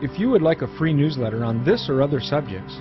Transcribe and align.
If 0.00 0.16
you 0.16 0.30
would 0.30 0.42
like 0.42 0.62
a 0.62 0.68
free 0.78 0.92
newsletter 0.92 1.44
on 1.44 1.64
this 1.64 1.88
or 1.88 2.02
other 2.02 2.20
subjects, 2.20 2.78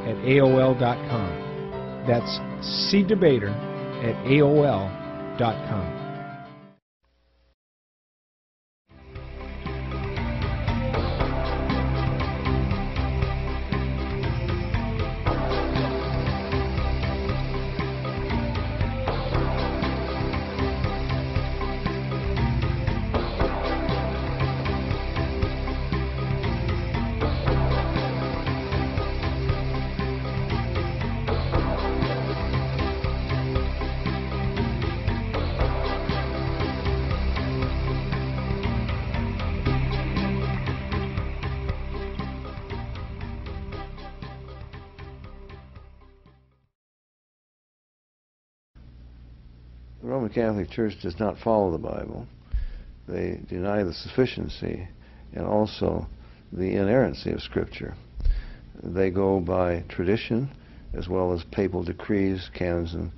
at 0.05 0.17
AOL.com. 0.17 1.29
That's 2.05 2.41
cdebater 2.91 3.53
at 4.03 4.17
AOL.com. 4.25 6.00
Catholic 50.51 50.69
Church 50.69 51.01
does 51.01 51.17
not 51.17 51.39
follow 51.39 51.71
the 51.71 51.77
Bible. 51.77 52.27
They 53.07 53.39
deny 53.47 53.83
the 53.83 53.93
sufficiency 53.93 54.85
and 55.33 55.45
also 55.45 56.07
the 56.51 56.75
inerrancy 56.75 57.31
of 57.31 57.41
Scripture. 57.41 57.95
They 58.83 59.11
go 59.11 59.39
by 59.39 59.85
tradition 59.87 60.51
as 60.93 61.07
well 61.07 61.31
as 61.31 61.45
papal 61.51 61.83
decrees, 61.83 62.49
canons, 62.53 62.93
and 62.93 63.11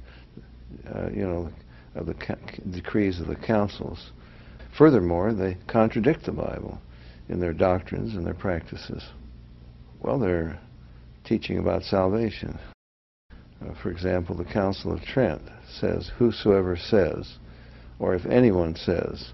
uh, 0.93 1.09
you 1.09 1.23
know, 1.23 1.49
of 1.95 2.05
the 2.05 2.15
decrees 2.69 3.19
of 3.19 3.25
the 3.25 3.35
councils. 3.35 4.11
Furthermore, 4.77 5.33
they 5.33 5.57
contradict 5.67 6.25
the 6.25 6.31
Bible 6.31 6.79
in 7.29 7.39
their 7.39 7.53
doctrines 7.53 8.13
and 8.13 8.27
their 8.27 8.35
practices. 8.35 9.03
Well, 10.01 10.19
they're 10.19 10.59
teaching 11.23 11.57
about 11.57 11.81
salvation. 11.81 12.59
Uh, 13.63 13.73
for 13.81 13.89
example, 13.89 14.35
the 14.35 14.43
Council 14.43 14.91
of 14.91 15.01
Trent 15.01 15.41
says, 15.79 16.11
Whosoever 16.17 16.75
says, 16.75 17.37
or 17.99 18.13
if 18.13 18.25
anyone 18.25 18.75
says, 18.75 19.31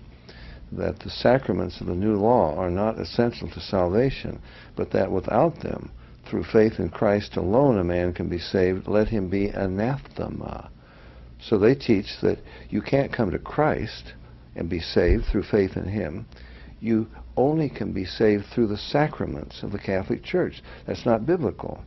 that 0.71 0.99
the 0.99 1.09
sacraments 1.09 1.81
of 1.81 1.87
the 1.87 1.95
new 1.95 2.15
law 2.15 2.55
are 2.55 2.69
not 2.69 2.99
essential 2.99 3.49
to 3.49 3.59
salvation, 3.59 4.39
but 4.75 4.91
that 4.91 5.11
without 5.11 5.61
them, 5.61 5.91
through 6.29 6.43
faith 6.43 6.79
in 6.79 6.89
Christ 6.89 7.35
alone, 7.37 7.79
a 7.79 7.83
man 7.83 8.13
can 8.13 8.29
be 8.29 8.37
saved, 8.37 8.87
let 8.87 9.07
him 9.07 9.29
be 9.29 9.47
anathema. 9.47 10.69
So 11.41 11.57
they 11.57 11.73
teach 11.73 12.19
that 12.21 12.39
you 12.69 12.81
can't 12.81 13.13
come 13.13 13.31
to 13.31 13.39
Christ 13.39 14.13
and 14.55 14.69
be 14.69 14.79
saved 14.79 15.25
through 15.25 15.43
faith 15.43 15.77
in 15.77 15.85
Him. 15.85 16.25
You 16.79 17.07
only 17.37 17.69
can 17.69 17.93
be 17.93 18.05
saved 18.05 18.45
through 18.47 18.67
the 18.67 18.77
sacraments 18.77 19.63
of 19.63 19.71
the 19.71 19.79
Catholic 19.79 20.23
Church. 20.23 20.61
That's 20.85 21.05
not 21.05 21.25
biblical. 21.25 21.83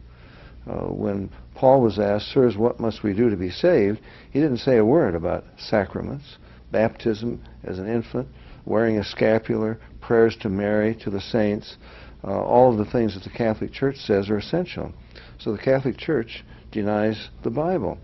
Uh, 0.68 0.86
when 0.86 1.30
Paul 1.54 1.82
was 1.82 1.98
asked, 1.98 2.32
Sirs, 2.32 2.56
what 2.56 2.78
must 2.78 3.02
we 3.02 3.14
do 3.14 3.30
to 3.30 3.36
be 3.36 3.50
saved? 3.50 4.00
He 4.30 4.40
didn't 4.40 4.58
say 4.58 4.76
a 4.76 4.84
word 4.84 5.14
about 5.14 5.44
sacraments, 5.58 6.38
baptism 6.70 7.42
as 7.64 7.78
an 7.78 7.88
infant, 7.88 8.28
wearing 8.64 8.98
a 8.98 9.04
scapular, 9.04 9.78
prayers 10.00 10.36
to 10.42 10.48
Mary, 10.48 10.94
to 11.02 11.10
the 11.10 11.20
saints. 11.20 11.76
Uh, 12.24 12.40
all 12.40 12.70
of 12.70 12.78
the 12.78 12.90
things 12.90 13.14
that 13.14 13.24
the 13.24 13.36
Catholic 13.36 13.72
Church 13.72 13.96
says 13.96 14.30
are 14.30 14.38
essential. 14.38 14.92
So 15.38 15.50
the 15.50 15.58
Catholic 15.58 15.96
Church 15.96 16.44
denies 16.70 17.28
the 17.42 17.50
Bible. 17.50 17.98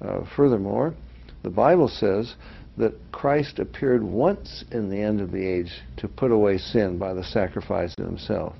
Uh, 0.00 0.20
furthermore, 0.36 0.94
the 1.42 1.50
Bible 1.50 1.88
says 1.88 2.34
that 2.76 2.94
Christ 3.10 3.58
appeared 3.58 4.02
once 4.02 4.64
in 4.70 4.90
the 4.90 5.00
end 5.00 5.20
of 5.20 5.32
the 5.32 5.46
age 5.46 5.82
to 5.98 6.08
put 6.08 6.30
away 6.30 6.58
sin 6.58 6.98
by 6.98 7.14
the 7.14 7.24
sacrifice 7.24 7.94
of 7.98 8.06
himself 8.06 8.54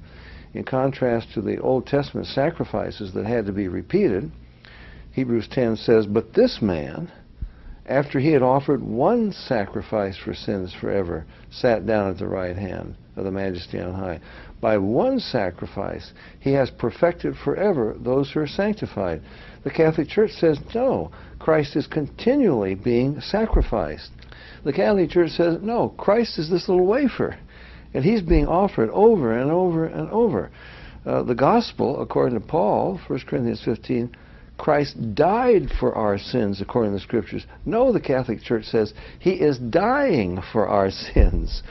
in 0.55 0.65
contrast 0.65 1.33
to 1.35 1.41
the 1.41 1.59
Old 1.59 1.87
Testament 1.87 2.27
sacrifices 2.27 3.13
that 3.15 3.27
had 3.27 3.47
to 3.47 3.53
be 3.53 3.69
repeated, 3.69 4.31
Hebrews 5.13 5.49
10 5.51 5.77
says, 5.77 6.07
But 6.07 6.35
this 6.35 6.61
man, 6.61 7.11
after 7.87 8.19
he 8.19 8.33
had 8.33 8.43
offered 8.43 8.83
one 8.83 9.33
sacrifice 9.33 10.17
for 10.17 10.35
sins 10.35 10.75
forever, 10.79 11.25
sat 11.51 11.87
down 11.87 12.11
at 12.11 12.19
the 12.19 12.27
right 12.27 12.57
hand 12.57 12.97
of 13.17 13.25
the 13.25 13.31
Majesty 13.31 13.79
on 13.79 13.95
high. 13.95 14.21
By 14.61 14.79
one 14.79 15.19
sacrifice, 15.19 16.13
he 16.39 16.53
has 16.53 16.71
perfected 16.71 17.35
forever 17.37 17.97
those 17.99 18.31
who 18.31 18.41
are 18.41 18.47
sanctified. 18.47 19.21
The 19.65 19.71
Catholic 19.71 20.09
Church 20.09 20.31
says, 20.33 20.59
no, 20.75 21.11
Christ 21.39 21.77
is 21.77 21.87
continually 21.87 22.75
being 22.75 23.21
sacrificed. 23.21 24.11
The 24.65 24.73
Catholic 24.73 25.11
Church 25.11 25.33
says, 25.33 25.59
no, 25.61 25.89
Christ 25.91 26.39
is 26.39 26.49
this 26.49 26.69
little 26.69 26.87
wafer. 26.87 27.37
And 27.95 28.05
he's 28.05 28.23
being 28.23 28.47
offered 28.47 28.91
over 28.91 29.37
and 29.37 29.51
over 29.51 29.87
and 29.87 30.09
over. 30.11 30.51
Uh, 31.05 31.23
the 31.23 31.35
gospel, 31.35 32.01
according 32.01 32.39
to 32.39 32.47
Paul, 32.47 33.01
1 33.07 33.21
Corinthians 33.27 33.63
15, 33.65 34.15
Christ 34.57 35.15
died 35.15 35.71
for 35.81 35.95
our 35.95 36.19
sins 36.19 36.61
according 36.61 36.93
to 36.93 36.99
the 36.99 37.03
scriptures. 37.03 37.47
No, 37.67 37.93
the 37.93 38.01
Catholic 38.01 38.43
Church 38.43 38.65
says 38.67 38.95
he 39.19 39.33
is 39.33 39.59
dying 39.59 40.41
for 40.53 40.69
our 40.69 40.91
sins. 41.15 41.63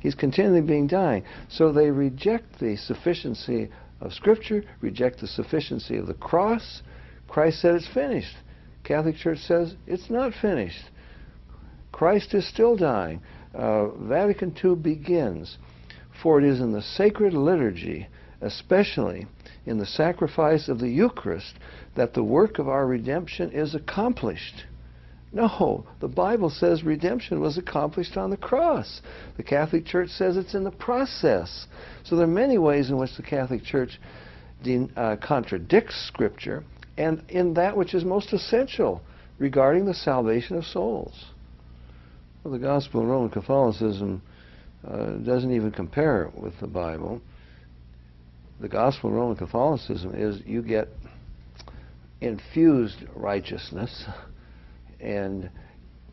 He's 0.00 0.14
continually 0.14 0.62
being 0.62 0.86
dying. 0.86 1.24
So 1.48 1.72
they 1.72 1.90
reject 1.90 2.58
the 2.60 2.76
sufficiency 2.76 3.68
of 4.00 4.12
Scripture, 4.12 4.64
reject 4.80 5.20
the 5.20 5.26
sufficiency 5.26 5.96
of 5.96 6.06
the 6.06 6.14
cross. 6.14 6.82
Christ 7.26 7.60
said 7.60 7.74
it's 7.74 7.88
finished. 7.92 8.36
Catholic 8.84 9.16
Church 9.16 9.38
says 9.38 9.74
it's 9.86 10.08
not 10.08 10.32
finished. 10.40 10.84
Christ 11.92 12.32
is 12.32 12.48
still 12.48 12.76
dying. 12.76 13.20
Uh, 13.54 13.88
Vatican 13.88 14.54
II 14.62 14.76
begins 14.76 15.58
for 16.22 16.38
it 16.38 16.44
is 16.44 16.60
in 16.60 16.72
the 16.72 16.82
sacred 16.82 17.32
liturgy, 17.32 18.08
especially 18.40 19.26
in 19.66 19.78
the 19.78 19.86
sacrifice 19.86 20.68
of 20.68 20.78
the 20.78 20.88
Eucharist, 20.88 21.54
that 21.94 22.14
the 22.14 22.24
work 22.24 22.58
of 22.58 22.68
our 22.68 22.86
redemption 22.86 23.50
is 23.50 23.74
accomplished. 23.74 24.64
No, 25.32 25.84
the 26.00 26.08
Bible 26.08 26.48
says 26.48 26.82
redemption 26.82 27.40
was 27.40 27.58
accomplished 27.58 28.16
on 28.16 28.30
the 28.30 28.36
cross. 28.36 29.02
The 29.36 29.42
Catholic 29.42 29.84
Church 29.84 30.08
says 30.08 30.36
it's 30.36 30.54
in 30.54 30.64
the 30.64 30.70
process. 30.70 31.66
So 32.04 32.16
there 32.16 32.24
are 32.24 32.28
many 32.28 32.56
ways 32.56 32.88
in 32.88 32.96
which 32.96 33.14
the 33.16 33.22
Catholic 33.22 33.62
Church 33.62 34.00
uh, 34.96 35.16
contradicts 35.22 36.06
Scripture 36.06 36.64
and 36.96 37.22
in 37.28 37.54
that 37.54 37.76
which 37.76 37.94
is 37.94 38.04
most 38.04 38.32
essential 38.32 39.00
regarding 39.38 39.86
the 39.86 39.94
salvation 39.94 40.56
of 40.56 40.64
souls. 40.64 41.26
Well, 42.42 42.52
the 42.52 42.58
Gospel 42.58 43.02
of 43.02 43.06
Roman 43.06 43.30
Catholicism 43.30 44.22
uh, 44.86 45.12
doesn't 45.18 45.52
even 45.52 45.70
compare 45.70 46.30
with 46.34 46.58
the 46.60 46.66
Bible. 46.66 47.20
The 48.60 48.68
gospel 48.68 49.10
of 49.10 49.16
Roman 49.16 49.36
Catholicism 49.36 50.14
is 50.14 50.40
you 50.44 50.62
get 50.62 50.88
infused 52.20 53.04
righteousness, 53.14 54.04
and 55.00 55.50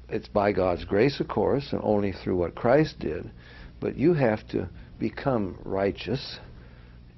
it's 0.09 0.27
by 0.27 0.51
God's 0.51 0.85
grace, 0.85 1.19
of 1.19 1.27
course, 1.27 1.69
and 1.71 1.81
only 1.83 2.11
through 2.11 2.37
what 2.37 2.55
Christ 2.55 2.99
did, 2.99 3.31
but 3.79 3.97
you 3.97 4.13
have 4.13 4.47
to 4.49 4.69
become 4.99 5.57
righteous, 5.63 6.39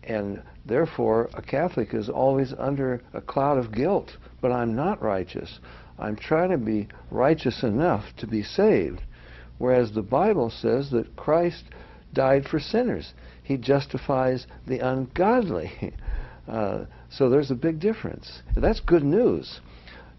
and 0.04 0.42
therefore 0.66 1.30
a 1.34 1.42
Catholic 1.42 1.94
is 1.94 2.10
always 2.10 2.54
under 2.58 3.02
a 3.14 3.22
cloud 3.22 3.58
of 3.58 3.74
guilt. 3.74 4.16
But 4.42 4.52
I'm 4.52 4.76
not 4.76 5.02
righteous. 5.02 5.60
I'm 6.00 6.16
trying 6.16 6.52
to 6.52 6.58
be 6.58 6.88
righteous 7.12 7.64
enough 7.64 8.06
to 8.18 8.28
be 8.28 8.44
saved. 8.44 9.02
Whereas 9.58 9.92
the 9.92 10.02
Bible 10.02 10.50
says 10.50 10.92
that 10.92 11.16
Christ 11.16 11.66
died 12.14 12.46
for 12.46 12.60
sinners. 12.60 13.14
He 13.44 13.58
justifies 13.58 14.48
the 14.66 14.80
ungodly. 14.80 15.94
Uh, 16.48 16.86
so 17.10 17.30
there's 17.30 17.52
a 17.52 17.56
big 17.56 17.78
difference. 17.78 18.42
That's 18.56 18.80
good 18.80 19.04
news. 19.04 19.60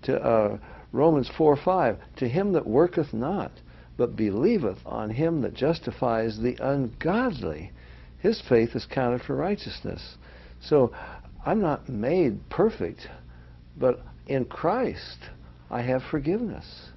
To 0.03 0.23
uh, 0.23 0.59
Romans 0.93 1.31
4 1.39 1.57
5, 1.57 1.97
to 2.17 2.29
him 2.29 2.53
that 2.53 2.67
worketh 2.67 3.15
not, 3.15 3.51
but 3.97 4.15
believeth 4.15 4.79
on 4.85 5.09
him 5.09 5.41
that 5.41 5.55
justifies 5.55 6.39
the 6.39 6.57
ungodly, 6.61 7.73
his 8.19 8.43
faith 8.49 8.77
is 8.77 8.85
counted 8.85 9.23
for 9.23 9.37
righteousness. 9.37 10.17
So 10.61 10.93
I'm 11.47 11.61
not 11.61 11.89
made 11.89 12.49
perfect, 12.51 13.09
but 13.77 14.01
in 14.27 14.45
Christ 14.45 15.19
I 15.71 15.83
have 15.83 16.03
forgiveness. 16.11 16.91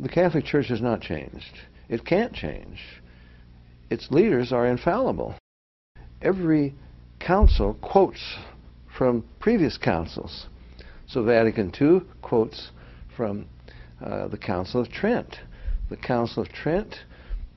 The 0.00 0.08
Catholic 0.08 0.44
Church 0.44 0.68
has 0.68 0.80
not 0.80 1.00
changed. 1.00 1.58
It 1.88 2.04
can't 2.04 2.32
change. 2.32 3.02
Its 3.90 4.12
leaders 4.12 4.52
are 4.52 4.64
infallible. 4.64 5.34
Every 6.22 6.74
council 7.18 7.74
quotes 7.82 8.36
from 8.96 9.24
previous 9.40 9.76
councils. 9.76 10.46
So 11.08 11.24
Vatican 11.24 11.72
II 11.80 12.02
quotes 12.22 12.70
from 13.16 13.46
uh, 14.00 14.28
the 14.28 14.38
Council 14.38 14.80
of 14.80 14.88
Trent. 14.88 15.40
The 15.88 15.96
Council 15.96 16.44
of 16.44 16.50
Trent 16.50 16.94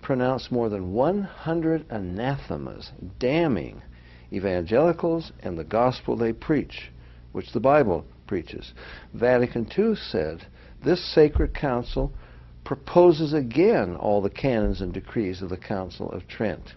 pronounced 0.02 0.52
more 0.52 0.70
than 0.70 0.94
100 0.94 1.86
anathemas, 1.92 2.92
damning 3.20 3.84
evangelicals 4.34 5.32
and 5.42 5.60
the 5.60 5.64
gospel 5.64 6.16
they 6.16 6.34
preach, 6.34 6.92
which 7.34 7.52
the 7.52 7.60
Bible 7.60 8.04
preaches. 8.26 8.74
Vatican 9.14 9.68
II 9.78 9.96
said 9.96 10.48
this 10.84 11.04
sacred 11.14 11.54
council 11.54 12.12
proposes 12.64 13.34
again 13.34 13.96
all 13.96 14.22
the 14.22 14.30
canons 14.30 14.82
and 14.82 14.94
decrees 14.94 15.42
of 15.42 15.50
the 15.50 15.58
Council 15.58 16.12
of 16.12 16.28
Trent. 16.28 16.74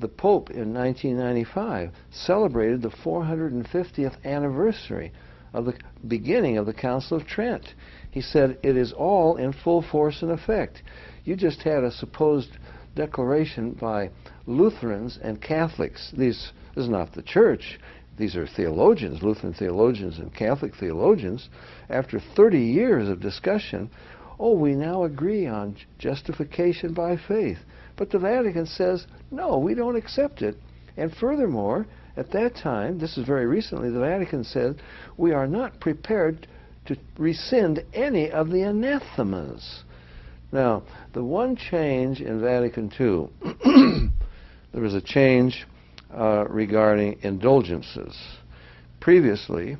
The 0.00 0.08
Pope 0.08 0.50
in 0.50 0.72
1995 0.72 1.90
celebrated 2.10 2.82
the 2.82 2.88
450th 2.88 4.24
anniversary 4.24 5.12
of 5.52 5.66
the 5.66 5.74
beginning 6.06 6.56
of 6.56 6.66
the 6.66 6.72
Council 6.72 7.16
of 7.16 7.26
Trent. 7.26 7.74
He 8.10 8.20
said 8.20 8.58
it 8.62 8.76
is 8.76 8.92
all 8.92 9.36
in 9.36 9.52
full 9.52 9.82
force 9.82 10.22
and 10.22 10.30
effect. 10.30 10.82
You 11.24 11.36
just 11.36 11.62
had 11.62 11.84
a 11.84 11.90
supposed 11.90 12.56
declaration 12.94 13.72
by 13.72 14.10
Lutherans 14.46 15.18
and 15.22 15.40
Catholics. 15.40 16.12
These, 16.16 16.52
this 16.74 16.84
is 16.84 16.90
not 16.90 17.12
the 17.12 17.22
church. 17.22 17.78
These 18.16 18.36
are 18.36 18.46
theologians, 18.46 19.22
Lutheran 19.22 19.54
theologians 19.54 20.18
and 20.18 20.34
Catholic 20.34 20.74
theologians. 20.74 21.48
After 21.88 22.20
30 22.36 22.58
years 22.58 23.08
of 23.08 23.20
discussion, 23.20 23.90
oh, 24.40 24.54
we 24.54 24.74
now 24.74 25.04
agree 25.04 25.46
on 25.46 25.76
justification 25.98 26.94
by 26.94 27.16
faith. 27.28 27.58
But 27.96 28.10
the 28.10 28.18
Vatican 28.18 28.64
says, 28.64 29.06
no, 29.30 29.58
we 29.58 29.74
don't 29.74 29.96
accept 29.96 30.40
it. 30.40 30.56
And 30.96 31.14
furthermore, 31.14 31.86
at 32.16 32.32
that 32.32 32.56
time, 32.56 32.98
this 32.98 33.18
is 33.18 33.26
very 33.26 33.46
recently, 33.46 33.90
the 33.90 34.00
Vatican 34.00 34.42
said, 34.42 34.80
we 35.18 35.32
are 35.32 35.46
not 35.46 35.78
prepared 35.78 36.48
to 36.86 36.96
rescind 37.18 37.84
any 37.92 38.30
of 38.30 38.50
the 38.50 38.62
anathemas. 38.62 39.84
Now, 40.50 40.82
the 41.12 41.22
one 41.22 41.54
change 41.54 42.20
in 42.20 42.40
Vatican 42.40 42.90
II, 42.98 43.28
there 44.72 44.82
was 44.82 44.94
a 44.94 45.02
change 45.02 45.66
uh, 46.12 46.46
regarding 46.48 47.18
indulgences. 47.22 48.18
Previously, 49.00 49.76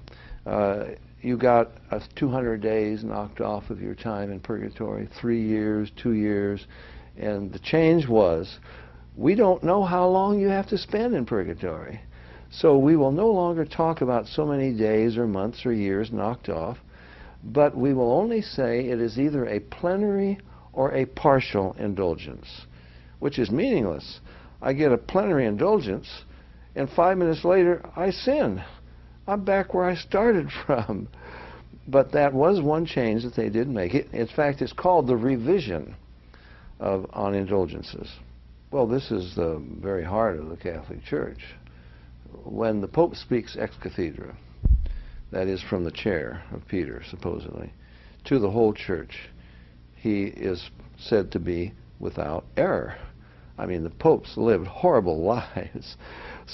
uh, 0.47 0.85
you 1.23 1.37
got 1.37 1.69
200 2.17 2.61
days 2.61 3.05
knocked 3.05 3.41
off 3.41 3.71
of 3.71 3.81
your 3.81 3.95
time 3.95 4.31
in 4.31 4.41
purgatory, 4.41 5.09
three 5.21 5.43
years, 5.43 5.91
two 5.97 6.13
years, 6.13 6.67
and 7.17 7.53
the 7.53 7.59
change 7.59 8.09
was 8.09 8.59
we 9.17 9.35
don't 9.35 9.63
know 9.63 9.85
how 9.85 10.07
long 10.07 10.41
you 10.41 10.49
have 10.49 10.69
to 10.69 10.79
spend 10.79 11.15
in 11.15 11.27
purgatory. 11.27 12.01
So 12.51 12.79
we 12.79 12.97
will 12.97 13.13
no 13.13 13.29
longer 13.29 13.65
talk 13.65 14.01
about 14.01 14.27
so 14.27 14.47
many 14.47 14.73
days 14.73 15.17
or 15.17 15.27
months 15.27 15.65
or 15.67 15.73
years 15.73 16.11
knocked 16.11 16.49
off, 16.49 16.79
but 17.45 17.77
we 17.77 17.93
will 17.93 18.13
only 18.13 18.43
say 18.43 18.87
it 18.87 19.01
is 19.01 19.19
either 19.19 19.47
a 19.47 19.61
plenary 19.61 20.39
or 20.73 20.93
a 20.93 21.05
partial 21.05 21.77
indulgence, 21.79 22.67
which 23.19 23.39
is 23.39 23.51
meaningless. 23.51 24.21
I 24.63 24.73
get 24.73 24.93
a 24.93 24.99
plenary 24.99 25.47
indulgence, 25.47 26.09
and 26.75 26.89
five 26.91 27.19
minutes 27.19 27.45
later, 27.45 27.83
I 27.95 28.11
sin. 28.11 28.63
I'm 29.31 29.44
back 29.44 29.75
where 29.75 29.85
I 29.85 29.94
started 29.94 30.50
from. 30.67 31.09
But 31.87 32.12
that 32.12 32.35
was 32.35 32.61
one 32.61 32.85
change 32.85 33.23
that 33.23 33.35
they 33.35 33.49
did 33.49 33.69
make. 33.69 33.94
It, 33.94 34.12
in 34.12 34.27
fact, 34.27 34.61
it's 34.61 34.73
called 34.73 35.06
the 35.06 35.17
revision 35.17 35.94
of 36.79 37.06
on 37.12 37.35
indulgences. 37.35 38.11
Well, 38.71 38.87
this 38.87 39.11
is 39.11 39.35
the 39.35 39.62
very 39.81 40.05
heart 40.05 40.38
of 40.38 40.49
the 40.49 40.56
Catholic 40.56 41.05
Church. 41.05 41.41
When 42.44 42.81
the 42.81 42.88
Pope 42.88 43.17
speaks 43.17 43.56
ex 43.59 43.75
cathedra, 43.81 44.37
that 45.31 45.47
is 45.47 45.62
from 45.62 45.85
the 45.85 45.91
chair 45.91 46.43
of 46.53 46.67
Peter, 46.67 47.03
supposedly, 47.09 47.73
to 48.25 48.38
the 48.38 48.50
whole 48.50 48.73
church, 48.73 49.31
he 49.97 50.25
is 50.25 50.71
said 50.99 51.33
to 51.33 51.38
be 51.38 51.73
without 51.99 52.44
error. 52.56 52.97
I 53.59 53.67
mean, 53.67 53.85
the 53.85 53.91
popes 53.91 54.37
lived 54.37 54.67
horrible 54.67 55.23
lives. 55.55 55.97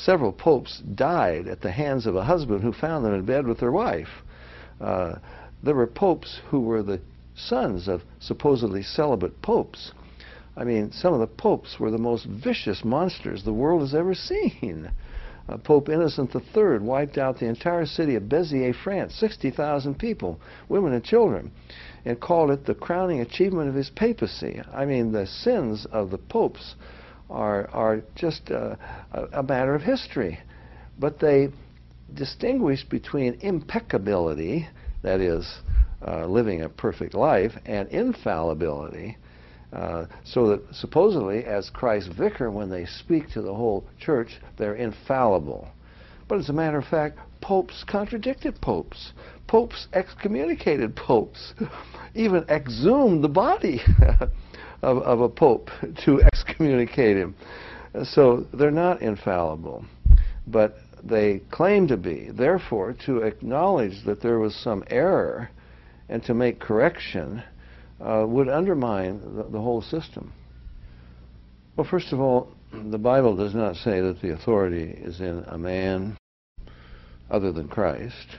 Several 0.05 0.33
popes 0.33 0.81
died 0.81 1.49
at 1.49 1.61
the 1.61 1.71
hands 1.71 2.07
of 2.07 2.17
a 2.17 2.25
husband 2.25 2.63
who 2.63 2.73
found 2.73 3.05
them 3.05 3.15
in 3.15 3.25
bed 3.25 3.47
with 3.47 3.59
their 3.59 3.73
wife. 3.73 4.23
Uh, 4.81 5.17
there 5.63 5.75
were 5.75 5.87
popes 5.87 6.41
who 6.51 6.61
were 6.61 6.83
the 6.83 7.01
sons 7.35 7.89
of 7.89 8.05
supposedly 8.21 8.83
celibate 8.83 9.41
popes. 9.43 9.93
I 10.57 10.65
mean, 10.65 10.93
some 10.93 11.13
of 11.13 11.21
the 11.21 11.27
popes 11.27 11.81
were 11.81 11.91
the 11.91 11.99
most 11.99 12.27
vicious 12.27 12.85
monsters 12.85 13.43
the 13.43 13.53
world 13.53 13.81
has 13.81 13.95
ever 13.95 14.15
seen. 14.15 14.91
Uh, 15.49 15.57
Pope 15.59 15.89
Innocent 15.89 16.35
III 16.35 16.79
wiped 16.79 17.19
out 17.19 17.39
the 17.39 17.47
entire 17.47 17.87
city 17.87 18.17
of 18.17 18.25
Béziers, 18.25 18.75
France, 18.75 19.15
60,000 19.15 19.99
people, 19.99 20.41
women 20.69 20.93
and 20.93 21.05
children 21.05 21.51
and 22.07 22.21
called 22.21 22.53
it 22.53 22.65
the 22.65 22.75
crowning 22.75 23.21
achievement 23.21 23.69
of 23.69 23.75
his 23.75 23.91
papacy. 23.91 24.63
I 24.73 24.87
mean, 24.87 25.11
the 25.11 25.27
sins 25.27 25.87
of 25.87 26.11
the 26.11 26.19
popes 26.19 26.77
are, 27.31 27.69
are 27.71 28.03
just 28.15 28.51
a, 28.51 28.79
a 29.33 29.43
matter 29.43 29.75
of 29.75 29.83
history. 29.83 30.39
But 30.99 31.19
they 31.19 31.49
distinguish 32.15 32.85
between 32.85 33.39
impeccability, 33.41 34.69
that 35.03 35.21
is, 35.21 35.59
uh, 36.07 36.27
living 36.27 36.63
a 36.63 36.69
perfect 36.69 37.15
life, 37.15 37.53
and 37.65 37.89
infallibility. 37.89 39.17
Uh, 39.73 40.07
so 40.25 40.49
that 40.49 40.63
supposedly, 40.73 41.45
as 41.45 41.71
Christ's 41.71 42.15
vicar, 42.17 42.51
when 42.51 42.71
they 42.71 42.87
speak 42.87 43.29
to 43.31 43.43
the 43.43 43.55
whole 43.55 43.85
church, 43.99 44.41
they're 44.57 44.77
infallible. 44.77 45.69
But 46.29 46.39
as 46.39 46.49
a 46.49 46.53
matter 46.53 46.79
of 46.79 46.87
fact, 46.87 47.19
popes 47.41 47.85
contradicted 47.87 48.61
popes. 48.61 49.13
Popes 49.47 49.89
excommunicated 49.93 50.97
popes. 50.97 51.55
Even 52.15 52.45
exhumed 52.49 53.23
the 53.23 53.29
body 53.29 53.81
of, 54.83 54.99
of 54.99 55.21
a 55.21 55.29
pope 55.29 55.71
to 56.05 56.23
excommunicate 56.33 57.17
him. 57.17 57.35
So 58.05 58.47
they're 58.53 58.71
not 58.71 59.03
infallible. 59.03 59.85
But 60.47 60.79
they 61.03 61.41
claim 61.51 61.89
to 61.89 61.97
be. 61.97 62.31
Therefore, 62.31 62.95
to 63.07 63.19
acknowledge 63.19 64.05
that 64.05 64.21
there 64.23 64.39
was 64.39 64.55
some 64.55 64.85
error 64.89 65.51
and 66.09 66.23
to 66.25 66.35
make 66.35 66.61
correction 66.61 67.43
uh, 68.01 68.25
would 68.27 68.49
undermine 68.49 69.21
the, 69.37 69.45
the 69.45 69.61
whole 69.61 69.83
system. 69.83 70.33
Well, 71.77 71.87
first 71.91 72.13
of 72.13 72.21
all, 72.21 72.53
the 72.73 72.99
Bible 72.99 73.37
does 73.37 73.55
not 73.55 73.77
say 73.77 74.01
that 74.01 74.21
the 74.21 74.33
authority 74.33 74.85
is 74.85 75.21
in 75.21 75.45
a 75.47 75.59
man 75.59 76.17
other 77.31 77.53
than 77.53 77.69
Christ, 77.69 78.39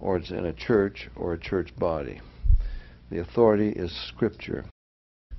or 0.00 0.16
it's 0.16 0.30
in 0.30 0.46
a 0.46 0.52
church 0.52 1.08
or 1.16 1.34
a 1.34 1.38
church 1.38 1.74
body. 1.76 2.20
The 3.10 3.20
authority 3.20 3.70
is 3.70 3.92
Scripture. 4.08 4.64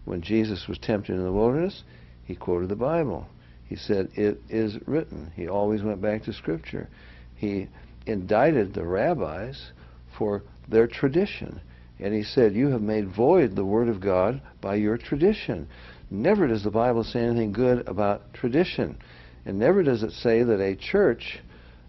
When 0.06 0.22
Jesus 0.22 0.68
was 0.68 0.78
tempted 0.78 1.14
in 1.14 1.24
the 1.24 1.32
wilderness, 1.32 1.84
he 2.26 2.36
quoted 2.36 2.70
the 2.70 2.76
Bible. 2.76 3.28
He 3.66 3.76
said, 3.76 4.10
It 4.16 4.42
is 4.50 4.78
written. 4.88 5.32
He 5.36 5.48
always 5.48 5.84
went 5.84 6.02
back 6.02 6.24
to 6.24 6.34
Scripture. 6.34 6.90
He 7.36 7.68
indicted 8.06 8.74
the 8.74 8.86
rabbis 8.86 9.72
for 10.18 10.44
their 10.68 10.88
tradition. 10.88 11.62
And 12.00 12.14
he 12.14 12.24
said, 12.24 12.56
You 12.56 12.70
have 12.70 12.82
made 12.82 13.14
void 13.14 13.56
the 13.56 13.66
Word 13.66 13.90
of 13.90 14.02
God 14.02 14.42
by 14.62 14.76
your 14.76 14.98
tradition. 14.98 15.68
Never 16.10 16.48
does 16.48 16.64
the 16.64 16.72
Bible 16.72 17.04
say 17.04 17.20
anything 17.20 17.52
good 17.52 17.88
about 17.88 18.34
tradition. 18.34 18.98
And 19.46 19.60
never 19.60 19.84
does 19.84 20.04
it 20.04 20.12
say 20.12 20.44
that 20.44 20.60
a 20.60 20.76
church 20.76 21.40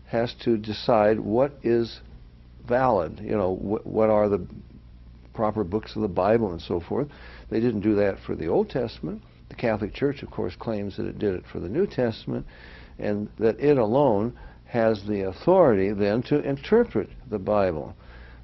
has 0.07 0.35
to 0.45 0.57
decide 0.57 1.21
what 1.21 1.53
is 1.63 2.01
valid, 2.67 3.21
you 3.21 3.37
know, 3.37 3.55
wh 3.55 3.87
what 3.87 4.11
are 4.11 4.29
the 4.29 4.47
proper 5.33 5.65
books 5.65 5.95
of 5.97 6.03
the 6.03 6.09
Bible 6.09 6.53
and 6.53 6.61
so 6.61 6.81
forth. 6.81 7.09
They 7.51 7.61
didn't 7.61 7.81
do 7.81 7.97
that 7.97 8.19
for 8.21 8.35
the 8.35 8.49
Old 8.49 8.71
Testament. 8.71 9.23
The 9.49 9.57
Catholic 9.57 9.93
Church, 9.93 10.23
of 10.23 10.31
course, 10.31 10.55
claims 10.57 10.97
that 10.97 11.07
it 11.07 11.19
did 11.19 11.35
it 11.35 11.45
for 11.53 11.59
the 11.59 11.69
New 11.69 11.87
Testament, 11.87 12.47
and 12.99 13.29
that 13.39 13.59
it 13.59 13.77
alone 13.77 14.39
has 14.67 15.05
the 15.05 15.23
authority 15.23 15.93
then 15.93 16.23
to 16.23 16.41
interpret 16.41 17.09
the 17.29 17.39
Bible. 17.39 17.97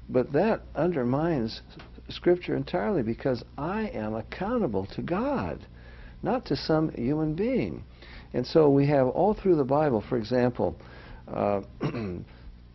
But 0.09 0.33
that 0.33 0.61
undermines 0.75 1.61
Scripture 2.09 2.55
entirely 2.55 3.01
because 3.01 3.43
I 3.57 3.87
am 3.87 4.13
accountable 4.13 4.85
to 4.87 5.01
God, 5.01 5.65
not 6.21 6.45
to 6.45 6.55
some 6.55 6.91
human 6.91 7.33
being. 7.33 7.83
And 8.33 8.45
so 8.45 8.69
we 8.69 8.87
have 8.87 9.07
all 9.07 9.33
through 9.33 9.55
the 9.55 9.63
Bible, 9.63 10.01
for 10.01 10.17
example, 10.17 10.75
uh, 11.27 11.61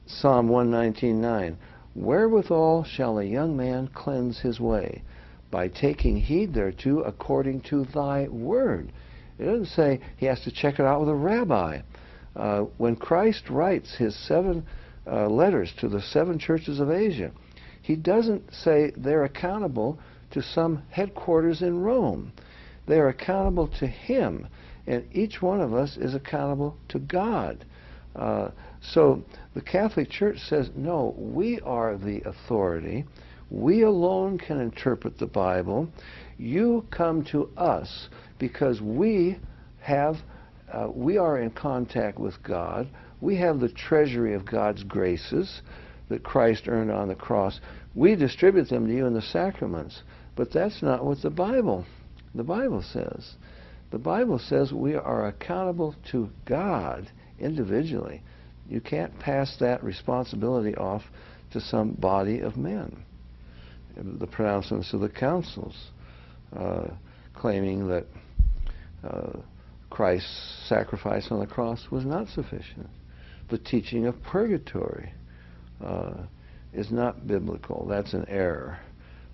Psalm 0.06 0.48
119.9, 0.48 1.56
Wherewithal 1.94 2.84
shall 2.84 3.18
a 3.18 3.24
young 3.24 3.56
man 3.56 3.88
cleanse 3.88 4.40
his 4.40 4.58
way? 4.58 5.02
By 5.52 5.68
taking 5.68 6.16
heed 6.16 6.52
thereto 6.52 7.02
according 7.02 7.60
to 7.70 7.84
thy 7.84 8.26
word. 8.26 8.90
It 9.38 9.44
doesn't 9.44 9.66
say 9.66 10.00
he 10.16 10.26
has 10.26 10.40
to 10.40 10.50
check 10.50 10.80
it 10.80 10.84
out 10.84 11.00
with 11.00 11.10
a 11.10 11.14
rabbi. 11.14 11.82
Uh, 12.34 12.62
when 12.78 12.96
Christ 12.96 13.48
writes 13.48 13.94
his 13.94 14.16
seven 14.26 14.66
uh, 15.06 15.28
letters 15.28 15.72
to 15.78 15.88
the 15.88 16.00
seven 16.00 16.40
churches 16.40 16.80
of 16.80 16.90
Asia, 16.90 17.30
he 17.82 17.94
doesn't 17.94 18.52
say 18.52 18.92
they're 18.96 19.24
accountable 19.24 19.98
to 20.30 20.42
some 20.42 20.82
headquarters 20.90 21.62
in 21.62 21.80
Rome. 21.80 22.32
They 22.86 22.98
are 22.98 23.08
accountable 23.08 23.68
to 23.78 23.86
Him, 23.86 24.48
and 24.86 25.04
each 25.12 25.40
one 25.40 25.60
of 25.60 25.74
us 25.74 25.96
is 25.96 26.14
accountable 26.14 26.76
to 26.88 26.98
God. 26.98 27.64
Uh, 28.14 28.50
so 28.80 29.22
the 29.54 29.60
Catholic 29.60 30.10
Church 30.10 30.38
says, 30.38 30.70
no, 30.74 31.14
we 31.16 31.60
are 31.60 31.96
the 31.96 32.22
authority. 32.24 33.04
We 33.52 33.82
alone 33.82 34.38
can 34.38 34.58
interpret 34.58 35.18
the 35.18 35.26
Bible. 35.26 35.86
You 36.38 36.86
come 36.90 37.22
to 37.26 37.50
us 37.54 38.08
because 38.38 38.80
we 38.80 39.38
have, 39.80 40.16
uh, 40.72 40.88
we 40.90 41.18
are 41.18 41.38
in 41.38 41.50
contact 41.50 42.18
with 42.18 42.42
God. 42.42 42.88
We 43.20 43.36
have 43.36 43.60
the 43.60 43.68
treasury 43.68 44.32
of 44.32 44.46
God's 44.46 44.82
graces 44.84 45.60
that 46.08 46.22
Christ 46.22 46.66
earned 46.66 46.90
on 46.90 47.08
the 47.08 47.14
cross. 47.14 47.60
We 47.94 48.16
distribute 48.16 48.70
them 48.70 48.86
to 48.86 48.94
you 48.94 49.04
in 49.04 49.12
the 49.12 49.20
sacraments. 49.20 50.02
But 50.34 50.50
that's 50.50 50.80
not 50.80 51.04
what 51.04 51.20
the 51.20 51.28
Bible, 51.28 51.84
the 52.34 52.44
Bible 52.44 52.80
says. 52.80 53.34
The 53.90 53.98
Bible 53.98 54.38
says 54.38 54.72
we 54.72 54.94
are 54.94 55.26
accountable 55.26 55.94
to 56.10 56.30
God 56.46 57.10
individually. 57.38 58.22
You 58.66 58.80
can't 58.80 59.18
pass 59.18 59.58
that 59.58 59.84
responsibility 59.84 60.74
off 60.74 61.02
to 61.50 61.60
some 61.60 61.92
body 61.92 62.40
of 62.40 62.56
men. 62.56 63.04
The 63.96 64.26
pronouncements 64.26 64.92
of 64.92 65.00
the 65.00 65.08
councils 65.08 65.74
uh, 66.56 66.88
claiming 67.34 67.88
that 67.88 68.06
uh, 69.04 69.38
Christ's 69.90 70.66
sacrifice 70.68 71.28
on 71.30 71.40
the 71.40 71.46
cross 71.46 71.86
was 71.90 72.04
not 72.04 72.28
sufficient. 72.28 72.88
The 73.50 73.58
teaching 73.58 74.06
of 74.06 74.22
purgatory 74.22 75.12
uh, 75.84 76.14
is 76.72 76.90
not 76.90 77.26
biblical. 77.26 77.86
That's 77.86 78.14
an 78.14 78.24
error. 78.28 78.78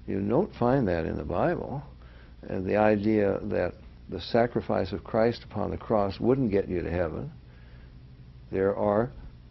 You 0.06 0.20
don't 0.20 0.52
find 0.56 0.88
that 0.88 1.04
in 1.04 1.16
the 1.16 1.24
Bible. 1.24 1.82
And 2.42 2.66
the 2.66 2.76
idea 2.76 3.38
that 3.44 3.74
the 4.08 4.20
sacrifice 4.20 4.92
of 4.92 5.04
Christ 5.04 5.44
upon 5.44 5.70
the 5.70 5.76
cross 5.76 6.18
wouldn't 6.18 6.50
get 6.50 6.68
you 6.68 6.82
to 6.82 6.90
heaven. 6.90 7.30
There 8.50 8.74
are 8.74 9.10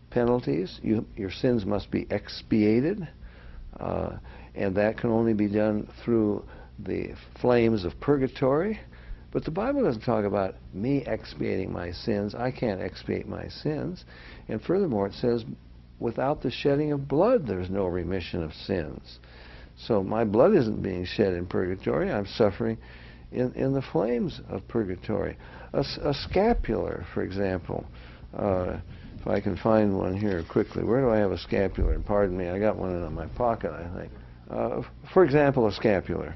penalties. 0.09 0.79
You, 0.81 1.05
your 1.15 1.31
sins 1.31 1.65
must 1.65 1.91
be 1.91 2.07
expiated, 2.09 3.07
uh, 3.79 4.17
and 4.57 4.75
that 4.75 4.97
can 4.97 5.09
only 5.11 5.33
be 5.33 5.47
done 5.47 5.87
through 6.03 6.43
the 6.79 7.13
flames 7.39 7.85
of 7.85 7.99
purgatory. 7.99 8.79
But 9.31 9.45
the 9.45 9.51
Bible 9.51 9.83
doesn't 9.83 10.01
talk 10.01 10.25
about 10.25 10.55
me 10.73 11.03
expiating 11.05 11.71
my 11.71 11.91
sins. 11.91 12.33
I 12.33 12.51
can't 12.51 12.81
expiate 12.81 13.27
my 13.27 13.47
sins. 13.49 14.05
And 14.47 14.61
furthermore, 14.61 15.07
it 15.07 15.13
says, 15.13 15.45
without 15.99 16.41
the 16.41 16.51
shedding 16.51 16.91
of 16.91 17.07
blood, 17.07 17.45
there's 17.45 17.69
no 17.69 17.85
remission 17.85 18.41
of 18.41 18.53
sins. 18.53 19.19
So 19.77 20.01
my 20.01 20.23
blood 20.23 20.55
isn't 20.55 20.81
being 20.81 21.05
shed 21.05 21.33
in 21.33 21.45
purgatory. 21.45 22.11
I'm 22.11 22.25
suffering 22.25 22.77
in, 23.31 23.53
in 23.53 23.73
the 23.73 23.81
flames 23.81 24.41
of 24.49 24.67
purgatory. 24.67 25.37
A, 25.73 25.81
a 26.01 26.13
scapular, 26.13 27.05
for 27.13 27.21
example. 27.21 27.85
Uh, 28.33 28.77
if 29.19 29.27
I 29.27 29.39
can 29.39 29.57
find 29.57 29.97
one 29.97 30.15
here 30.15 30.43
quickly. 30.49 30.83
Where 30.83 31.01
do 31.01 31.09
I 31.09 31.17
have 31.17 31.31
a 31.31 31.37
scapular? 31.37 31.99
Pardon 31.99 32.37
me, 32.37 32.47
I 32.47 32.59
got 32.59 32.77
one 32.77 32.91
in 32.91 33.13
my 33.13 33.27
pocket, 33.27 33.71
I 33.71 33.99
think. 33.99 34.11
Uh, 34.49 34.81
for 35.13 35.23
example, 35.23 35.67
a 35.67 35.71
scapular. 35.71 36.35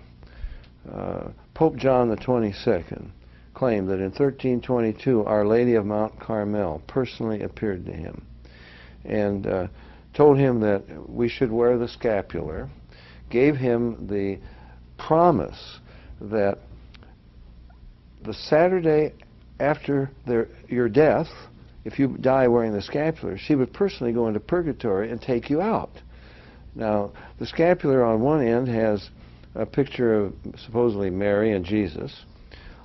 Uh, 0.92 1.30
Pope 1.54 1.76
John 1.76 2.10
the 2.10 2.18
22nd 2.18 3.10
claimed 3.54 3.90
that 3.90 4.00
in 4.00 4.10
1322 4.12 5.24
Our 5.26 5.46
Lady 5.46 5.76
of 5.76 5.86
Mount 5.86 6.20
Carmel 6.20 6.82
personally 6.88 7.44
appeared 7.44 7.86
to 7.86 7.92
him 7.92 8.26
and 9.06 9.46
uh, 9.46 9.68
told 10.14 10.38
him 10.38 10.60
that 10.62 10.84
we 11.10 11.30
should 11.30 11.52
wear 11.52 11.78
the 11.78 11.88
scapular, 11.88 12.70
gave 13.30 13.56
him 13.56 14.08
the 14.08 14.40
promise 14.98 15.80
that 16.20 16.60
the 18.24 18.34
Saturday 18.34 19.14
after 19.60 20.10
their, 20.26 20.48
your 20.68 20.90
death, 20.90 21.28
if 21.86 22.00
you 22.00 22.18
die 22.20 22.48
wearing 22.48 22.74
the 22.74 22.82
scapular, 22.82 23.38
she 23.38 23.56
would 23.56 23.72
personally 23.74 24.12
go 24.12 24.28
into 24.28 24.40
purgatory 24.40 25.12
and 25.12 25.22
take 25.22 25.50
you 25.50 25.62
out. 25.62 25.92
Now, 26.76 27.12
the 27.40 27.46
scapular 27.46 28.04
on 28.04 28.22
one 28.22 28.46
end 28.46 28.68
has 28.68 29.10
a 29.56 29.66
picture 29.66 30.14
of 30.14 30.34
supposedly 30.58 31.10
Mary 31.10 31.52
and 31.52 31.66
Jesus. 31.66 32.26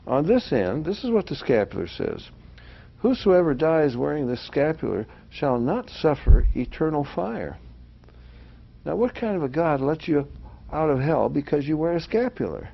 On 0.07 0.27
this 0.27 0.53
end, 0.53 0.85
this 0.85 1.05
is 1.05 1.11
what 1.11 1.27
the 1.27 1.37
scapular 1.37 1.87
says 1.87 2.31
Whosoever 2.99 3.55
dies 3.55 3.97
wearing 3.97 4.27
this 4.27 4.45
scapular 4.47 5.07
shall 5.31 5.59
not 5.59 5.91
suffer 5.91 6.47
eternal 6.55 7.05
fire. 7.05 7.59
Now, 8.85 8.97
what 8.97 9.15
kind 9.15 9.37
of 9.37 9.43
a 9.43 9.49
God 9.49 9.81
lets 9.81 10.09
you 10.09 10.27
out 10.73 10.91
of 10.91 11.01
hell 11.01 11.29
because 11.29 11.67
you 11.67 11.77
wear 11.77 11.97
a 11.97 12.01
scapular? 12.01 12.69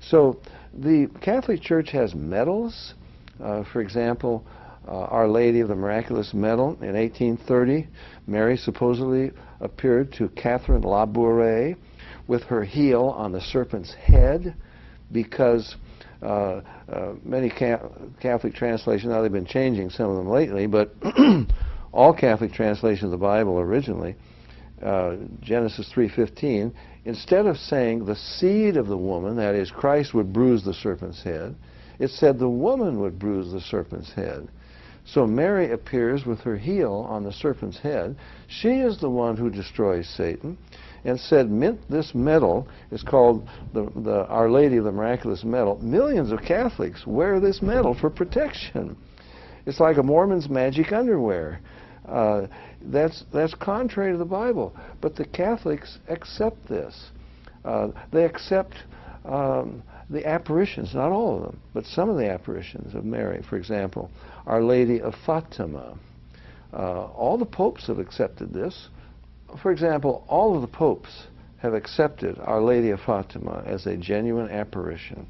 So, 0.00 0.40
the 0.72 1.08
Catholic 1.20 1.60
Church 1.60 1.90
has 1.90 2.14
medals. 2.14 2.94
Uh, 3.42 3.64
for 3.64 3.80
example, 3.80 4.46
uh, 4.86 4.92
Our 4.92 5.28
Lady 5.28 5.60
of 5.60 5.68
the 5.68 5.74
Miraculous 5.74 6.32
Medal 6.32 6.78
in 6.80 6.94
1830. 6.94 7.88
Mary 8.28 8.56
supposedly 8.56 9.32
appeared 9.60 10.12
to 10.12 10.28
Catherine 10.30 10.82
Labouré 10.82 11.76
with 12.26 12.42
her 12.44 12.62
heel 12.62 13.06
on 13.16 13.32
the 13.32 13.40
serpent's 13.40 13.94
head 13.94 14.54
because 15.10 15.76
uh, 16.22 16.60
uh, 16.92 17.14
many 17.24 17.48
Catholic 17.48 18.54
translations, 18.54 19.10
now 19.10 19.22
they've 19.22 19.32
been 19.32 19.46
changing 19.46 19.88
some 19.88 20.10
of 20.10 20.16
them 20.16 20.28
lately, 20.28 20.66
but 20.66 20.94
all 21.92 22.12
Catholic 22.12 22.52
translations 22.52 23.04
of 23.04 23.10
the 23.12 23.16
Bible 23.16 23.58
originally, 23.58 24.14
uh, 24.82 25.16
Genesis 25.40 25.90
3.15, 25.94 26.72
instead 27.06 27.46
of 27.46 27.56
saying 27.56 28.04
the 28.04 28.14
seed 28.14 28.76
of 28.76 28.88
the 28.88 28.96
woman, 28.96 29.36
that 29.36 29.54
is, 29.54 29.70
Christ 29.70 30.12
would 30.12 30.32
bruise 30.32 30.64
the 30.64 30.74
serpent's 30.74 31.22
head, 31.22 31.54
it 31.98 32.10
said 32.10 32.38
the 32.38 32.48
woman 32.48 33.00
would 33.00 33.18
bruise 33.18 33.50
the 33.50 33.60
serpent's 33.60 34.12
head. 34.12 34.48
So 35.12 35.26
Mary 35.26 35.72
appears 35.72 36.26
with 36.26 36.40
her 36.40 36.56
heel 36.56 37.06
on 37.08 37.24
the 37.24 37.32
serpent's 37.32 37.78
head. 37.78 38.16
She 38.46 38.80
is 38.80 39.00
the 39.00 39.08
one 39.08 39.36
who 39.36 39.48
destroys 39.48 40.06
Satan 40.06 40.58
and 41.04 41.18
said, 41.18 41.50
mint 41.50 41.80
this 41.88 42.14
medal 42.14 42.68
is 42.90 43.02
called 43.02 43.48
the, 43.72 43.90
the 43.96 44.26
Our 44.26 44.50
Lady 44.50 44.76
of 44.76 44.84
the 44.84 44.92
Miraculous 44.92 45.44
Medal. 45.44 45.78
Millions 45.78 46.30
of 46.30 46.42
Catholics 46.42 47.06
wear 47.06 47.40
this 47.40 47.62
medal 47.62 47.94
for 47.94 48.10
protection. 48.10 48.96
It's 49.64 49.80
like 49.80 49.96
a 49.96 50.02
Mormon's 50.02 50.50
magic 50.50 50.92
underwear. 50.92 51.60
Uh, 52.06 52.46
that's, 52.82 53.24
that's 53.32 53.54
contrary 53.54 54.12
to 54.12 54.18
the 54.18 54.24
Bible. 54.24 54.76
But 55.00 55.16
the 55.16 55.24
Catholics 55.24 55.98
accept 56.08 56.68
this. 56.68 57.10
Uh, 57.64 57.88
they 58.12 58.24
accept 58.24 58.74
um, 59.24 59.82
the 60.10 60.26
apparitions, 60.26 60.94
not 60.94 61.12
all 61.12 61.36
of 61.36 61.42
them, 61.42 61.60
but 61.74 61.84
some 61.84 62.08
of 62.08 62.16
the 62.16 62.30
apparitions 62.30 62.94
of 62.94 63.04
Mary. 63.04 63.42
For 63.48 63.56
example, 63.56 64.10
Our 64.48 64.62
Lady 64.62 65.02
of 65.02 65.14
Fatima. 65.26 65.98
Uh, 66.72 67.04
all 67.04 67.36
the 67.36 67.44
popes 67.44 67.86
have 67.86 67.98
accepted 67.98 68.54
this. 68.54 68.88
For 69.62 69.70
example, 69.70 70.24
all 70.26 70.56
of 70.56 70.62
the 70.62 70.68
popes 70.68 71.26
have 71.58 71.74
accepted 71.74 72.38
Our 72.38 72.62
Lady 72.62 72.88
of 72.90 73.00
Fatima 73.00 73.62
as 73.66 73.86
a 73.86 73.96
genuine 73.96 74.50
apparition. 74.50 75.26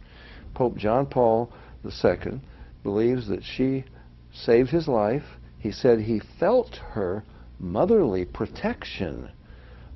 Pope 0.54 0.76
John 0.76 1.04
Paul 1.04 1.52
II 1.84 2.40
believes 2.84 3.26
that 3.26 3.42
she 3.42 3.84
saved 4.32 4.70
his 4.70 4.86
life. 4.86 5.24
He 5.58 5.72
said 5.72 5.98
he 5.98 6.22
felt 6.38 6.76
her 6.92 7.24
motherly 7.58 8.24
protection 8.24 9.30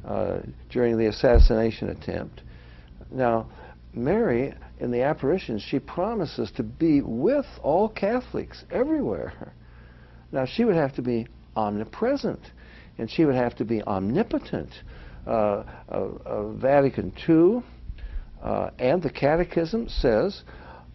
uh, 0.05 0.41
during 0.69 0.99
the 0.99 1.07
assassination 1.07 1.91
attempt. 1.91 2.43
Now, 3.09 3.47
Mary, 3.95 4.53
in 4.83 4.91
the 4.91 5.03
apparitions, 5.03 5.63
she 5.63 5.79
promises 5.79 6.51
to 6.57 6.65
be 6.65 7.01
with 7.01 7.47
all 7.63 7.89
Catholics 7.89 8.65
everywhere. 8.69 9.55
Now, 10.33 10.45
she 10.45 10.65
would 10.65 10.75
have 10.75 10.93
to 10.97 11.03
be 11.03 11.29
omnipresent, 11.55 12.41
and 12.99 13.09
she 13.09 13.25
would 13.25 13.37
have 13.37 13.55
to 13.57 13.65
be 13.65 13.81
omnipotent. 13.85 14.71
Uh, 15.25 15.31
uh, 15.31 16.09
uh, 16.27 16.49
Vatican 16.55 17.13
II 17.29 17.63
uh, 18.43 18.71
and 18.81 19.01
the 19.01 19.11
Catechism 19.11 19.89
says 19.89 20.43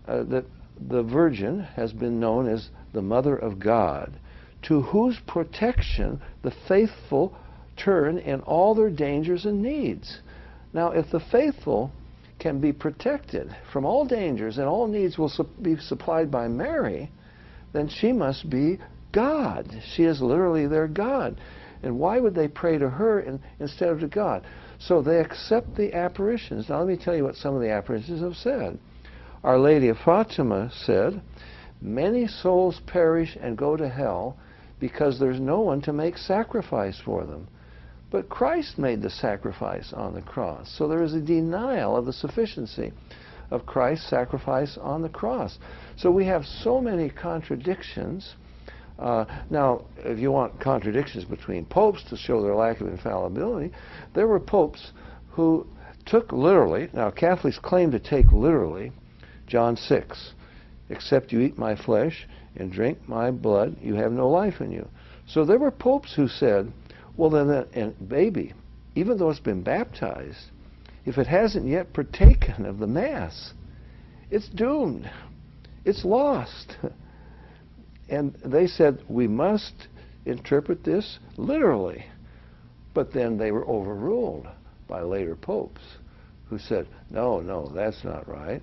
uh, 0.06 0.24
that 0.24 0.44
the 0.90 1.04
Virgin 1.04 1.62
has 1.62 1.94
been 1.94 2.20
known 2.20 2.50
as 2.50 2.68
the 2.92 3.02
Mother 3.02 3.38
of 3.38 3.58
God, 3.58 4.20
to 4.64 4.82
whose 4.82 5.18
protection 5.28 6.22
the 6.44 6.54
faithful 6.68 7.34
turn 7.78 8.18
in 8.18 8.42
all 8.42 8.76
their 8.76 8.90
dangers 8.90 9.46
and 9.46 9.64
needs. 9.64 10.20
Now, 10.74 10.92
if 10.92 11.10
the 11.10 11.22
faithful 11.32 11.94
can 12.40 12.60
be 12.60 12.72
protected 12.72 13.56
from 13.72 13.86
all 13.86 14.06
dangers 14.06 14.58
and 14.58 14.68
all 14.68 14.88
needs 14.88 15.18
will 15.18 15.30
su 15.30 15.44
be 15.62 15.78
supplied 15.78 16.30
by 16.30 16.48
Mary, 16.48 17.12
then 17.74 17.88
she 17.88 18.12
must 18.12 18.50
be 18.50 18.80
God. 19.12 19.68
She 19.96 20.04
is 20.04 20.22
literally 20.22 20.68
their 20.68 20.88
God. 20.88 21.40
And 21.84 22.00
why 22.00 22.20
would 22.20 22.36
they 22.36 22.48
pray 22.48 22.78
to 22.78 22.90
her 22.90 23.20
in, 23.20 23.40
instead 23.60 23.90
of 23.90 24.00
to 24.02 24.08
God? 24.08 24.46
So 24.80 25.02
they 25.02 25.20
accept 25.20 25.76
the 25.76 25.94
apparitions. 25.94 26.70
Now 26.70 26.80
let 26.80 26.88
me 26.88 26.98
tell 26.98 27.16
you 27.16 27.24
what 27.24 27.36
some 27.36 27.56
of 27.56 27.62
the 27.62 27.72
apparitions 27.72 28.22
have 28.22 28.36
said. 28.36 28.80
Our 29.44 29.60
Lady 29.60 29.90
of 29.90 29.98
Fatima 29.98 30.72
said, 30.72 31.22
Many 31.80 32.28
souls 32.28 32.82
perish 32.88 33.38
and 33.40 33.58
go 33.58 33.78
to 33.78 33.88
hell 33.88 34.38
because 34.80 35.20
there's 35.20 35.40
no 35.40 35.62
one 35.62 35.82
to 35.82 35.94
make 35.94 36.18
sacrifice 36.18 37.00
for 37.04 37.26
them. 37.26 37.48
But 38.10 38.30
Christ 38.30 38.78
made 38.78 39.02
the 39.02 39.10
sacrifice 39.10 39.92
on 39.94 40.14
the 40.14 40.22
cross. 40.22 40.74
So 40.78 40.88
there 40.88 41.04
is 41.04 41.14
a 41.14 41.20
denial 41.20 41.96
of 41.96 42.06
the 42.06 42.14
sufficiency 42.14 42.94
of 43.52 43.66
Christ's 43.66 44.10
sacrifice 44.10 44.78
on 44.78 45.02
the 45.02 45.10
cross. 45.10 45.58
So 45.98 46.12
we 46.12 46.26
have 46.26 46.46
so 46.46 46.80
many 46.82 47.10
contradictions. 47.10 48.36
Uh, 49.00 49.26
now, 49.50 49.86
if 49.98 50.20
you 50.20 50.32
want 50.32 50.60
contradictions 50.60 51.26
between 51.26 51.66
popes 51.66 52.04
to 52.10 52.18
show 52.18 52.42
their 52.42 52.56
lack 52.56 52.82
of 52.82 52.88
infallibility, 52.88 53.74
there 54.14 54.28
were 54.28 54.40
popes 54.40 54.92
who 55.32 55.68
took 56.06 56.32
literally, 56.32 56.90
now 56.94 57.12
Catholics 57.12 57.60
claim 57.60 57.92
to 57.92 58.00
take 58.00 58.32
literally 58.32 58.92
John 59.46 59.76
6, 59.76 60.34
except 60.90 61.32
you 61.32 61.42
eat 61.42 61.58
my 61.58 61.76
flesh 61.76 62.28
and 62.56 62.72
drink 62.72 63.08
my 63.08 63.32
blood, 63.32 63.78
you 63.82 63.96
have 63.96 64.12
no 64.12 64.30
life 64.30 64.62
in 64.62 64.72
you. 64.72 64.88
So 65.28 65.46
there 65.46 65.60
were 65.60 65.72
popes 65.72 66.14
who 66.16 66.28
said, 66.28 66.72
well, 67.18 67.30
then, 67.30 67.50
a 67.50 67.88
baby, 68.04 68.54
even 68.96 69.18
though 69.18 69.30
it's 69.30 69.40
been 69.40 69.64
baptized, 69.64 70.52
if 71.06 71.18
it 71.18 71.28
hasn't 71.28 71.68
yet 71.68 71.94
partaken 71.94 72.66
of 72.66 72.80
the 72.80 72.88
Mass, 72.88 73.54
it's 74.30 74.50
doomed. 74.50 75.10
It's 75.86 76.06
lost. 76.06 76.78
And 78.10 78.36
they 78.46 78.68
said, 78.68 79.04
we 79.10 79.28
must 79.28 79.90
interpret 80.26 80.84
this 80.84 81.20
literally. 81.36 82.06
But 82.94 83.12
then 83.14 83.38
they 83.38 83.52
were 83.52 83.68
overruled 83.68 84.48
by 84.88 85.02
later 85.02 85.36
popes 85.36 85.82
who 86.50 86.58
said, 86.58 86.88
no, 87.10 87.42
no, 87.42 87.68
that's 87.68 88.04
not 88.04 88.28
right. 88.28 88.62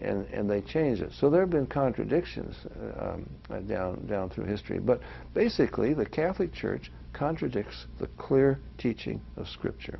And, 0.00 0.26
and 0.28 0.48
they 0.48 0.62
changed 0.62 1.02
it. 1.02 1.12
So 1.12 1.28
there 1.28 1.40
have 1.40 1.50
been 1.50 1.66
contradictions 1.66 2.56
um, 2.98 3.28
down, 3.66 4.06
down 4.06 4.30
through 4.30 4.44
history. 4.44 4.78
But 4.78 5.00
basically, 5.34 5.92
the 5.92 6.06
Catholic 6.06 6.54
Church 6.54 6.90
contradicts 7.18 7.86
the 7.98 8.06
clear 8.18 8.58
teaching 8.78 9.20
of 9.36 9.48
Scripture. 9.48 9.98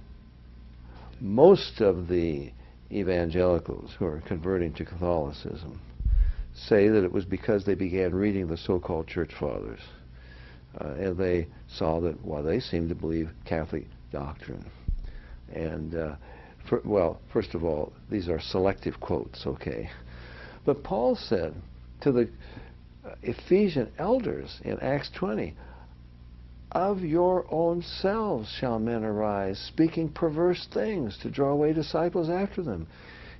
Most 1.21 1.81
of 1.81 2.07
the 2.09 2.53
evangelicals 2.93 3.95
who 3.99 4.07
are 4.07 4.23
converting 4.27 4.73
to 4.75 4.85
Catholicism 4.85 5.81
say 6.55 6.89
that 6.89 7.05
it 7.05 7.13
was 7.13 7.25
because 7.25 7.65
they 7.65 7.75
began 7.75 8.15
reading 8.15 8.47
the 8.47 8.57
so-called 8.57 9.09
church 9.09 9.33
fathers. 9.39 9.81
Uh, 10.81 10.89
and 10.91 11.19
they 11.19 11.47
saw 11.69 12.01
that, 12.01 12.25
well, 12.25 12.43
they 12.43 12.61
seemed 12.61 12.89
to 12.89 12.95
believe 12.95 13.31
Catholic 13.45 13.87
doctrine. 14.13 14.65
And, 15.53 15.95
uh, 15.95 16.17
for, 16.69 16.83
well, 16.85 17.21
first 17.33 17.55
of 17.55 17.65
all, 17.65 17.93
these 18.11 18.29
are 18.29 18.41
selective 18.41 19.01
quotes, 19.01 19.47
okay? 19.47 19.91
But 20.65 20.85
Paul 20.85 21.17
said 21.17 21.55
to 22.03 22.13
the 22.13 22.29
uh, 23.05 23.15
Ephesian 23.23 23.91
elders 23.99 24.61
in 24.65 24.79
Acts 24.81 25.11
20, 25.17 25.55
of 26.73 27.03
your 27.03 27.47
own 27.51 27.83
selves 27.83 28.49
shall 28.51 28.79
men 28.79 29.05
arise, 29.05 29.59
speaking 29.59 30.09
perverse 30.09 30.67
things 30.73 31.17
to 31.19 31.31
draw 31.31 31.51
away 31.51 31.73
disciples 31.73 32.29
after 32.29 32.63
them. 32.63 32.87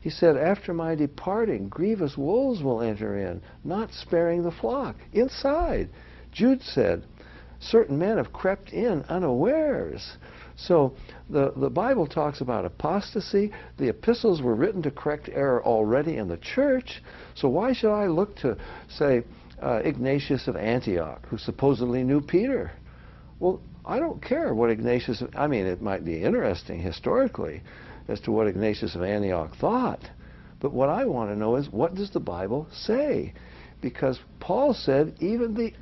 He 0.01 0.11
said, 0.11 0.37
After 0.37 0.73
my 0.73 0.95
departing, 0.95 1.69
grievous 1.69 2.17
wolves 2.17 2.63
will 2.63 2.81
enter 2.81 3.19
in, 3.19 3.43
not 3.65 3.93
sparing 3.93 4.43
the 4.43 4.51
flock. 4.51 4.97
Inside. 5.13 5.91
Jude 6.33 6.63
said, 6.63 7.05
Certain 7.61 7.99
men 7.99 8.17
have 8.17 8.33
crept 8.33 8.73
in 8.73 9.03
unawares. 9.09 10.17
So 10.57 10.95
the, 11.29 11.53
the 11.57 11.71
Bible 11.71 12.07
talks 12.07 12.41
about 12.41 12.65
apostasy. 12.65 13.53
The 13.77 13.89
epistles 13.89 14.41
were 14.41 14.55
written 14.55 14.83
to 14.83 14.91
correct 14.91 15.29
error 15.33 15.65
already 15.65 16.17
in 16.17 16.29
the 16.29 16.37
church. 16.37 17.03
So 17.35 17.49
why 17.49 17.73
should 17.73 17.93
I 17.93 18.07
look 18.07 18.37
to, 18.37 18.57
say, 18.89 19.25
uh, 19.61 19.81
Ignatius 19.85 20.47
of 20.47 20.57
Antioch, 20.57 21.27
who 21.27 21.39
supposedly 21.39 22.05
knew 22.05 22.21
Peter? 22.21 22.73
Well, 23.41 23.61
I 23.85 23.99
don't 23.99 24.23
care 24.23 24.53
what 24.55 24.71
Ignatius, 24.71 25.23
I 25.35 25.47
mean, 25.47 25.67
it 25.67 25.81
might 25.81 26.05
be 26.05 26.23
interesting 26.23 26.81
historically 26.81 27.63
as 28.09 28.21
to 28.21 28.33
what 28.33 28.47
Ignatius 28.47 28.95
of 28.95 29.03
Antioch 29.03 29.55
thought. 29.57 30.11
But 30.61 30.73
what 30.73 30.89
I 30.89 31.05
want 31.05 31.31
to 31.31 31.37
know 31.37 31.57
is 31.57 31.71
what 31.71 31.95
does 31.95 32.11
the 32.11 32.21
Bible 32.21 32.67
say? 32.73 33.33
Because 33.81 34.19
Paul 34.41 34.75
said 34.75 35.15
even 35.21 35.55
the 35.55 35.75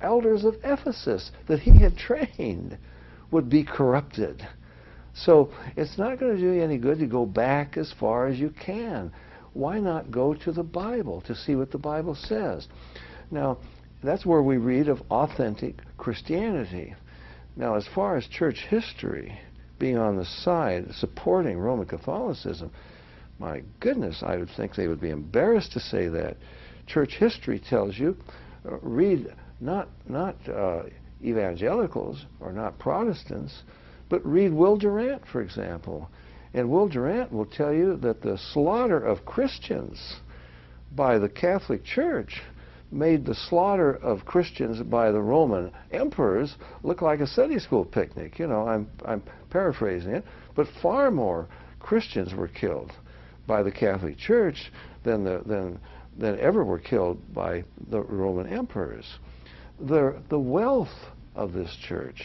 elders 0.00 0.44
of 0.44 0.56
Ephesus 0.62 1.30
that 1.48 1.60
he 1.60 1.80
had 1.80 1.96
trained 1.96 2.76
would 3.30 3.48
be 3.48 3.64
corrupted. 3.64 4.46
So 5.14 5.50
it's 5.76 5.98
not 5.98 6.20
going 6.20 6.34
to 6.34 6.40
do 6.40 6.52
you 6.52 6.62
any 6.62 6.78
good 6.78 6.98
to 6.98 7.06
go 7.06 7.24
back 7.24 7.76
as 7.76 7.92
far 7.98 8.26
as 8.26 8.38
you 8.38 8.50
can. 8.50 9.12
Why 9.54 9.80
not 9.80 10.10
go 10.10 10.34
to 10.34 10.52
the 10.52 10.62
Bible 10.62 11.22
to 11.22 11.34
see 11.34 11.54
what 11.54 11.70
the 11.70 11.78
Bible 11.78 12.14
says? 12.14 12.68
Now, 13.30 13.58
that's 14.02 14.26
where 14.26 14.42
we 14.42 14.56
read 14.56 14.88
of 14.88 15.00
authentic 15.10 15.76
Christianity. 15.96 16.94
Now, 17.56 17.74
as 17.76 17.86
far 17.94 18.16
as 18.16 18.26
church 18.26 18.64
history, 18.68 19.38
being 19.78 19.98
on 19.98 20.16
the 20.16 20.24
side 20.24 20.86
supporting 20.94 21.58
Roman 21.58 21.86
Catholicism, 21.86 22.70
my 23.38 23.62
goodness, 23.80 24.22
I 24.24 24.36
would 24.36 24.50
think 24.56 24.74
they 24.74 24.88
would 24.88 25.00
be 25.00 25.10
embarrassed 25.10 25.72
to 25.72 25.80
say 25.80 26.08
that. 26.08 26.36
Church 26.86 27.16
history 27.18 27.60
tells 27.60 27.98
you, 27.98 28.16
uh, 28.64 28.78
read 28.80 29.34
not 29.60 29.88
not 30.08 30.36
uh, 30.48 30.82
evangelicals 31.22 32.24
or 32.40 32.52
not 32.52 32.78
Protestants, 32.78 33.62
but 34.08 34.24
read 34.26 34.52
Will 34.52 34.76
Durant, 34.76 35.22
for 35.26 35.40
example. 35.40 36.08
And 36.54 36.70
Will 36.70 36.88
Durant 36.88 37.32
will 37.32 37.46
tell 37.46 37.72
you 37.72 37.96
that 37.98 38.22
the 38.22 38.38
slaughter 38.52 38.98
of 38.98 39.24
Christians 39.24 40.16
by 40.94 41.18
the 41.18 41.28
Catholic 41.28 41.84
Church 41.84 42.42
made 42.92 43.24
the 43.24 43.34
slaughter 43.34 43.94
of 43.94 44.24
Christians 44.24 44.82
by 44.82 45.10
the 45.10 45.20
Roman 45.20 45.72
emperors 45.90 46.56
look 46.82 47.02
like 47.02 47.20
a 47.20 47.26
Sunday 47.26 47.58
school 47.58 47.84
picnic. 47.84 48.38
You 48.38 48.46
know, 48.46 48.68
I'm, 48.68 48.88
I'm 49.04 49.22
paraphrasing 49.50 50.12
it, 50.12 50.24
but 50.54 50.66
far 50.82 51.10
more 51.10 51.48
Christians 51.80 52.34
were 52.34 52.48
killed 52.48 52.92
by 53.46 53.62
the 53.62 53.72
Catholic 53.72 54.18
Church 54.18 54.70
than, 55.04 55.24
the, 55.24 55.42
than, 55.46 55.80
than 56.18 56.38
ever 56.38 56.64
were 56.64 56.78
killed 56.78 57.18
by 57.34 57.64
the 57.90 58.00
Roman 58.00 58.46
emperors. 58.46 59.06
The, 59.80 60.22
the 60.28 60.38
wealth 60.38 60.94
of 61.34 61.52
this 61.52 61.74
church. 61.88 62.24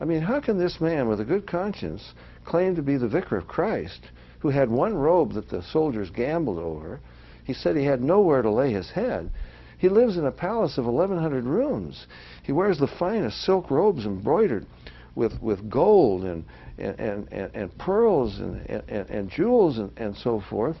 I 0.00 0.04
mean, 0.04 0.22
how 0.22 0.40
can 0.40 0.58
this 0.58 0.80
man 0.80 1.08
with 1.08 1.20
a 1.20 1.24
good 1.24 1.46
conscience 1.46 2.12
claim 2.44 2.76
to 2.76 2.82
be 2.82 2.96
the 2.96 3.08
vicar 3.08 3.36
of 3.36 3.46
Christ, 3.46 4.00
who 4.38 4.48
had 4.48 4.70
one 4.70 4.94
robe 4.94 5.32
that 5.34 5.48
the 5.48 5.62
soldiers 5.62 6.10
gambled 6.10 6.58
over? 6.58 7.00
He 7.44 7.54
said 7.54 7.76
he 7.76 7.84
had 7.84 8.02
nowhere 8.02 8.42
to 8.42 8.50
lay 8.50 8.72
his 8.72 8.90
head. 8.90 9.30
He 9.78 9.88
lives 9.88 10.16
in 10.16 10.26
a 10.26 10.32
palace 10.32 10.76
of 10.76 10.86
1,100 10.86 11.44
rooms. 11.44 12.06
He 12.42 12.52
wears 12.52 12.78
the 12.78 12.86
finest 12.86 13.42
silk 13.42 13.70
robes 13.70 14.06
embroidered 14.06 14.66
with, 15.14 15.40
with 15.40 15.70
gold 15.70 16.24
and, 16.24 16.44
and, 16.78 17.28
and, 17.32 17.54
and 17.54 17.78
pearls 17.78 18.38
and, 18.38 18.68
and, 18.68 19.10
and 19.10 19.30
jewels 19.30 19.78
and, 19.78 19.92
and 19.96 20.16
so 20.16 20.40
forth. 20.40 20.76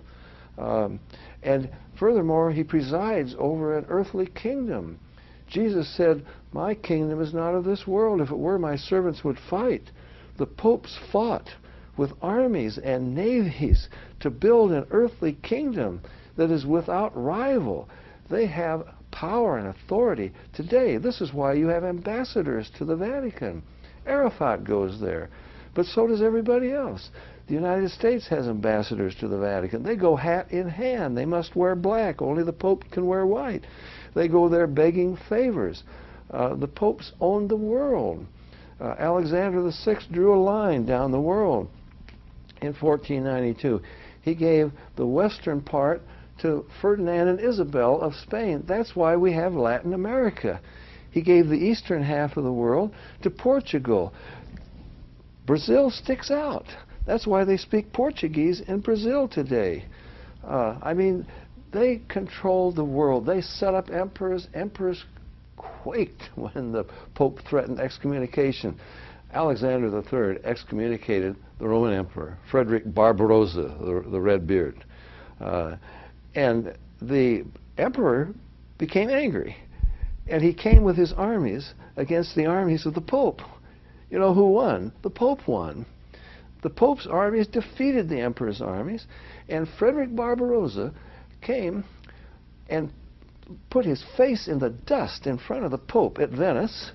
Um, 0.58 1.00
and 1.42 1.70
furthermore, 1.98 2.50
he 2.50 2.64
presides 2.64 3.34
over 3.38 3.78
an 3.78 3.86
earthly 3.88 4.26
kingdom. 4.26 4.98
Jesus 5.48 5.88
said, 5.96 6.24
My 6.52 6.74
kingdom 6.74 7.20
is 7.20 7.32
not 7.32 7.54
of 7.54 7.64
this 7.64 7.86
world. 7.86 8.20
If 8.20 8.30
it 8.30 8.38
were, 8.38 8.58
my 8.58 8.76
servants 8.76 9.24
would 9.24 9.38
fight. 9.38 9.90
The 10.36 10.46
popes 10.46 10.98
fought 11.10 11.48
with 11.96 12.12
armies 12.22 12.78
and 12.78 13.14
navies 13.14 13.88
to 14.20 14.30
build 14.30 14.72
an 14.72 14.86
earthly 14.90 15.32
kingdom 15.42 16.00
that 16.36 16.50
is 16.50 16.64
without 16.64 17.12
rival. 17.16 17.88
They 18.30 18.46
have 18.46 18.86
power 19.10 19.58
and 19.58 19.68
authority 19.68 20.32
today. 20.52 20.98
This 20.98 21.20
is 21.20 21.32
why 21.32 21.54
you 21.54 21.68
have 21.68 21.84
ambassadors 21.84 22.70
to 22.78 22.84
the 22.84 22.96
Vatican. 22.96 23.62
Arafat 24.06 24.64
goes 24.64 25.00
there, 25.00 25.28
but 25.74 25.86
so 25.86 26.06
does 26.06 26.22
everybody 26.22 26.72
else. 26.72 27.10
The 27.46 27.54
United 27.54 27.90
States 27.90 28.28
has 28.28 28.46
ambassadors 28.46 29.14
to 29.16 29.28
the 29.28 29.38
Vatican. 29.38 29.82
They 29.82 29.96
go 29.96 30.16
hat 30.16 30.52
in 30.52 30.68
hand. 30.68 31.16
They 31.16 31.24
must 31.24 31.56
wear 31.56 31.74
black. 31.74 32.20
Only 32.20 32.42
the 32.42 32.52
Pope 32.52 32.84
can 32.90 33.06
wear 33.06 33.26
white. 33.26 33.64
They 34.14 34.28
go 34.28 34.48
there 34.48 34.66
begging 34.66 35.16
favors. 35.28 35.82
Uh, 36.30 36.54
the 36.54 36.68
popes 36.68 37.12
owned 37.20 37.48
the 37.48 37.56
world. 37.56 38.26
Uh, 38.80 38.94
Alexander 38.98 39.62
VI 39.62 39.98
drew 40.12 40.34
a 40.34 40.40
line 40.42 40.84
down 40.84 41.10
the 41.10 41.20
world 41.20 41.68
in 42.60 42.74
1492. 42.74 43.80
He 44.22 44.34
gave 44.34 44.72
the 44.96 45.06
western 45.06 45.62
part 45.62 46.02
to 46.38 46.64
Ferdinand 46.80 47.28
and 47.28 47.40
Isabel 47.40 48.00
of 48.00 48.14
Spain. 48.14 48.64
That's 48.66 48.94
why 48.94 49.16
we 49.16 49.32
have 49.32 49.54
Latin 49.54 49.94
America. 49.94 50.60
He 51.10 51.22
gave 51.22 51.48
the 51.48 51.56
eastern 51.56 52.02
half 52.02 52.36
of 52.36 52.44
the 52.44 52.52
world 52.52 52.94
to 53.22 53.30
Portugal. 53.30 54.12
Brazil 55.46 55.90
sticks 55.90 56.30
out. 56.30 56.66
That's 57.06 57.26
why 57.26 57.44
they 57.44 57.56
speak 57.56 57.92
Portuguese 57.92 58.60
in 58.60 58.80
Brazil 58.80 59.28
today. 59.28 59.86
Uh, 60.44 60.78
I 60.82 60.92
mean, 60.94 61.26
they 61.72 62.02
controlled 62.08 62.76
the 62.76 62.84
world. 62.84 63.26
They 63.26 63.40
set 63.40 63.74
up 63.74 63.90
emperors. 63.90 64.46
Emperors 64.54 65.04
quaked 65.56 66.22
when 66.34 66.72
the 66.72 66.84
Pope 67.14 67.40
threatened 67.48 67.80
excommunication. 67.80 68.78
Alexander 69.32 69.88
III 69.88 70.44
excommunicated 70.44 71.36
the 71.58 71.68
Roman 71.68 71.92
Emperor, 71.92 72.38
Frederick 72.50 72.94
Barbarossa, 72.94 73.76
the, 73.80 74.04
the 74.10 74.20
Red 74.20 74.46
Beard. 74.46 74.84
Uh, 75.40 75.76
and 76.38 76.72
the 77.02 77.44
emperor 77.78 78.32
became 78.78 79.10
angry. 79.10 79.56
And 80.28 80.40
he 80.40 80.54
came 80.54 80.84
with 80.84 80.96
his 80.96 81.12
armies 81.12 81.74
against 81.96 82.36
the 82.36 82.46
armies 82.46 82.86
of 82.86 82.94
the 82.94 83.00
Pope. 83.00 83.40
You 84.08 84.20
know 84.20 84.32
who 84.32 84.52
won? 84.52 84.92
The 85.02 85.10
Pope 85.10 85.48
won. 85.48 85.84
The 86.62 86.70
Pope's 86.70 87.08
armies 87.08 87.48
defeated 87.48 88.08
the 88.08 88.20
Emperor's 88.20 88.60
armies, 88.60 89.06
and 89.48 89.68
Frederick 89.78 90.14
Barbarossa 90.14 90.92
came 91.40 91.84
and 92.68 92.92
put 93.70 93.84
his 93.84 94.04
face 94.16 94.46
in 94.46 94.60
the 94.60 94.70
dust 94.70 95.26
in 95.26 95.38
front 95.38 95.64
of 95.64 95.72
the 95.72 95.78
Pope 95.78 96.20
at 96.20 96.30
Venice, 96.30 96.92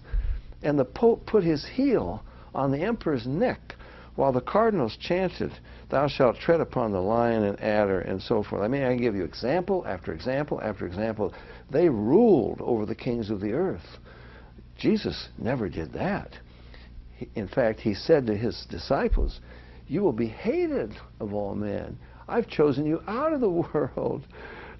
and 0.62 0.80
the 0.80 0.86
Pope 0.86 1.26
put 1.26 1.44
his 1.44 1.66
heel 1.66 2.24
on 2.56 2.72
the 2.72 2.82
Emperor's 2.82 3.28
neck 3.28 3.76
while 4.16 4.32
the 4.32 4.42
cardinals 4.42 4.96
chanted, 4.98 5.52
Thou 5.94 6.08
shalt 6.08 6.38
tread 6.38 6.60
upon 6.60 6.92
the 6.92 7.00
lion 7.00 7.44
and 7.44 7.62
adder, 7.62 8.00
and 8.00 8.20
so 8.20 8.42
forth. 8.42 8.64
I 8.64 8.68
mean, 8.68 8.82
I 8.82 8.96
can 8.96 8.98
give 8.98 9.16
you 9.16 9.24
example 9.24 9.86
after 9.86 10.12
example 10.12 10.60
after 10.60 10.88
example. 10.88 11.32
They 11.70 11.88
ruled 11.88 12.62
over 12.62 12.88
the 12.88 12.96
kings 12.96 13.30
of 13.30 13.40
the 13.40 13.54
earth. 13.54 14.00
Jesus 14.76 15.30
never 15.38 15.70
did 15.70 15.94
that. 15.94 16.32
In 17.36 17.48
fact, 17.48 17.80
he 17.80 17.94
said 17.94 18.26
to 18.26 18.36
his 18.36 18.66
disciples, 18.72 19.40
You 19.88 20.02
will 20.02 20.14
be 20.14 20.26
hated 20.26 20.96
of 21.20 21.36
all 21.36 21.54
men. 21.54 22.00
I've 22.28 22.48
chosen 22.48 22.88
you 22.88 23.04
out 23.08 23.32
of 23.32 23.40
the 23.40 23.50
world, 23.74 24.26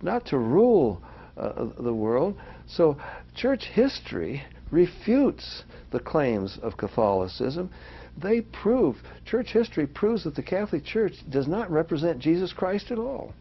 not 0.02 0.26
to 0.28 0.40
rule 0.40 1.00
uh, 1.38 1.66
the 1.78 1.94
world. 1.94 2.42
So, 2.66 2.98
church 3.36 3.66
history 3.66 4.42
refutes 4.72 5.64
the 5.92 6.00
claims 6.00 6.58
of 6.64 6.76
Catholicism. 6.76 7.70
They 8.18 8.42
prove, 8.42 8.98
church 9.26 9.52
history 9.52 9.88
proves 9.88 10.24
that 10.24 10.36
the 10.36 10.44
Catholic 10.44 10.86
Church 10.86 11.14
does 11.30 11.48
not 11.48 11.72
represent 11.72 12.20
Jesus 12.20 12.54
Christ 12.54 12.92
at 12.92 13.00
all. 13.00 13.34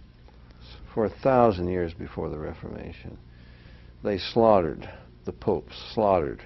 For 0.95 1.05
a 1.05 1.11
thousand 1.11 1.69
years 1.69 1.95
before 1.95 2.29
the 2.29 2.39
Reformation, 2.39 3.19
they 4.03 4.19
slaughtered, 4.19 4.89
the 5.25 5.33
popes 5.33 5.77
slaughtered 5.95 6.43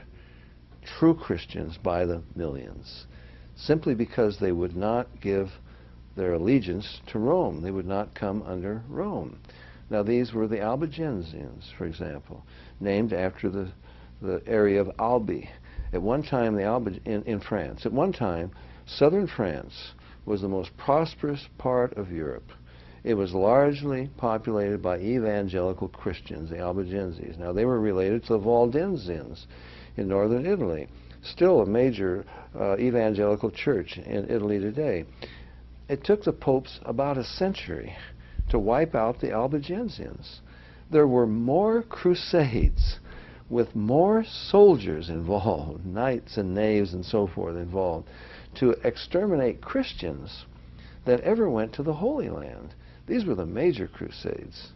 true 0.99 1.15
Christians 1.15 1.77
by 1.83 2.05
the 2.05 2.23
millions, 2.35 3.07
simply 3.57 3.95
because 3.95 4.39
they 4.39 4.53
would 4.53 4.77
not 4.77 5.21
give 5.21 5.51
their 6.17 6.35
allegiance 6.35 7.01
to 7.09 7.19
Rome. 7.19 7.61
They 7.61 7.71
would 7.71 7.87
not 7.87 8.15
come 8.15 8.43
under 8.43 8.83
Rome. 8.89 9.39
Now, 9.91 10.03
these 10.03 10.33
were 10.33 10.49
the 10.49 10.61
Albigensians, 10.61 11.71
for 11.77 11.87
example, 11.87 12.45
named 12.81 13.13
after 13.13 13.51
the, 13.51 13.73
the 14.21 14.43
area 14.47 14.81
of 14.81 14.91
Albi. 14.99 15.49
At 15.93 16.03
one 16.03 16.23
time, 16.23 16.55
the 16.55 16.65
Albi 16.65 17.01
in, 17.05 17.23
in 17.23 17.41
France, 17.41 17.87
at 17.87 17.93
one 17.93 18.13
time, 18.13 18.51
southern 18.87 19.27
France 19.27 19.93
was 20.25 20.43
the 20.43 20.49
most 20.49 20.77
prosperous 20.77 21.49
part 21.59 21.97
of 21.97 22.11
Europe. 22.11 22.51
It 23.05 23.15
was 23.15 23.33
largely 23.33 24.11
populated 24.17 24.83
by 24.83 24.99
evangelical 24.99 25.89
Christians, 25.89 26.51
the 26.51 26.59
Albigenses. 26.59 27.39
Now, 27.39 27.53
they 27.53 27.65
were 27.65 27.79
related 27.79 28.25
to 28.25 28.33
the 28.33 28.41
Waldensians 28.41 29.47
in 29.97 30.09
northern 30.09 30.45
Italy, 30.45 30.89
still 31.23 31.61
a 31.61 31.67
major 31.67 32.25
uh, 32.59 32.77
evangelical 32.79 33.53
church 33.53 33.97
in 33.97 34.29
Italy 34.29 34.59
today. 34.59 35.05
It 35.89 36.03
took 36.03 36.25
the 36.25 36.33
popes 36.33 36.81
about 36.83 37.17
a 37.17 37.23
century 37.23 37.97
to 38.49 38.59
wipe 38.59 38.97
out 38.97 39.21
the 39.21 39.31
Albigensians. 39.31 40.41
There 40.91 41.07
were 41.07 41.27
more 41.29 41.83
crusades 41.83 42.99
with 43.49 43.75
more 43.77 44.25
soldiers 44.25 45.09
involved, 45.09 45.85
knights 45.87 46.37
and 46.37 46.55
knaves 46.55 46.93
and 46.95 47.05
so 47.05 47.27
forth 47.27 47.57
involved, 47.57 48.09
to 48.57 48.71
exterminate 48.85 49.61
Christians 49.61 50.45
that 51.05 51.21
ever 51.21 51.49
went 51.49 51.73
to 51.75 51.83
the 51.83 51.95
Holy 51.95 52.29
Land. 52.29 52.75
These 53.07 53.25
were 53.25 53.35
the 53.35 53.47
major 53.47 53.87
crusades. 53.87 54.73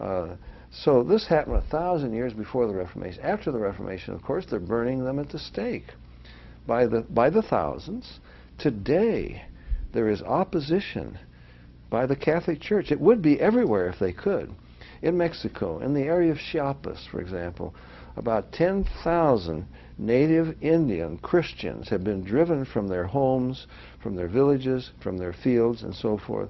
Uh, 0.00 0.36
so 0.70 1.02
this 1.02 1.26
happened 1.26 1.56
a 1.56 1.70
thousand 1.70 2.14
years 2.14 2.32
before 2.32 2.66
the 2.66 2.74
Reformation. 2.74 3.22
After 3.22 3.50
the 3.50 3.58
Reformation, 3.58 4.14
of 4.14 4.22
course, 4.22 4.46
they're 4.46 4.60
burning 4.60 5.04
them 5.04 5.18
at 5.18 5.30
the 5.30 5.38
stake 5.38 5.86
by 6.66 6.86
the, 6.86 7.00
by 7.02 7.30
the 7.30 7.42
thousands. 7.42 8.20
Today, 8.58 9.42
there 9.92 10.08
is 10.08 10.22
opposition 10.22 11.18
by 11.90 12.06
the 12.06 12.16
Catholic 12.16 12.60
Church. 12.60 12.92
It 12.92 13.00
would 13.00 13.22
be 13.22 13.40
everywhere 13.40 13.88
if 13.88 13.98
they 13.98 14.12
could. 14.12 14.54
In 15.00 15.16
Mexico, 15.16 15.78
in 15.78 15.94
the 15.94 16.02
area 16.02 16.32
of 16.32 16.38
Chiapas, 16.38 17.06
for 17.10 17.20
example, 17.20 17.74
about 18.18 18.52
10,000 18.52 19.66
native 19.96 20.60
Indian 20.60 21.18
Christians 21.18 21.88
have 21.88 22.02
been 22.02 22.24
driven 22.24 22.64
from 22.64 22.88
their 22.88 23.04
homes, 23.04 23.66
from 24.02 24.16
their 24.16 24.28
villages, 24.28 24.90
from 25.00 25.16
their 25.18 25.32
fields, 25.32 25.84
and 25.84 25.94
so 25.94 26.18
forth. 26.18 26.48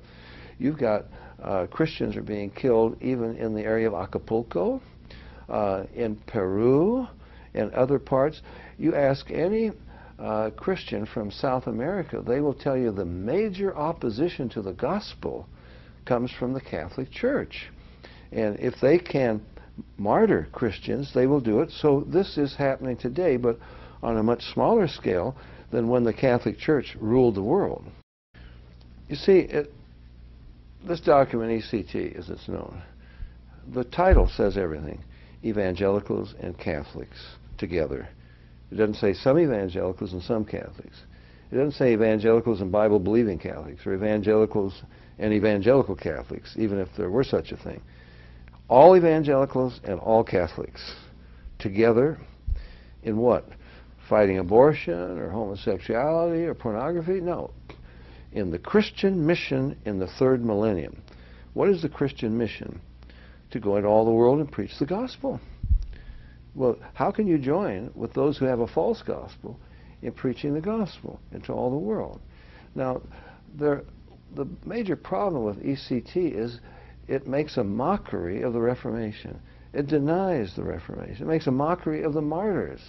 You've 0.58 0.78
got 0.78 1.04
uh, 1.42 1.66
Christians 1.66 2.16
are 2.16 2.22
being 2.22 2.50
killed 2.50 2.96
even 3.02 3.36
in 3.36 3.54
the 3.54 3.62
area 3.62 3.86
of 3.86 3.94
Acapulco, 3.94 4.80
uh, 5.48 5.84
in 5.94 6.16
Peru, 6.26 7.06
and 7.54 7.72
other 7.72 7.98
parts. 7.98 8.42
You 8.78 8.94
ask 8.94 9.30
any 9.30 9.72
uh, 10.18 10.50
Christian 10.56 11.06
from 11.06 11.30
South 11.30 11.66
America, 11.66 12.22
they 12.26 12.40
will 12.40 12.54
tell 12.54 12.76
you 12.76 12.90
the 12.90 13.04
major 13.04 13.76
opposition 13.76 14.48
to 14.50 14.62
the 14.62 14.72
gospel 14.72 15.46
comes 16.06 16.32
from 16.32 16.54
the 16.54 16.60
Catholic 16.60 17.10
Church. 17.10 17.70
And 18.32 18.58
if 18.58 18.74
they 18.80 18.98
can 18.98 19.42
martyr 19.96 20.48
Christians, 20.52 21.12
they 21.14 21.26
will 21.26 21.40
do 21.40 21.60
it. 21.60 21.70
So 21.70 22.04
this 22.06 22.38
is 22.38 22.54
happening 22.56 22.96
today, 22.96 23.36
but 23.36 23.58
on 24.02 24.16
a 24.16 24.22
much 24.22 24.42
smaller 24.52 24.88
scale 24.88 25.36
than 25.70 25.88
when 25.88 26.04
the 26.04 26.12
Catholic 26.12 26.58
Church 26.58 26.96
ruled 27.00 27.34
the 27.34 27.42
world. 27.42 27.84
You 29.08 29.16
see, 29.16 29.38
it, 29.38 29.72
this 30.86 31.00
document, 31.00 31.62
ECT, 31.62 32.18
as 32.18 32.28
it's 32.28 32.48
known, 32.48 32.82
the 33.72 33.84
title 33.84 34.28
says 34.28 34.56
everything 34.56 35.02
evangelicals 35.44 36.34
and 36.40 36.58
Catholics 36.58 37.18
together. 37.58 38.08
It 38.70 38.76
doesn't 38.76 38.96
say 38.96 39.14
some 39.14 39.38
evangelicals 39.38 40.12
and 40.12 40.22
some 40.22 40.44
Catholics. 40.44 40.96
It 41.50 41.54
doesn't 41.54 41.72
say 41.72 41.92
evangelicals 41.92 42.60
and 42.60 42.72
Bible 42.72 42.98
believing 42.98 43.38
Catholics 43.38 43.86
or 43.86 43.94
evangelicals 43.94 44.82
and 45.18 45.32
evangelical 45.32 45.96
Catholics, 45.96 46.54
even 46.58 46.78
if 46.78 46.88
there 46.96 47.10
were 47.10 47.24
such 47.24 47.52
a 47.52 47.56
thing. 47.56 47.80
All 48.68 48.96
evangelicals 48.96 49.80
and 49.84 49.98
all 49.98 50.22
Catholics 50.22 50.94
together 51.58 52.18
in 53.02 53.16
what? 53.16 53.46
Fighting 54.08 54.38
abortion 54.38 55.18
or 55.18 55.30
homosexuality 55.30 56.44
or 56.44 56.54
pornography? 56.54 57.20
No. 57.20 57.50
In 58.32 58.50
the 58.50 58.58
Christian 58.58 59.26
mission 59.26 59.76
in 59.84 59.98
the 59.98 60.06
third 60.06 60.44
millennium. 60.44 61.02
What 61.54 61.68
is 61.68 61.82
the 61.82 61.88
Christian 61.88 62.36
mission? 62.36 62.80
To 63.52 63.60
go 63.60 63.76
into 63.76 63.88
all 63.88 64.04
the 64.04 64.10
world 64.10 64.40
and 64.40 64.52
preach 64.52 64.78
the 64.78 64.86
gospel. 64.86 65.40
Well, 66.54 66.76
how 66.92 67.10
can 67.10 67.26
you 67.26 67.38
join 67.38 67.90
with 67.94 68.12
those 68.12 68.36
who 68.36 68.44
have 68.44 68.60
a 68.60 68.66
false 68.66 69.02
gospel 69.02 69.58
in 70.02 70.12
preaching 70.12 70.52
the 70.52 70.60
gospel 70.60 71.20
into 71.32 71.52
all 71.52 71.70
the 71.70 71.76
world? 71.76 72.20
Now, 72.74 73.00
there, 73.54 73.84
the 74.34 74.46
major 74.66 74.96
problem 74.96 75.44
with 75.44 75.62
ECT 75.62 76.38
is 76.38 76.60
it 77.08 77.26
makes 77.26 77.56
a 77.56 77.64
mockery 77.64 78.42
of 78.42 78.52
the 78.52 78.60
Reformation. 78.60 79.40
It 79.72 79.86
denies 79.86 80.54
the 80.54 80.62
Reformation. 80.62 81.26
It 81.26 81.28
makes 81.28 81.46
a 81.46 81.52
mockery 81.52 82.02
of 82.02 82.14
the 82.14 82.22
martyrs. 82.22 82.80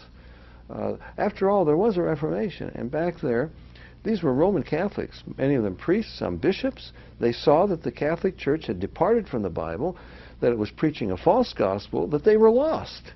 Uh, 0.70 0.94
after 1.18 1.50
all, 1.50 1.66
there 1.66 1.78
was 1.78 1.98
a 1.98 2.02
Reformation, 2.02 2.72
and 2.76 2.92
back 2.92 3.16
there, 3.22 3.50
these 4.04 4.24
were 4.24 4.34
Roman 4.34 4.64
Catholics, 4.64 5.24
many 5.38 5.56
of 5.56 5.64
them 5.64 5.76
priests, 5.76 6.18
some 6.20 6.38
bishops. 6.38 6.92
They 7.20 7.34
saw 7.34 7.66
that 7.66 7.84
the 7.84 7.92
Catholic 7.92 8.38
Church 8.38 8.68
had 8.68 8.80
departed 8.80 9.28
from 9.28 9.42
the 9.42 9.50
Bible, 9.50 9.98
that 10.42 10.52
it 10.52 10.58
was 10.58 10.70
preaching 10.72 11.12
a 11.12 11.18
false 11.18 11.54
gospel, 11.54 12.08
that 12.08 12.24
they 12.24 12.38
were 12.38 12.52
lost 12.52 13.12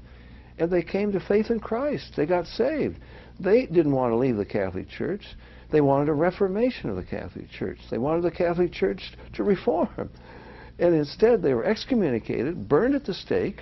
and 0.57 0.71
they 0.71 0.83
came 0.83 1.11
to 1.11 1.19
faith 1.19 1.49
in 1.49 1.59
Christ. 1.59 2.13
They 2.15 2.25
got 2.25 2.45
saved. 2.45 2.99
They 3.39 3.65
didn't 3.65 3.91
want 3.91 4.11
to 4.11 4.17
leave 4.17 4.37
the 4.37 4.45
Catholic 4.45 4.89
Church. 4.89 5.25
They 5.71 5.81
wanted 5.81 6.09
a 6.09 6.13
reformation 6.13 6.89
of 6.89 6.95
the 6.95 7.03
Catholic 7.03 7.49
Church. 7.49 7.79
They 7.89 7.97
wanted 7.97 8.23
the 8.23 8.31
Catholic 8.31 8.71
Church 8.71 9.13
to 9.33 9.43
reform. 9.43 10.11
And 10.79 10.95
instead, 10.95 11.41
they 11.41 11.53
were 11.53 11.65
excommunicated, 11.65 12.67
burned 12.67 12.95
at 12.95 13.05
the 13.05 13.13
stake, 13.13 13.61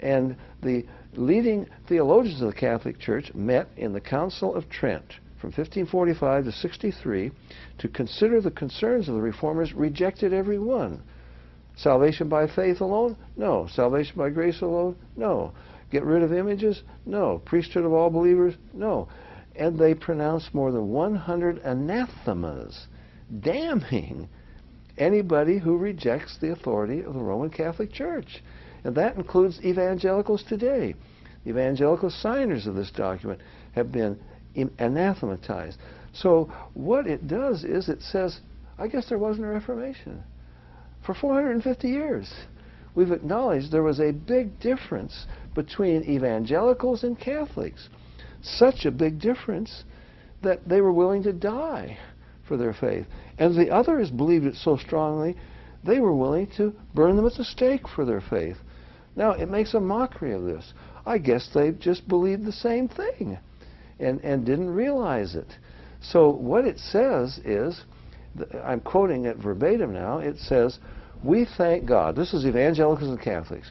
and 0.00 0.36
the 0.62 0.84
leading 1.14 1.66
theologians 1.86 2.42
of 2.42 2.48
the 2.48 2.58
Catholic 2.58 2.98
Church 2.98 3.32
met 3.34 3.68
in 3.76 3.92
the 3.92 4.00
Council 4.00 4.54
of 4.54 4.68
Trent 4.68 5.14
from 5.44 5.50
1545 5.50 6.44
to 6.44 6.52
63 6.52 7.30
to 7.78 7.88
consider 7.88 8.40
the 8.40 8.50
concerns 8.50 9.08
of 9.08 9.14
the 9.14 9.20
reformers, 9.20 9.74
rejected 9.74 10.32
every 10.32 10.58
one. 10.58 11.02
Salvation 11.76 12.30
by 12.30 12.46
faith 12.46 12.80
alone? 12.80 13.14
No. 13.36 13.68
Salvation 13.70 14.16
by 14.16 14.30
grace 14.30 14.62
alone? 14.62 14.96
No. 15.16 15.52
Get 15.90 16.02
rid 16.02 16.22
of 16.22 16.32
images? 16.32 16.82
No. 17.04 17.42
Priesthood 17.44 17.84
of 17.84 17.92
all 17.92 18.08
believers? 18.08 18.54
No. 18.72 19.08
And 19.54 19.78
they 19.78 19.92
pronounced 19.92 20.54
more 20.54 20.72
than 20.72 20.88
100 20.88 21.58
anathemas, 21.58 22.86
damning 23.40 24.28
anybody 24.98 25.58
who 25.58 25.76
rejects 25.76 26.38
the 26.38 26.52
authority 26.52 27.02
of 27.02 27.14
the 27.14 27.20
Roman 27.20 27.50
Catholic 27.50 27.92
Church. 27.92 28.42
And 28.84 28.94
that 28.96 29.16
includes 29.16 29.60
evangelicals 29.64 30.44
today. 30.48 30.94
The 31.44 31.50
evangelical 31.50 32.10
signers 32.10 32.66
of 32.66 32.74
this 32.74 32.90
document 32.90 33.40
have 33.72 33.92
been 33.92 34.18
anathematized. 34.78 35.78
So 36.12 36.52
what 36.74 37.06
it 37.06 37.26
does 37.26 37.64
is 37.64 37.88
it 37.88 38.02
says, 38.02 38.40
I 38.78 38.88
guess 38.88 39.08
there 39.08 39.18
wasn't 39.18 39.46
a 39.46 39.50
Reformation 39.50 40.22
for 41.04 41.14
450 41.14 41.88
years 41.88 42.32
we've 42.94 43.10
acknowledged 43.10 43.70
there 43.70 43.82
was 43.82 44.00
a 44.00 44.12
big 44.12 44.58
difference 44.60 45.26
between 45.54 46.04
evangelicals 46.04 47.04
and 47.04 47.18
Catholics. 47.18 47.88
Such 48.42 48.84
a 48.84 48.90
big 48.90 49.20
difference 49.20 49.84
that 50.42 50.68
they 50.68 50.80
were 50.80 50.92
willing 50.92 51.22
to 51.24 51.32
die 51.32 51.98
for 52.46 52.56
their 52.56 52.72
faith. 52.72 53.06
And 53.38 53.54
the 53.54 53.70
others 53.70 54.10
believed 54.10 54.46
it 54.46 54.56
so 54.56 54.76
strongly, 54.76 55.36
they 55.82 56.00
were 56.00 56.14
willing 56.14 56.48
to 56.56 56.74
burn 56.94 57.16
them 57.16 57.26
at 57.26 57.34
the 57.34 57.44
stake 57.44 57.88
for 57.88 58.04
their 58.04 58.20
faith. 58.20 58.56
Now, 59.16 59.32
it 59.32 59.48
makes 59.48 59.74
a 59.74 59.80
mockery 59.80 60.32
of 60.32 60.44
this. 60.44 60.72
I 61.06 61.18
guess 61.18 61.50
they 61.52 61.72
just 61.72 62.08
believed 62.08 62.44
the 62.44 62.52
same 62.52 62.88
thing 62.88 63.38
and, 64.00 64.20
and 64.20 64.44
didn't 64.44 64.70
realize 64.70 65.34
it. 65.34 65.46
So 66.00 66.30
what 66.30 66.64
it 66.64 66.78
says 66.78 67.38
is, 67.44 67.82
I'm 68.62 68.80
quoting 68.80 69.26
it 69.26 69.36
verbatim 69.36 69.92
now, 69.92 70.18
it 70.18 70.38
says, 70.38 70.78
we 71.22 71.46
thank 71.56 71.86
God, 71.86 72.16
this 72.16 72.34
is 72.34 72.44
evangelicals 72.44 73.08
and 73.08 73.20
Catholics, 73.20 73.70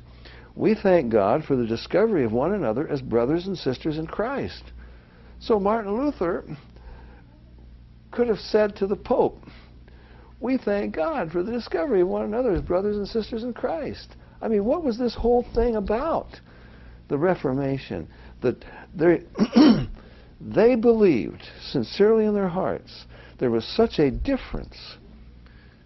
we 0.55 0.75
thank 0.75 1.11
God 1.11 1.43
for 1.43 1.55
the 1.55 1.65
discovery 1.65 2.23
of 2.23 2.31
one 2.31 2.53
another 2.53 2.87
as 2.87 3.01
brothers 3.01 3.47
and 3.47 3.57
sisters 3.57 3.97
in 3.97 4.07
Christ. 4.07 4.63
So 5.39 5.59
Martin 5.59 5.97
Luther 5.97 6.45
could 8.13 8.27
have 8.27 8.39
said 8.39 8.75
to 8.77 8.87
the 8.87 8.95
Pope, 8.95 9.39
we 10.39 10.57
thank 10.57 10.95
God 10.95 11.31
for 11.31 11.43
the 11.43 11.51
discovery 11.51 12.01
of 12.01 12.07
one 12.07 12.23
another 12.23 12.51
as 12.51 12.61
brothers 12.61 12.97
and 12.97 13.07
sisters 13.07 13.43
in 13.43 13.53
Christ. 13.53 14.15
I 14.41 14.47
mean, 14.47 14.65
what 14.65 14.83
was 14.83 14.97
this 14.97 15.15
whole 15.15 15.45
thing 15.55 15.75
about? 15.75 16.27
The 17.07 17.17
Reformation. 17.17 18.07
That 18.41 18.63
they, 18.93 19.23
they 20.41 20.75
believed 20.75 21.43
sincerely 21.71 22.25
in 22.25 22.33
their 22.33 22.49
hearts 22.49 23.05
there 23.39 23.51
was 23.51 23.65
such 23.65 23.99
a 23.99 24.09
difference 24.09 24.77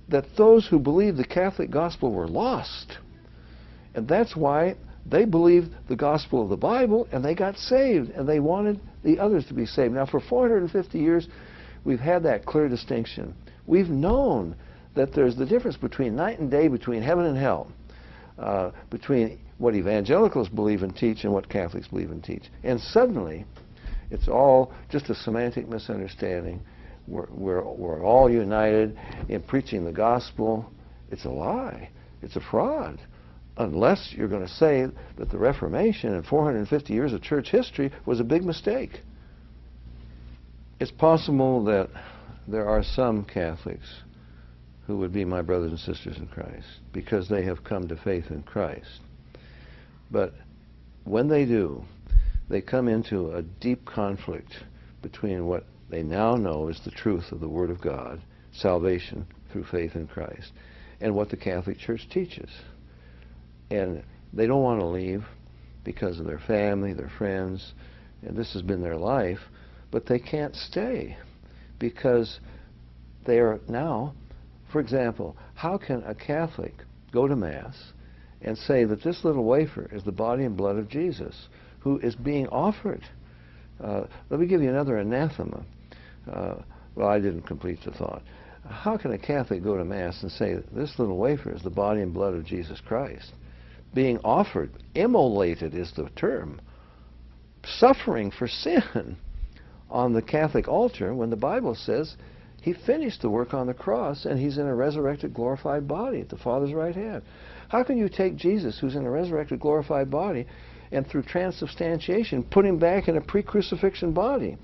that 0.10 0.26
those 0.38 0.68
who 0.68 0.80
believed 0.80 1.18
the 1.18 1.26
Catholic 1.26 1.72
gospel 1.72 2.12
were 2.12 2.28
lost. 2.28 2.98
And 3.96 4.08
that's 4.08 4.36
why 4.36 4.76
they 5.06 5.26
believed 5.26 5.72
the 5.90 5.96
gospel 5.96 6.44
of 6.44 6.50
the 6.50 6.58
Bible 6.58 7.08
and 7.12 7.24
they 7.24 7.34
got 7.34 7.58
saved 7.58 8.12
and 8.12 8.28
they 8.28 8.40
wanted 8.40 8.80
the 9.04 9.20
others 9.20 9.46
to 9.48 9.54
be 9.54 9.66
saved. 9.66 9.94
Now, 9.94 10.06
for 10.06 10.20
450 10.20 11.00
years, 11.00 11.28
we've 11.84 12.00
had 12.00 12.24
that 12.24 12.46
clear 12.46 12.68
distinction. 12.68 13.34
We've 13.66 13.90
known 13.90 14.56
that 14.96 15.13
there's 15.13 15.36
the 15.36 15.46
difference 15.46 15.78
between 15.78 16.16
night 16.16 16.40
and 16.40 16.50
day, 16.50 16.68
between 16.68 17.02
heaven 17.02 17.26
and 17.26 17.38
hell, 17.38 17.72
uh, 18.40 18.72
between 18.90 19.40
what 19.58 19.76
evangelicals 19.76 20.50
believe 20.50 20.84
and 20.84 20.96
teach 20.96 21.24
and 21.24 21.34
what 21.34 21.50
Catholics 21.50 21.88
believe 21.88 22.12
and 22.12 22.24
teach. 22.24 22.44
And 22.63 22.80
suddenly, 22.80 23.46
it's 24.12 24.28
all 24.28 24.74
just 24.90 25.10
a 25.10 25.16
semantic 25.16 25.68
misunderstanding. 25.68 26.62
We're, 27.08 27.28
we're, 27.30 27.63
we're 27.63 28.04
all 28.04 28.30
united 28.30 28.98
in 29.30 29.42
preaching 29.42 29.86
the 29.86 29.92
gospel. 29.92 30.72
It's 31.12 31.26
a 31.26 31.30
lie. 31.30 31.90
It's 32.22 32.36
a 32.36 32.42
fraud. 32.42 33.00
Unless 33.58 34.13
you're 34.16 34.28
going 34.28 34.46
to 34.46 34.54
say 34.54 34.88
that 35.18 35.32
the 35.32 35.38
Reformation 35.38 36.13
and 36.13 36.26
450 36.26 36.94
years 36.94 37.13
of 37.13 37.22
church 37.22 37.50
history 37.50 37.92
was 38.06 38.20
a 38.20 38.24
big 38.24 38.44
mistake. 38.44 39.02
It's 40.80 40.92
possible 40.92 41.63
that 41.66 41.90
there 42.48 42.68
are 42.68 42.84
some 42.84 43.26
Catholics 43.26 44.02
who 44.86 44.98
would 44.98 45.12
be 45.12 45.26
my 45.26 45.42
brothers 45.42 45.72
and 45.72 45.80
sisters 45.80 46.18
in 46.18 46.28
Christ 46.28 46.68
because 46.94 47.28
they 47.28 47.44
have 47.44 47.63
come 47.63 47.88
to 47.88 47.98
faith 47.98 48.30
in 48.30 48.44
Christ. 48.44 49.02
But 50.12 50.34
when 51.04 51.28
they 51.28 51.46
do, 51.46 51.84
they 52.50 52.62
come 52.62 52.88
into 52.88 53.32
a 53.32 53.42
deep 53.42 53.86
conflict 53.86 54.54
between 55.02 55.48
what 55.48 55.66
they 55.90 56.04
now 56.04 56.36
know 56.36 56.68
is 56.68 56.80
the 56.84 56.92
truth 56.92 57.32
of 57.32 57.40
the 57.40 57.50
Word 57.50 57.70
of 57.70 57.82
God, 57.82 58.22
salvation 58.52 59.26
through 59.52 59.66
faith 59.66 59.96
in 59.96 60.08
Christ, 60.08 60.52
and 61.02 61.16
what 61.16 61.30
the 61.30 61.38
Catholic 61.38 61.80
Church 61.80 62.08
teaches. 62.10 62.50
And 63.72 64.04
they 64.32 64.48
don't 64.48 64.63
want 64.63 64.80
to 64.80 64.86
leave 64.86 65.26
because 65.84 66.20
of 66.20 66.26
their 66.26 66.40
family, 66.40 66.94
their 66.94 67.12
friends, 67.18 67.74
and 68.22 68.38
this 68.38 68.54
has 68.54 68.62
been 68.62 68.82
their 68.82 68.98
life, 68.98 69.40
but 69.91 70.06
they 70.06 70.19
can't 70.19 70.56
stay 70.56 71.17
because 71.80 72.39
they 73.26 73.39
are 73.39 73.60
now, 73.67 74.13
for 74.71 74.80
example, 74.80 75.36
how 75.54 75.78
can 75.78 76.04
a 76.04 76.15
Catholic 76.15 76.73
go 77.12 77.28
to 77.28 77.36
Mass 77.36 77.93
and 78.41 78.58
say 78.58 78.86
that 78.86 79.04
this 79.04 79.23
little 79.23 79.43
wafer 79.43 79.89
is 79.91 80.04
the 80.04 80.12
body 80.12 80.43
and 80.43 80.58
blood 80.58 80.78
of 80.78 80.89
Jesus 80.89 81.47
who 81.80 82.00
is 82.00 82.15
being 82.15 82.47
offered? 82.47 83.04
Uh, 83.84 84.04
let 84.30 84.39
me 84.39 84.47
give 84.47 84.62
you 84.62 84.69
another 84.69 84.97
anathema. 84.97 85.63
Uh, 86.32 86.56
well, 86.95 87.08
I 87.08 87.19
didn't 87.19 87.43
complete 87.43 87.80
the 87.86 87.91
thought. 87.91 88.23
How 88.67 88.97
can 88.97 89.12
a 89.12 89.17
Catholic 89.17 89.63
go 89.63 89.78
to 89.78 89.86
Mass 89.86 90.23
and 90.23 90.32
say, 90.32 90.58
this 90.73 91.00
little 91.00 91.17
wafer 91.17 91.54
is 91.54 91.62
the 91.62 91.69
body 91.69 92.02
and 92.02 92.13
blood 92.13 92.34
of 92.34 92.45
Jesus 92.45 92.82
Christ? 92.86 93.32
Being 93.93 94.19
offered, 94.19 94.71
immolated 94.95 95.73
is 95.73 95.93
the 95.95 96.10
term, 96.15 96.60
suffering 97.63 98.32
for 98.32 98.47
sin 98.47 99.17
on 99.89 100.13
the 100.13 100.21
Catholic 100.21 100.67
altar 100.67 101.13
when 101.13 101.30
the 101.30 101.36
Bible 101.36 101.76
says 101.76 102.15
he 102.62 102.73
finished 102.73 103.21
the 103.21 103.30
work 103.30 103.54
on 103.54 103.67
the 103.67 103.73
cross 103.73 104.26
and 104.26 104.39
he's 104.39 104.58
in 104.58 104.65
a 104.65 104.76
resurrected, 104.76 105.34
glorified 105.34 105.88
body 105.88 106.21
at 106.21 106.30
the 106.30 106.38
Father's 106.38 106.73
right 106.73 106.95
hand. 106.95 107.23
How 107.69 107.84
can 107.84 107.97
you 107.97 108.10
take 108.10 108.36
Jesus, 108.36 108.80
who's 108.80 108.95
in 108.95 109.06
a 109.06 109.12
resurrected, 109.12 109.60
glorified 109.60 110.10
body, 110.10 110.47
and 110.91 111.06
through 111.06 111.23
transubstantiation 111.23 112.43
put 112.43 112.65
him 112.65 112.80
back 112.80 113.08
in 113.08 113.17
a 113.17 113.21
pre-crucifixion 113.21 114.13
body? 114.13 114.58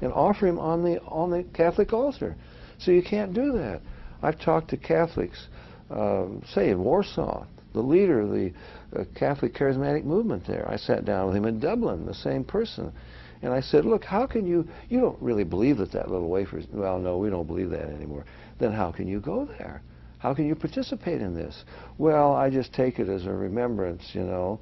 and 0.00 0.12
offer 0.12 0.46
him 0.46 0.58
on 0.58 0.82
the 0.82 1.00
on 1.02 1.30
the 1.30 1.44
Catholic 1.54 1.92
altar. 1.92 2.36
So 2.78 2.90
you 2.90 3.02
can't 3.02 3.34
do 3.34 3.52
that. 3.52 3.80
I've 4.22 4.40
talked 4.40 4.70
to 4.70 4.76
Catholics, 4.76 5.48
um, 5.90 6.42
say 6.54 6.70
in 6.70 6.82
Warsaw, 6.82 7.46
the 7.72 7.80
leader 7.80 8.20
of 8.20 8.30
the 8.30 8.52
uh, 8.96 9.04
Catholic 9.14 9.54
charismatic 9.54 10.04
movement 10.04 10.46
there. 10.46 10.68
I 10.68 10.76
sat 10.76 11.04
down 11.04 11.28
with 11.28 11.36
him 11.36 11.44
in 11.44 11.60
Dublin, 11.60 12.06
the 12.06 12.14
same 12.14 12.44
person. 12.44 12.92
And 13.42 13.52
I 13.52 13.60
said, 13.60 13.84
look, 13.84 14.04
how 14.04 14.26
can 14.26 14.46
you, 14.46 14.68
you 14.88 15.00
don't 15.00 15.20
really 15.20 15.44
believe 15.44 15.78
that 15.78 15.92
that 15.92 16.10
little 16.10 16.28
wafer 16.28 16.58
is, 16.58 16.66
well, 16.72 16.98
no, 16.98 17.18
we 17.18 17.30
don't 17.30 17.46
believe 17.46 17.70
that 17.70 17.88
anymore. 17.88 18.24
Then 18.58 18.72
how 18.72 18.92
can 18.92 19.08
you 19.08 19.20
go 19.20 19.46
there? 19.58 19.82
How 20.18 20.34
can 20.34 20.46
you 20.46 20.54
participate 20.54 21.22
in 21.22 21.34
this? 21.34 21.64
Well, 21.96 22.34
I 22.34 22.50
just 22.50 22.74
take 22.74 22.98
it 22.98 23.08
as 23.08 23.24
a 23.24 23.32
remembrance, 23.32 24.10
you 24.12 24.22
know. 24.22 24.60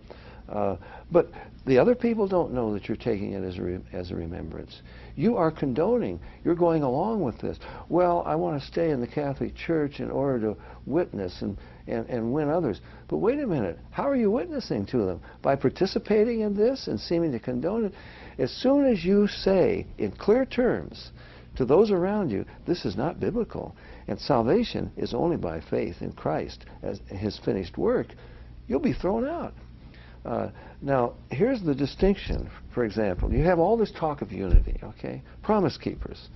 Uh, 0.48 0.76
but 1.10 1.28
the 1.66 1.78
other 1.78 1.94
people 1.94 2.26
don't 2.26 2.54
know 2.54 2.72
that 2.72 2.88
you're 2.88 2.96
taking 2.96 3.32
it 3.32 3.44
as 3.44 3.58
a, 3.58 3.80
as 3.92 4.10
a 4.10 4.14
remembrance. 4.14 4.80
You 5.16 5.36
are 5.36 5.50
condoning. 5.50 6.20
You're 6.44 6.54
going 6.54 6.82
along 6.82 7.22
with 7.22 7.38
this. 7.38 7.58
Well, 7.88 8.22
I 8.24 8.36
want 8.36 8.60
to 8.60 8.66
stay 8.66 8.90
in 8.90 9.00
the 9.00 9.06
Catholic 9.06 9.54
Church 9.54 10.00
in 10.00 10.10
order 10.10 10.54
to 10.54 10.56
witness 10.86 11.42
and, 11.42 11.58
and, 11.86 12.08
and 12.08 12.32
win 12.32 12.48
others. 12.48 12.80
But 13.08 13.18
wait 13.18 13.40
a 13.40 13.46
minute. 13.46 13.78
How 13.90 14.08
are 14.08 14.16
you 14.16 14.30
witnessing 14.30 14.86
to 14.86 15.04
them? 15.04 15.20
By 15.42 15.56
participating 15.56 16.40
in 16.40 16.56
this 16.56 16.86
and 16.86 16.98
seeming 16.98 17.32
to 17.32 17.40
condone 17.40 17.86
it? 17.86 17.92
As 18.38 18.52
soon 18.52 18.84
as 18.86 19.04
you 19.04 19.26
say 19.26 19.86
in 19.98 20.12
clear 20.12 20.46
terms 20.46 21.10
to 21.56 21.64
those 21.64 21.90
around 21.90 22.30
you, 22.30 22.44
this 22.66 22.84
is 22.84 22.96
not 22.96 23.18
biblical, 23.18 23.74
and 24.06 24.18
salvation 24.20 24.92
is 24.96 25.12
only 25.12 25.36
by 25.36 25.60
faith 25.60 26.02
in 26.02 26.12
Christ 26.12 26.64
as 26.82 27.00
his 27.08 27.36
finished 27.38 27.76
work, 27.76 28.06
you'll 28.68 28.78
be 28.78 28.92
thrown 28.92 29.26
out. 29.26 29.54
Uh, 30.24 30.50
now, 30.80 31.14
here's 31.30 31.62
the 31.62 31.74
distinction, 31.74 32.48
for 32.72 32.84
example. 32.84 33.32
You 33.32 33.42
have 33.42 33.58
all 33.58 33.76
this 33.76 33.90
talk 33.90 34.22
of 34.22 34.30
unity, 34.30 34.78
okay? 34.84 35.22
Promise 35.42 35.78
keepers, 35.78 36.28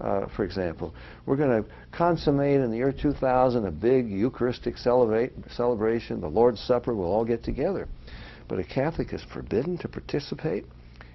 uh, 0.00 0.26
for 0.36 0.44
example. 0.44 0.94
We're 1.26 1.36
going 1.36 1.64
to 1.64 1.68
consummate 1.90 2.60
in 2.60 2.70
the 2.70 2.76
year 2.76 2.92
2000 2.92 3.66
a 3.66 3.70
big 3.72 4.08
Eucharistic 4.08 4.76
celebration, 4.78 6.20
the 6.20 6.28
Lord's 6.28 6.60
Supper, 6.60 6.94
we'll 6.94 7.12
all 7.12 7.24
get 7.24 7.42
together. 7.42 7.88
But 8.46 8.60
a 8.60 8.64
Catholic 8.64 9.12
is 9.12 9.24
forbidden 9.32 9.78
to 9.78 9.88
participate 9.88 10.64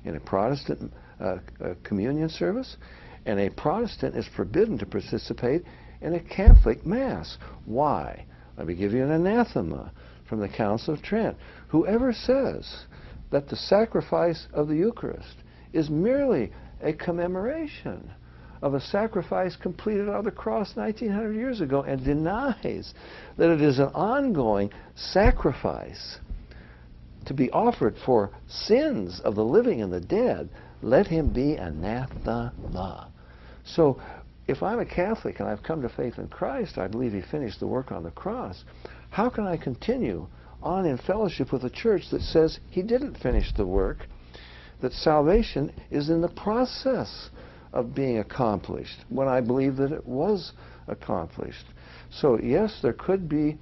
in 0.05 0.15
a 0.15 0.19
Protestant 0.19 0.91
uh, 1.19 1.37
uh 1.61 1.73
communion 1.83 2.29
service, 2.29 2.77
and 3.25 3.39
a 3.39 3.49
Protestant 3.49 4.15
is 4.15 4.27
forbidden 4.35 4.77
to 4.77 4.85
participate 4.85 5.63
in 6.01 6.13
a 6.13 6.19
Catholic 6.19 6.85
Mass. 6.85 7.37
Why? 7.65 8.25
Let 8.57 8.67
me 8.67 8.75
give 8.75 8.93
you 8.93 9.03
an 9.03 9.11
anathema 9.11 9.91
from 10.29 10.39
the 10.39 10.49
Council 10.49 10.93
of 10.93 11.01
Trent. 11.01 11.37
Whoever 11.69 12.13
says 12.13 12.85
that 13.31 13.49
the 13.49 13.55
sacrifice 13.55 14.47
of 14.53 14.67
the 14.67 14.75
Eucharist 14.75 15.35
is 15.73 15.89
merely 15.89 16.51
a 16.81 16.93
commemoration 16.93 18.11
of 18.61 18.73
a 18.73 18.81
sacrifice 18.81 19.55
completed 19.55 20.09
on 20.09 20.23
the 20.23 20.31
cross 20.31 20.75
1900 20.75 21.33
years 21.33 21.61
ago 21.61 21.83
and 21.83 22.03
denies 22.03 22.93
that 23.37 23.51
it 23.51 23.61
is 23.61 23.79
an 23.79 23.89
ongoing 23.93 24.71
sacrifice 24.95 26.17
to 27.25 27.33
be 27.33 27.49
offered 27.51 27.95
for 28.05 28.31
sins 28.47 29.19
of 29.21 29.35
the 29.35 29.43
living 29.43 29.81
and 29.81 29.91
the 29.91 30.01
dead, 30.01 30.49
let 30.81 31.07
him 31.07 31.33
be 31.33 31.55
anathema. 31.55 33.09
So 33.63 33.99
if 34.47 34.61
I'm 34.61 34.79
a 34.79 34.85
Catholic 34.85 35.39
and 35.39 35.49
I've 35.49 35.63
come 35.63 35.81
to 35.81 35.89
faith 35.89 36.19
in 36.19 36.27
Christ, 36.27 36.77
I 36.77 36.87
believe 36.87 37.13
he 37.13 37.21
finished 37.21 37.59
the 37.59 37.67
work 37.67 37.91
on 37.91 38.03
the 38.03 38.11
cross. 38.11 38.63
How 39.09 39.29
can 39.29 39.47
I 39.47 39.57
continue 39.57 40.27
on 40.61 40.85
in 40.85 40.97
fellowship 40.97 41.51
with 41.51 41.63
a 41.63 41.69
church 41.69 42.03
that 42.11 42.21
says 42.21 42.59
he 42.69 42.81
didn't 42.81 43.17
finish 43.17 43.51
the 43.53 43.65
work, 43.65 44.07
that 44.81 44.93
salvation 44.93 45.71
is 45.89 46.09
in 46.09 46.21
the 46.21 46.29
process 46.29 47.29
of 47.73 47.95
being 47.95 48.19
accomplished, 48.19 48.97
when 49.09 49.27
I 49.27 49.41
believe 49.41 49.77
that 49.77 49.91
it 49.91 50.05
was 50.05 50.53
accomplished? 50.87 51.65
So, 52.11 52.39
yes, 52.39 52.79
there 52.81 52.93
could 52.93 53.27
be 53.27 53.57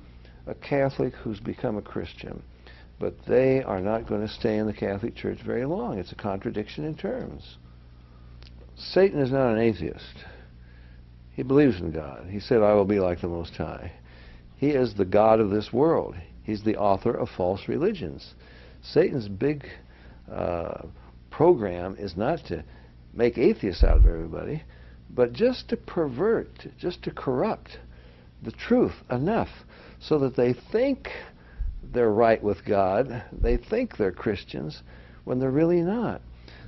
a 0.47 0.53
Catholic 0.55 1.13
who's 1.13 1.39
become 1.39 1.77
a 1.77 1.81
Christian, 1.81 2.43
but 3.03 3.25
they 3.27 3.61
are 3.61 3.81
not 3.81 4.07
going 4.07 4.25
to 4.25 4.33
stay 4.33 4.57
in 4.57 4.65
the 4.65 4.71
Catholic 4.71 5.13
Church 5.13 5.39
very 5.45 5.65
long. 5.65 5.99
It's 5.99 6.13
a 6.13 6.15
contradiction 6.15 6.85
in 6.85 6.95
terms. 6.95 7.57
Satan 8.77 9.19
is 9.19 9.29
not 9.29 9.51
an 9.51 9.59
atheist. 9.59 10.23
He 11.33 11.43
believes 11.43 11.81
in 11.81 11.91
God. 11.91 12.27
He 12.29 12.39
said, 12.39 12.61
I 12.61 12.73
will 12.75 12.85
be 12.85 13.01
like 13.01 13.19
the 13.19 13.27
Most 13.27 13.57
High. 13.57 13.91
He 14.55 14.69
is 14.69 14.93
the 14.93 15.03
God 15.03 15.41
of 15.41 15.49
this 15.49 15.73
world. 15.73 16.15
He's 16.43 16.63
the 16.63 16.77
author 16.77 17.13
of 17.13 17.27
false 17.27 17.67
religions. 17.67 18.35
Satan's 18.81 19.27
big 19.27 19.65
uh, 20.31 20.83
program 21.29 21.97
is 21.99 22.15
not 22.15 22.39
to 22.45 22.63
make 23.13 23.37
atheists 23.37 23.83
out 23.83 23.97
of 23.97 24.05
everybody, 24.05 24.63
but 25.09 25.33
just 25.33 25.67
to 25.67 25.75
pervert, 25.75 26.67
just 26.79 27.03
to 27.03 27.11
corrupt 27.11 27.79
the 28.43 28.51
truth 28.51 28.95
enough 29.11 29.49
so 29.99 30.19
that 30.19 30.37
they 30.37 30.53
think 30.71 31.09
they're 31.91 32.11
right 32.11 32.41
with 32.41 32.65
God, 32.65 33.23
they 33.31 33.57
think 33.57 33.97
they're 33.97 34.11
Christians 34.11 34.83
when 35.23 35.39
they're 35.39 35.51
really 35.51 35.81
not. 35.81 36.21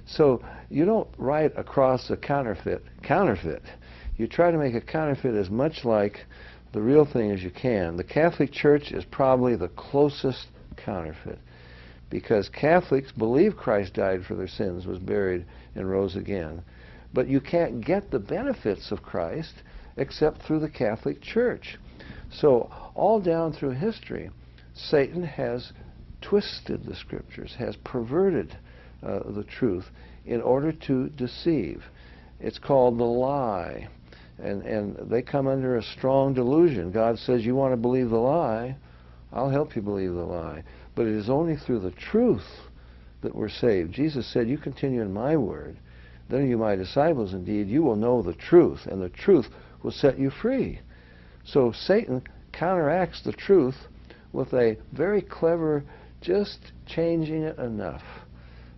So 0.05 0.43
you 0.69 0.85
don't 0.85 1.09
write 1.17 1.57
across 1.57 2.09
a 2.09 2.17
counterfeit 2.17 2.83
counterfeit. 3.03 3.63
You 4.17 4.27
try 4.27 4.51
to 4.51 4.57
make 4.57 4.75
a 4.75 4.81
counterfeit 4.81 5.35
as 5.35 5.49
much 5.49 5.83
like 5.83 6.25
the 6.73 6.81
real 6.81 7.05
thing 7.05 7.31
as 7.31 7.41
you 7.41 7.49
can. 7.49 7.97
The 7.97 8.03
Catholic 8.03 8.51
Church 8.51 8.91
is 8.91 9.03
probably 9.05 9.55
the 9.55 9.69
closest 9.69 10.47
counterfeit 10.77 11.39
because 12.09 12.49
Catholics 12.49 13.11
believe 13.11 13.57
Christ 13.57 13.93
died 13.93 14.25
for 14.25 14.35
their 14.35 14.47
sins, 14.47 14.85
was 14.85 14.99
buried, 14.99 15.45
and 15.73 15.89
rose 15.89 16.15
again. 16.15 16.61
But 17.13 17.27
you 17.27 17.41
can't 17.41 17.81
get 17.81 18.11
the 18.11 18.19
benefits 18.19 18.91
of 18.91 19.01
Christ 19.01 19.53
except 19.97 20.41
through 20.41 20.59
the 20.59 20.69
Catholic 20.69 21.21
Church. 21.21 21.77
So, 22.31 22.69
all 22.93 23.19
down 23.19 23.53
through 23.53 23.71
history, 23.71 24.29
Satan 24.75 25.23
has 25.23 25.71
twisted 26.21 26.85
the 26.85 26.95
scriptures, 26.95 27.55
has 27.57 27.75
perverted 27.77 28.57
uh, 29.01 29.31
the 29.31 29.43
truth 29.43 29.85
in 30.25 30.41
order 30.41 30.71
to 30.71 31.09
deceive. 31.09 31.83
It's 32.39 32.59
called 32.59 32.97
the 32.97 33.03
lie. 33.03 33.87
And, 34.37 34.63
and 34.63 35.09
they 35.09 35.21
come 35.21 35.47
under 35.47 35.77
a 35.77 35.83
strong 35.83 36.33
delusion. 36.33 36.91
God 36.91 37.17
says, 37.19 37.45
You 37.45 37.55
want 37.55 37.71
to 37.71 37.77
believe 37.77 38.09
the 38.09 38.17
lie? 38.17 38.75
I'll 39.31 39.49
help 39.49 39.75
you 39.75 39.81
believe 39.81 40.13
the 40.13 40.23
lie. 40.23 40.63
But 40.93 41.07
it 41.07 41.13
is 41.13 41.29
only 41.29 41.55
through 41.55 41.79
the 41.79 41.91
truth 41.91 42.45
that 43.21 43.35
we're 43.35 43.49
saved. 43.49 43.93
Jesus 43.93 44.31
said, 44.31 44.49
You 44.49 44.57
continue 44.57 45.01
in 45.01 45.13
my 45.13 45.37
word, 45.37 45.77
then 46.29 46.41
are 46.41 46.45
you 46.45 46.57
my 46.57 46.75
disciples 46.75 47.33
indeed. 47.33 47.69
You 47.69 47.83
will 47.83 47.95
know 47.95 48.21
the 48.21 48.33
truth, 48.33 48.87
and 48.87 49.01
the 49.01 49.09
truth 49.09 49.47
will 49.83 49.91
set 49.91 50.19
you 50.19 50.29
free. 50.29 50.81
So 51.45 51.71
Satan 51.71 52.23
counteracts 52.51 53.21
the 53.23 53.33
truth 53.33 53.75
with 54.35 54.53
a 54.53 54.77
very 54.93 55.21
clever, 55.21 55.83
just 56.21 56.59
changing 56.85 57.43
it 57.43 57.57
enough 57.57 58.03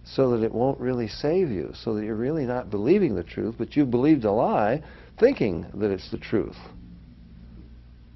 so 0.05 0.31
that 0.31 0.43
it 0.43 0.53
won't 0.53 0.79
really 0.79 1.07
save 1.07 1.49
you, 1.49 1.71
so 1.83 1.95
that 1.95 2.05
you're 2.05 2.15
really 2.15 2.45
not 2.45 2.69
believing 2.69 3.15
the 3.15 3.23
truth, 3.23 3.55
but 3.57 3.75
you've 3.75 3.91
believed 3.91 4.23
a 4.23 4.31
lie 4.31 4.81
thinking 5.19 5.65
that 5.73 5.91
it's 5.91 6.09
the 6.11 6.17
truth. 6.17 6.55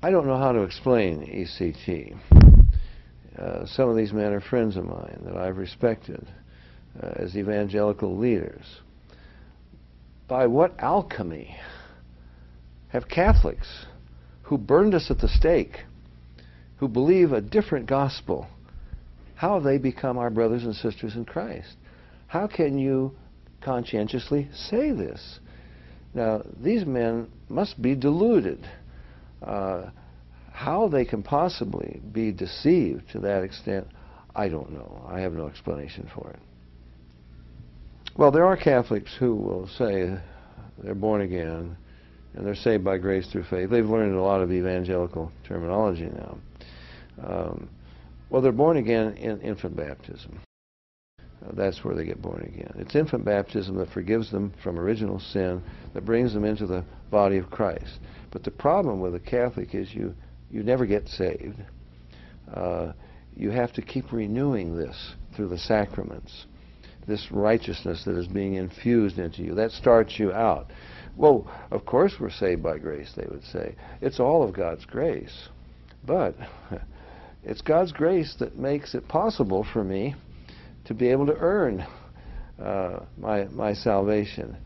I 0.02 0.10
don't 0.10 0.26
know 0.26 0.38
how 0.38 0.52
to 0.52 0.62
explain 0.62 1.20
ECT. 1.22 2.18
Uh, 3.38 3.66
some 3.66 3.90
of 3.90 3.96
these 3.96 4.14
men 4.14 4.34
are 4.34 4.42
friends 4.42 4.78
of 4.78 4.86
mine 4.86 5.22
that 5.26 5.36
I've 5.36 5.58
respected 5.58 6.28
uh, 7.02 7.12
as 7.18 7.36
evangelical 7.36 8.18
leaders. 8.18 8.66
By 10.28 10.48
what 10.48 10.80
alchemy 10.80 11.58
have 12.90 13.08
Catholics 13.08 13.86
who 14.44 14.58
burned 14.58 14.96
us 14.96 15.12
at 15.12 15.20
the 15.20 15.28
stake, 15.28 15.82
who 16.82 16.88
believe 16.88 17.32
a 17.32 17.40
different 17.40 17.86
gospel, 17.86 18.48
how 19.36 19.60
they 19.60 19.78
become 19.78 20.18
our 20.18 20.32
brothers 20.32 20.64
and 20.64 20.76
sisters 20.76 21.16
in 21.16 21.24
Christ? 21.24 21.76
How 22.26 22.48
can 22.48 22.80
you 22.80 23.12
conscientiously 23.62 24.50
say 24.52 24.92
this? 24.92 25.40
Now, 26.16 26.42
these 26.60 26.84
men 26.84 27.30
must 27.50 27.80
be 27.80 27.94
deluded. 27.94 28.68
Uh, 29.44 29.92
how 30.52 30.88
they 30.88 31.06
can 31.06 31.22
possibly 31.22 32.02
be 32.12 32.32
deceived 32.32 33.12
to 33.12 33.20
that 33.20 33.44
extent, 33.44 33.86
I 34.36 34.50
don't 34.50 34.72
know. 34.72 35.06
I 35.08 35.20
have 35.20 35.34
no 35.34 35.46
explanation 35.46 36.10
for 36.16 36.32
it. 36.32 36.40
Well, 38.18 38.32
there 38.32 38.46
are 38.48 38.58
Catholics 38.58 39.16
who 39.20 39.36
will 39.36 39.68
say 39.68 40.18
they're 40.80 40.96
born 40.96 41.22
again 41.22 41.78
and 42.34 42.46
they're 42.46 42.56
saved 42.56 42.84
by 42.84 42.98
grace 42.98 43.28
through 43.32 43.44
faith. 43.44 43.70
They've 43.70 43.86
learned 43.86 44.16
a 44.16 44.22
lot 44.22 44.42
of 44.42 44.52
evangelical 44.52 45.32
terminology 45.48 46.06
now. 46.06 46.40
Um, 47.24 47.70
well, 48.30 48.42
they're 48.42 48.52
born 48.52 48.78
again 48.78 49.14
in 49.14 49.42
infant 49.42 49.76
baptism. 49.76 50.40
Uh, 51.20 51.52
that's 51.54 51.84
where 51.84 51.96
they 51.96 52.06
get 52.06 52.22
born 52.22 52.42
again. 52.42 52.74
It's 52.78 52.96
infant 52.96 53.26
baptism 53.26 53.76
that 53.78 53.90
forgives 53.90 54.32
them 54.32 54.54
from 54.64 54.80
original 54.80 55.20
sin, 55.20 55.62
that 55.94 56.06
brings 56.06 56.34
them 56.34 56.46
into 56.46 56.68
the 56.68 56.86
body 57.10 57.38
of 57.38 57.50
Christ. 57.50 58.00
But 58.32 58.44
the 58.44 58.52
problem 58.52 59.02
with 59.02 59.16
a 59.16 59.20
Catholic 59.20 59.74
is 59.76 59.94
you, 59.94 60.14
you 60.50 60.64
never 60.64 60.86
get 60.86 61.08
saved. 61.08 61.58
Uh, 62.54 62.94
you 63.36 63.50
have 63.50 63.74
to 63.74 63.82
keep 63.82 64.12
renewing 64.12 64.76
this 64.76 65.14
through 65.36 65.50
the 65.50 65.58
sacraments, 65.58 66.46
this 67.08 67.32
righteousness 67.32 68.04
that 68.06 68.18
is 68.18 68.28
being 68.28 68.56
infused 68.56 69.18
into 69.18 69.42
you. 69.42 69.56
That 69.56 69.72
starts 69.72 70.20
you 70.20 70.32
out. 70.32 70.72
Well, 71.18 71.52
of 71.72 71.86
course 71.86 72.14
we're 72.20 72.30
saved 72.30 72.64
by 72.64 72.78
grace, 72.78 73.12
they 73.16 73.28
would 73.30 73.44
say. 73.44 73.76
It's 74.02 74.20
all 74.20 74.44
of 74.44 74.54
God's 74.54 74.86
grace. 74.86 75.50
But 76.06 76.36
it's 77.44 77.62
God's 77.62 77.92
grace 77.92 78.36
that 78.40 78.58
makes 78.58 78.94
it 78.94 79.08
possible 79.08 79.66
for 79.74 79.84
me 79.84 80.16
to 80.86 80.94
be 80.94 81.10
able 81.10 81.26
to 81.28 81.36
earn 81.38 81.86
uh, 82.62 83.00
my 83.18 83.46
my 83.46 83.74
salvation. 83.74 84.58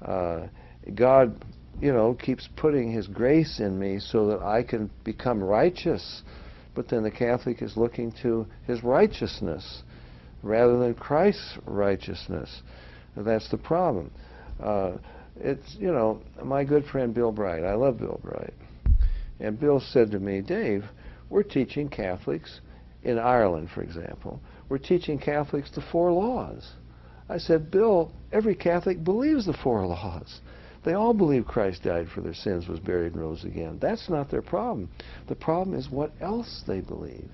Uh, 0.00 0.46
God, 0.94 1.44
you 1.80 1.92
know, 1.92 2.14
keeps 2.14 2.48
putting 2.56 2.90
His 2.90 3.06
grace 3.06 3.60
in 3.60 3.78
me 3.78 3.98
so 3.98 4.26
that 4.28 4.42
I 4.42 4.62
can 4.62 4.90
become 5.04 5.42
righteous. 5.42 6.22
But 6.74 6.88
then 6.88 7.02
the 7.02 7.10
Catholic 7.10 7.60
is 7.60 7.76
looking 7.76 8.12
to 8.22 8.46
his 8.66 8.82
righteousness 8.82 9.82
rather 10.42 10.78
than 10.78 10.94
Christ's 10.94 11.58
righteousness. 11.66 12.62
That's 13.16 13.50
the 13.50 13.58
problem. 13.58 14.10
Uh, 14.58 14.92
it's 15.36 15.76
you 15.78 15.92
know 15.92 16.22
my 16.42 16.64
good 16.64 16.84
friend 16.86 17.14
Bill 17.14 17.32
Bright. 17.32 17.64
I 17.64 17.74
love 17.74 17.98
Bill 17.98 18.20
Bright, 18.22 18.54
and 19.40 19.58
Bill 19.58 19.80
said 19.80 20.10
to 20.12 20.18
me, 20.18 20.40
Dave, 20.40 20.84
we're 21.32 21.42
teaching 21.42 21.88
Catholics 21.88 22.60
in 23.02 23.18
Ireland, 23.18 23.70
for 23.74 23.82
example, 23.82 24.40
we're 24.68 24.78
teaching 24.78 25.18
Catholics 25.18 25.70
the 25.74 25.82
four 25.90 26.12
laws. 26.12 26.72
I 27.28 27.38
said, 27.38 27.70
Bill, 27.70 28.12
every 28.32 28.54
Catholic 28.54 29.02
believes 29.02 29.46
the 29.46 29.56
four 29.64 29.86
laws. 29.86 30.40
They 30.84 30.94
all 30.94 31.14
believe 31.14 31.46
Christ 31.46 31.84
died 31.84 32.08
for 32.14 32.20
their 32.20 32.34
sins, 32.34 32.68
was 32.68 32.80
buried, 32.80 33.12
and 33.14 33.22
rose 33.22 33.44
again. 33.44 33.78
That's 33.80 34.10
not 34.10 34.30
their 34.30 34.42
problem. 34.42 34.88
The 35.28 35.34
problem 35.34 35.76
is 35.76 35.88
what 35.90 36.12
else 36.20 36.62
they 36.66 36.80
believe. 36.80 37.30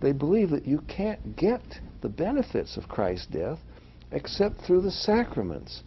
They 0.00 0.12
believe 0.12 0.50
that 0.50 0.66
you 0.66 0.82
can't 0.88 1.36
get 1.36 1.62
the 2.00 2.08
benefits 2.08 2.76
of 2.76 2.88
Christ's 2.88 3.26
death 3.26 3.58
except 4.10 4.62
through 4.62 4.82
the 4.82 4.90
sacraments. 4.90 5.82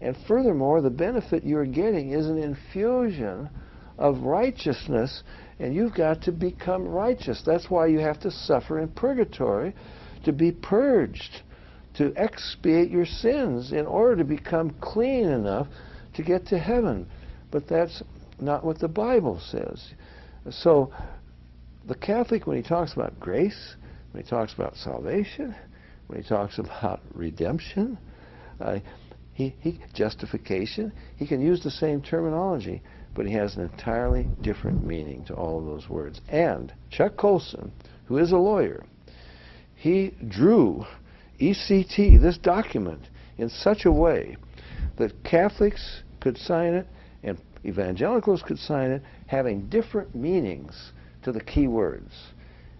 And 0.00 0.16
furthermore, 0.26 0.80
the 0.80 0.90
benefit 0.90 1.44
you're 1.44 1.66
getting 1.66 2.12
is 2.12 2.26
an 2.26 2.38
infusion 2.38 3.50
of 3.98 4.22
righteousness, 4.22 5.22
and 5.58 5.74
you've 5.74 5.94
got 5.94 6.22
to 6.22 6.32
become 6.32 6.86
righteous. 6.86 7.42
That's 7.44 7.70
why 7.70 7.86
you 7.86 7.98
have 8.00 8.20
to 8.20 8.30
suffer 8.30 8.78
in 8.78 8.88
purgatory 8.88 9.74
to 10.24 10.32
be 10.32 10.52
purged, 10.52 11.42
to 11.94 12.12
expiate 12.16 12.90
your 12.90 13.06
sins 13.06 13.72
in 13.72 13.86
order 13.86 14.16
to 14.16 14.24
become 14.24 14.70
clean 14.80 15.28
enough 15.28 15.68
to 16.14 16.22
get 16.22 16.46
to 16.46 16.58
heaven. 16.58 17.06
But 17.50 17.68
that's 17.68 18.02
not 18.38 18.64
what 18.64 18.78
the 18.78 18.88
Bible 18.88 19.40
says. 19.40 19.94
So 20.50 20.92
the 21.86 21.94
Catholic, 21.94 22.46
when 22.46 22.56
he 22.56 22.62
talks 22.62 22.92
about 22.92 23.18
grace, 23.18 23.76
when 24.12 24.22
he 24.22 24.28
talks 24.28 24.52
about 24.52 24.76
salvation, 24.76 25.54
when 26.06 26.22
he 26.22 26.28
talks 26.28 26.58
about 26.58 27.00
redemption, 27.14 27.98
uh, 28.60 28.78
he, 29.32 29.54
he, 29.60 29.80
justification, 29.92 30.92
he 31.16 31.26
can 31.26 31.40
use 31.40 31.62
the 31.62 31.70
same 31.70 32.00
terminology, 32.02 32.82
but 33.16 33.26
he 33.26 33.32
has 33.32 33.56
an 33.56 33.62
entirely 33.62 34.28
different 34.42 34.84
meaning 34.84 35.24
to 35.24 35.34
all 35.34 35.58
of 35.58 35.64
those 35.64 35.88
words. 35.88 36.20
And 36.28 36.72
Chuck 36.90 37.16
Colson, 37.16 37.72
who 38.04 38.18
is 38.18 38.30
a 38.30 38.36
lawyer, 38.36 38.84
he 39.74 40.14
drew 40.28 40.84
ECT, 41.40 42.20
this 42.20 42.38
document, 42.38 43.08
in 43.38 43.48
such 43.48 43.86
a 43.86 43.92
way 43.92 44.36
that 44.98 45.24
Catholics 45.24 46.02
could 46.20 46.36
sign 46.36 46.74
it 46.74 46.86
and 47.22 47.38
evangelicals 47.64 48.42
could 48.42 48.58
sign 48.58 48.90
it, 48.90 49.02
having 49.26 49.68
different 49.68 50.14
meanings 50.14 50.92
to 51.22 51.32
the 51.32 51.40
key 51.40 51.66
words. 51.66 52.12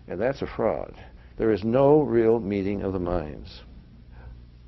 And 0.07 0.21
that's 0.21 0.43
a 0.43 0.47
fraud. 0.47 0.95
There 1.39 1.51
is 1.51 1.65
no 1.65 2.03
real 2.03 2.41
meeting 2.41 2.83
of 2.83 2.93
the 2.93 2.99
minds. 2.99 3.63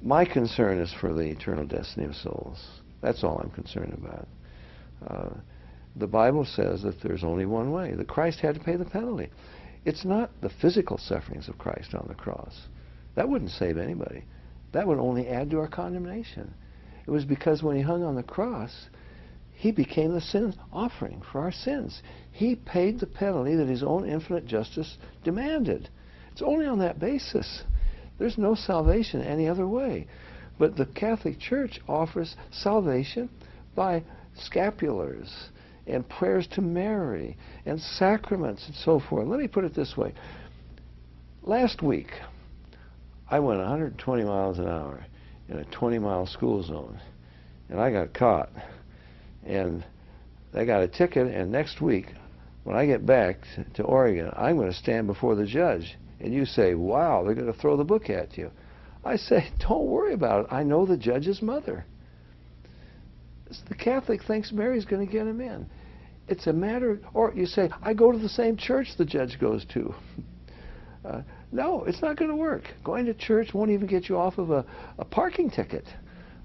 My 0.02 0.24
concern 0.24 0.78
is 0.78 0.92
for 1.00 1.12
the 1.12 1.22
eternal 1.22 1.64
destiny 1.64 2.06
of 2.06 2.14
souls. 2.14 2.58
That's 3.00 3.22
all 3.22 3.38
I'm 3.38 3.50
concerned 3.50 3.94
about. 3.94 4.28
Uh, 5.06 5.34
the 5.98 6.06
Bible 6.06 6.44
says 6.44 6.82
that 6.82 7.00
there's 7.02 7.24
only 7.24 7.46
one 7.46 7.72
way, 7.72 7.94
that 7.94 8.08
Christ 8.08 8.40
had 8.40 8.54
to 8.54 8.60
pay 8.60 8.76
the 8.76 8.84
penalty. 8.84 9.30
It's 9.84 10.04
not 10.04 10.30
the 10.40 10.50
physical 10.50 10.98
sufferings 10.98 11.48
of 11.48 11.58
Christ 11.58 11.94
on 11.94 12.06
the 12.08 12.14
cross. 12.14 12.68
That 13.14 13.28
wouldn't 13.28 13.50
save 13.50 13.78
anybody. 13.78 14.24
That 14.72 14.86
would 14.86 14.98
only 14.98 15.28
add 15.28 15.50
to 15.50 15.60
our 15.60 15.68
condemnation. 15.68 16.54
It 17.06 17.10
was 17.10 17.24
because 17.24 17.62
when 17.62 17.76
he 17.76 17.82
hung 17.82 18.02
on 18.02 18.16
the 18.16 18.22
cross, 18.22 18.88
he 19.54 19.72
became 19.72 20.12
the 20.12 20.20
sin 20.20 20.54
offering 20.72 21.22
for 21.32 21.40
our 21.40 21.50
sins. 21.50 22.02
He 22.30 22.54
paid 22.54 23.00
the 23.00 23.06
penalty 23.06 23.56
that 23.56 23.66
his 23.68 23.82
own 23.82 24.08
infinite 24.08 24.46
justice 24.46 24.98
demanded. 25.24 25.88
It's 26.32 26.42
only 26.42 26.66
on 26.66 26.78
that 26.78 27.00
basis. 27.00 27.64
There's 28.18 28.38
no 28.38 28.54
salvation 28.54 29.22
any 29.22 29.48
other 29.48 29.66
way. 29.66 30.06
But 30.58 30.76
the 30.76 30.86
Catholic 30.86 31.38
Church 31.40 31.80
offers 31.88 32.36
salvation 32.50 33.30
by 33.74 34.04
scapulars 34.36 35.48
and 35.88 36.08
prayers 36.08 36.46
to 36.52 36.60
Mary 36.60 37.36
and 37.64 37.80
sacraments 37.80 38.66
and 38.66 38.74
so 38.76 39.00
forth. 39.00 39.26
Let 39.26 39.40
me 39.40 39.48
put 39.48 39.64
it 39.64 39.74
this 39.74 39.96
way. 39.96 40.12
Last 41.42 41.82
week, 41.82 42.10
I 43.30 43.40
went 43.40 43.60
120 43.60 44.24
miles 44.24 44.58
an 44.58 44.68
hour 44.68 45.04
in 45.48 45.56
a 45.56 45.64
20 45.64 45.98
mile 45.98 46.26
school 46.26 46.62
zone, 46.62 47.00
and 47.68 47.80
I 47.80 47.90
got 47.90 48.12
caught. 48.12 48.50
And 49.44 49.84
they 50.52 50.66
got 50.66 50.82
a 50.82 50.88
ticket, 50.88 51.26
and 51.26 51.50
next 51.50 51.80
week, 51.80 52.06
when 52.64 52.76
I 52.76 52.86
get 52.86 53.06
back 53.06 53.38
to 53.74 53.82
Oregon, 53.82 54.30
I'm 54.36 54.56
going 54.56 54.70
to 54.70 54.76
stand 54.76 55.06
before 55.06 55.34
the 55.34 55.46
judge. 55.46 55.96
And 56.20 56.34
you 56.34 56.44
say, 56.44 56.74
wow, 56.74 57.22
they're 57.24 57.34
going 57.34 57.52
to 57.52 57.58
throw 57.58 57.76
the 57.76 57.84
book 57.84 58.10
at 58.10 58.36
you. 58.36 58.50
I 59.04 59.16
say, 59.16 59.48
don't 59.60 59.86
worry 59.86 60.12
about 60.12 60.46
it. 60.46 60.52
I 60.52 60.64
know 60.64 60.84
the 60.84 60.96
judge's 60.96 61.40
mother. 61.40 61.86
The 63.68 63.74
Catholic 63.74 64.22
thinks 64.24 64.52
Mary's 64.52 64.84
going 64.84 65.06
to 65.06 65.10
get 65.10 65.26
him 65.26 65.40
in. 65.40 65.66
It's 66.28 66.46
a 66.46 66.52
matter, 66.52 67.00
or 67.14 67.32
you 67.34 67.46
say, 67.46 67.70
I 67.82 67.94
go 67.94 68.12
to 68.12 68.18
the 68.18 68.28
same 68.28 68.56
church 68.56 68.88
the 68.96 69.04
judge 69.04 69.38
goes 69.40 69.64
to. 69.74 69.94
Uh, 71.04 71.22
no, 71.52 71.84
it's 71.84 72.02
not 72.02 72.16
going 72.16 72.28
to 72.28 72.36
work. 72.36 72.64
Going 72.84 73.06
to 73.06 73.14
church 73.14 73.54
won't 73.54 73.70
even 73.70 73.86
get 73.86 74.08
you 74.08 74.18
off 74.18 74.36
of 74.36 74.50
a, 74.50 74.66
a 74.98 75.04
parking 75.04 75.48
ticket. 75.48 75.84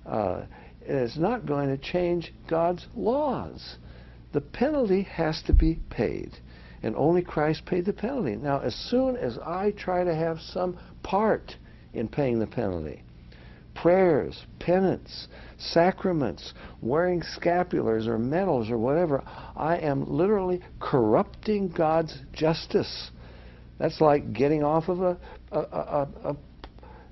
Uh, 0.06 0.44
it's 0.82 1.18
not 1.18 1.46
going 1.46 1.70
to 1.70 1.78
change 1.78 2.34
God's 2.48 2.86
laws. 2.96 3.78
The 4.32 4.42
penalty 4.42 5.02
has 5.04 5.42
to 5.48 5.54
be 5.54 5.80
paid, 5.90 6.38
and 6.82 6.96
only 6.96 7.24
Christ 7.24 7.66
paid 7.66 7.86
the 7.86 7.94
penalty. 7.94 8.36
Now, 8.36 8.60
as 8.60 8.76
soon 8.76 9.18
as 9.18 9.38
I 9.40 9.72
try 9.72 10.04
to 10.04 10.14
have 10.14 10.40
some 10.40 10.78
part 11.02 11.56
in 11.94 12.08
paying 12.08 12.40
the 12.40 12.48
penalty, 12.48 13.04
prayers, 13.76 14.45
penance, 14.59 15.28
sacraments, 15.57 16.53
wearing 16.82 17.21
scapulars 17.21 18.07
or 18.07 18.17
medals 18.17 18.69
or 18.69 18.78
whatever, 18.78 19.24
I 19.55 19.78
am 19.78 20.05
literally 20.07 20.61
corrupting 20.80 21.69
God's 21.69 22.17
justice. 22.34 23.11
That's 23.80 23.99
like 23.99 24.34
getting 24.34 24.63
off 24.63 24.89
of 24.89 25.01
a, 25.01 25.17
a, 25.51 25.59
a, 25.59 26.07
a 26.24 26.38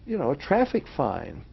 you 0.06 0.18
know, 0.18 0.32
a 0.32 0.36
traffic 0.36 0.84
fine 0.96 1.44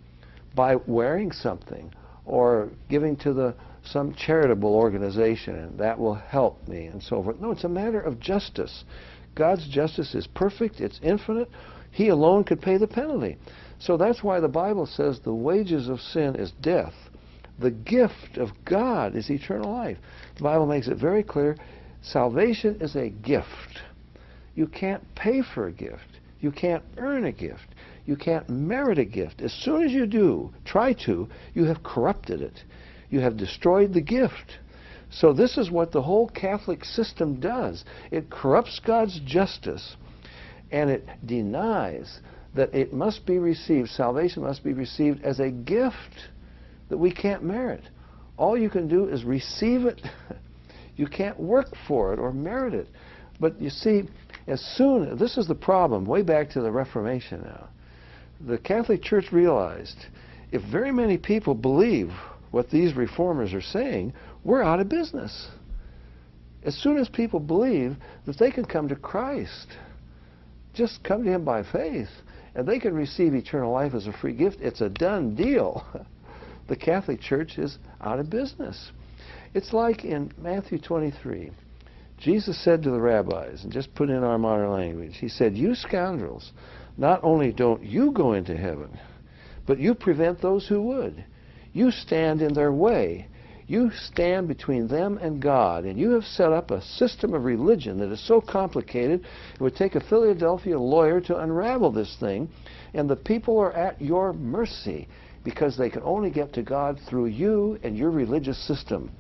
by 0.55 0.77
wearing 0.87 1.33
something 1.33 1.93
or 2.25 2.71
giving 2.89 3.17
to 3.17 3.33
the 3.33 3.55
some 3.85 4.15
charitable 4.15 4.75
organization 4.75 5.55
and 5.55 5.79
that 5.79 5.99
will 5.99 6.15
help 6.15 6.67
me 6.69 6.87
and 6.87 7.03
so 7.03 7.23
forth. 7.23 7.41
No, 7.41 7.51
it's 7.53 7.65
a 7.65 7.69
matter 7.69 8.01
of 8.01 8.21
justice. 8.21 8.85
God's 9.35 9.67
justice 9.69 10.15
is 10.15 10.27
perfect, 10.27 10.81
it's 10.81 11.01
infinite. 11.03 11.49
He 11.91 12.09
alone 12.09 12.45
could 12.45 12.61
pay 12.61 12.77
the 12.77 12.87
penalty. 12.87 13.39
So 13.79 13.97
that's 13.97 14.23
why 14.23 14.41
the 14.41 14.49
Bible 14.49 14.87
says 14.87 15.21
the 15.21 15.35
wages 15.35 15.89
of 15.89 16.01
sin 16.01 16.35
is 16.37 16.53
death. 16.61 16.95
The 17.59 17.71
gift 17.71 18.37
of 18.37 18.51
God 18.65 19.15
is 19.15 19.31
eternal 19.31 19.73
life. 19.73 19.99
The 20.37 20.43
Bible 20.43 20.67
makes 20.67 20.89
it 20.89 20.97
very 20.97 21.23
clear 21.23 21.57
salvation 22.03 22.79
is 22.81 22.97
a 22.97 23.09
gift. 23.09 23.83
You 24.55 24.67
can't 24.67 25.03
pay 25.15 25.43
for 25.43 25.67
a 25.67 25.73
gift. 25.73 26.21
You 26.41 26.53
can't 26.53 26.85
earn 26.97 27.25
a 27.25 27.33
gift. 27.33 27.75
You 28.07 28.17
can't 28.17 28.49
merit 28.49 28.99
a 28.99 29.05
gift. 29.05 29.43
As 29.43 29.53
soon 29.53 29.83
as 29.83 29.93
you 29.93 30.07
do, 30.07 30.53
try 30.65 30.93
to, 31.05 31.29
you 31.55 31.65
have 31.65 31.83
corrupted 31.83 32.41
it. 32.41 32.63
You 33.11 33.21
have 33.21 33.37
destroyed 33.37 33.93
the 33.93 34.01
gift. 34.01 34.59
So 35.11 35.33
this 35.33 35.59
is 35.59 35.71
what 35.71 35.93
the 35.93 36.03
whole 36.03 36.29
Catholic 36.29 36.85
system 36.85 37.41
does. 37.41 37.85
It 38.11 38.31
corrupts 38.31 38.81
God's 38.85 39.21
justice 39.21 39.97
and 40.71 40.91
it 40.91 41.07
denies 41.25 42.21
that 42.55 42.75
it 42.75 42.93
must 42.93 43.27
be 43.27 43.39
received, 43.39 43.91
salvation 43.91 44.43
must 44.43 44.65
be 44.65 44.73
received 44.73 45.23
as 45.23 45.41
a 45.41 45.51
gift 45.51 45.97
that 46.89 46.99
we 46.99 47.13
can't 47.13 47.43
merit. 47.43 47.83
All 48.37 48.57
you 48.57 48.71
can 48.71 48.89
do 48.89 49.09
is 49.09 49.25
receive 49.25 49.85
it. 49.85 50.01
you 50.97 51.07
can't 51.07 51.39
work 51.39 51.69
for 51.87 52.13
it 52.13 52.19
or 52.19 52.33
merit 52.33 52.75
it. 52.75 52.89
But 53.41 53.61
you 53.61 53.71
see, 53.71 54.03
as 54.47 54.61
soon, 54.77 55.17
this 55.19 55.37
is 55.37 55.47
the 55.47 55.55
problem, 55.55 56.05
way 56.07 56.23
back 56.23 56.51
to 56.51 56.61
the 56.61 56.71
Reformation 56.71 57.43
now. 57.43 57.69
The 58.47 58.59
Catholic 58.59 59.03
Church 59.03 59.33
realized 59.33 60.07
if 60.51 60.63
very 60.71 60.93
many 60.93 61.19
people 61.19 61.55
believe 61.55 62.11
what 62.51 62.71
these 62.71 62.95
reformers 62.95 63.53
are 63.53 63.61
saying, 63.61 64.13
we're 64.45 64.63
out 64.63 64.81
of 64.81 64.89
business. 64.89 65.49
As 66.65 66.75
soon 66.77 66.97
as 66.97 67.09
people 67.09 67.41
believe 67.41 67.97
that 68.27 68.39
they 68.39 68.51
can 68.51 68.65
come 68.65 68.89
to 68.89 68.97
Christ, 68.97 69.69
just 70.75 71.03
come 71.05 71.25
to 71.25 71.31
Him 71.31 71.45
by 71.45 71.63
faith, 71.63 72.09
and 72.59 72.67
they 72.67 72.81
can 72.81 72.93
receive 72.93 73.35
eternal 73.35 73.73
life 73.73 73.95
as 73.95 74.09
a 74.09 74.13
free 74.13 74.33
gift, 74.33 74.61
it's 74.61 74.81
a 74.81 74.89
done 74.89 75.37
deal. 75.37 75.87
the 76.69 76.75
Catholic 76.75 77.21
Church 77.21 77.57
is 77.57 77.79
out 78.01 78.19
of 78.19 78.29
business. 78.29 78.91
It's 79.55 79.73
like 79.73 80.05
in 80.05 80.33
Matthew 80.37 80.81
23. 80.81 81.53
Jesus 82.19 82.61
said 82.65 82.83
to 82.83 82.91
the 82.91 83.01
rabbis, 83.01 83.63
and 83.63 83.73
just 83.73 83.95
put 83.95 84.11
in 84.11 84.25
our 84.25 84.39
modern 84.39 84.73
language, 84.73 85.19
he 85.19 85.29
said, 85.29 85.57
You 85.57 85.77
scoundrels, 85.77 86.51
not 86.97 87.23
only 87.23 87.53
don't 87.53 87.85
you 87.85 88.11
go 88.11 88.33
into 88.33 88.57
heaven, 88.57 88.99
but 89.65 89.79
you 89.79 89.95
prevent 89.95 90.43
those 90.43 90.67
who 90.67 90.83
would. 90.83 91.25
You 91.73 91.93
stand 91.93 92.43
in 92.43 92.55
their 92.55 92.73
way. 92.73 93.29
You 93.69 93.91
stand 93.91 94.49
between 94.49 94.89
them 94.89 95.19
and 95.19 95.43
God, 95.43 95.85
and 95.85 95.99
you 95.99 96.13
have 96.13 96.25
set 96.25 96.53
up 96.53 96.71
a 96.71 96.81
system 96.81 97.35
of 97.35 97.45
religion 97.45 97.99
that 97.99 98.11
is 98.11 98.27
so 98.27 98.41
complicated 98.41 99.27
it 99.55 99.61
would 99.61 99.77
take 99.77 99.95
a 99.95 100.01
Philadelphia 100.01 100.81
lawyer 100.81 101.21
to 101.21 101.39
unravel 101.39 101.93
this 101.93 102.17
thing, 102.19 102.49
and 102.95 103.09
the 103.09 103.15
people 103.15 103.59
are 103.59 103.75
at 103.75 104.01
your 104.01 104.33
mercy 104.33 105.07
because 105.45 105.77
they 105.77 105.91
can 105.91 106.03
only 106.03 106.31
get 106.31 106.55
to 106.55 106.63
God 106.63 106.99
through 107.09 107.27
you 107.27 107.79
and 107.83 107.97
your 107.97 108.11
religious 108.11 108.59
system. 108.67 109.11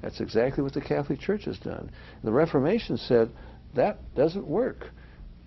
That's 0.00 0.20
exactly 0.20 0.64
what 0.64 0.72
the 0.72 0.80
Catholic 0.80 1.20
Church 1.20 1.44
has 1.44 1.58
done. 1.58 1.90
The 2.24 2.32
Reformation 2.32 2.96
said 2.96 3.30
that 3.74 3.98
doesn't 4.14 4.46
work. 4.46 4.88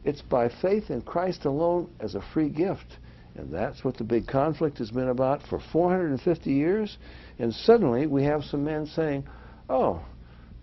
It's 0.04 0.22
by 0.22 0.50
faith 0.62 0.92
in 0.92 1.02
Christ 1.02 1.46
alone 1.46 1.90
as 2.00 2.14
a 2.14 2.22
free 2.34 2.50
gift. 2.50 2.98
And 3.36 3.52
that's 3.52 3.84
what 3.84 3.98
the 3.98 4.04
big 4.04 4.28
conflict 4.28 4.78
has 4.78 4.92
been 4.92 5.10
about 5.10 5.42
for 5.48 5.60
450 5.72 6.52
years. 6.52 6.98
And 7.40 7.54
suddenly 7.54 8.06
we 8.06 8.24
have 8.24 8.44
some 8.44 8.64
men 8.64 8.86
saying, 8.86 9.28
oh, 9.70 10.04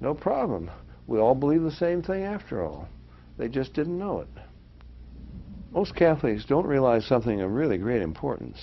no 0.01 0.15
problem. 0.15 0.71
We 1.07 1.19
all 1.19 1.35
believe 1.35 1.63
the 1.63 1.73
same 1.73 2.03
thing 2.03 2.23
after 2.23 2.65
all. 2.65 2.89
They 3.39 3.49
just 3.49 3.75
didn't 3.75 3.99
know 3.99 4.21
it. 4.21 4.29
Most 5.73 5.95
Catholics 5.95 6.45
don't 6.45 6.67
realize 6.67 7.07
something 7.07 7.41
of 7.41 7.51
really 7.51 7.79
great 7.79 8.03
importance 8.03 8.61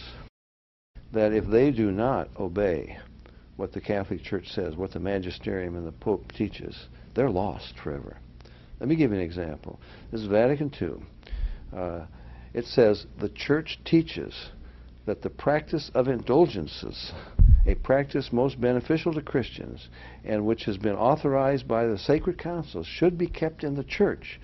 that 1.13 1.33
if 1.33 1.45
they 1.47 1.71
do 1.71 1.91
not 1.91 2.29
obey 2.37 2.97
what 3.55 3.71
the 3.71 3.81
Catholic 3.81 4.23
Church 4.23 4.47
says, 4.49 4.75
what 4.75 4.91
the 4.91 4.99
magisterium 4.99 5.75
and 5.75 5.87
the 5.87 5.91
Pope 5.91 6.31
teaches, 6.33 6.87
they're 7.15 7.29
lost 7.29 7.73
forever. 7.83 8.17
Let 8.79 8.89
me 8.89 8.95
give 8.95 9.11
you 9.11 9.17
an 9.17 9.23
example. 9.23 9.79
This 10.11 10.21
is 10.21 10.27
Vatican 10.27 10.71
II. 10.79 10.95
Uh, 11.75 12.05
it 12.57 12.65
says 12.65 13.05
the 13.19 13.29
Church 13.29 13.79
teaches 13.85 14.49
that 15.05 15.21
the 15.21 15.29
practice 15.29 15.91
of 15.93 16.07
indulgences, 16.07 17.11
a 17.67 17.75
practice 17.75 18.33
most 18.33 18.59
beneficial 18.59 19.13
to 19.13 19.21
Christians 19.21 19.89
and 20.25 20.43
which 20.43 20.65
has 20.65 20.75
been 20.75 20.95
authorized 20.95 21.67
by 21.67 21.85
the 21.85 21.99
sacred 21.99 22.39
councils, 22.39 22.87
should 22.87 23.15
be 23.15 23.27
kept 23.27 23.63
in 23.63 23.75
the 23.75 23.83
Church. 23.83 24.39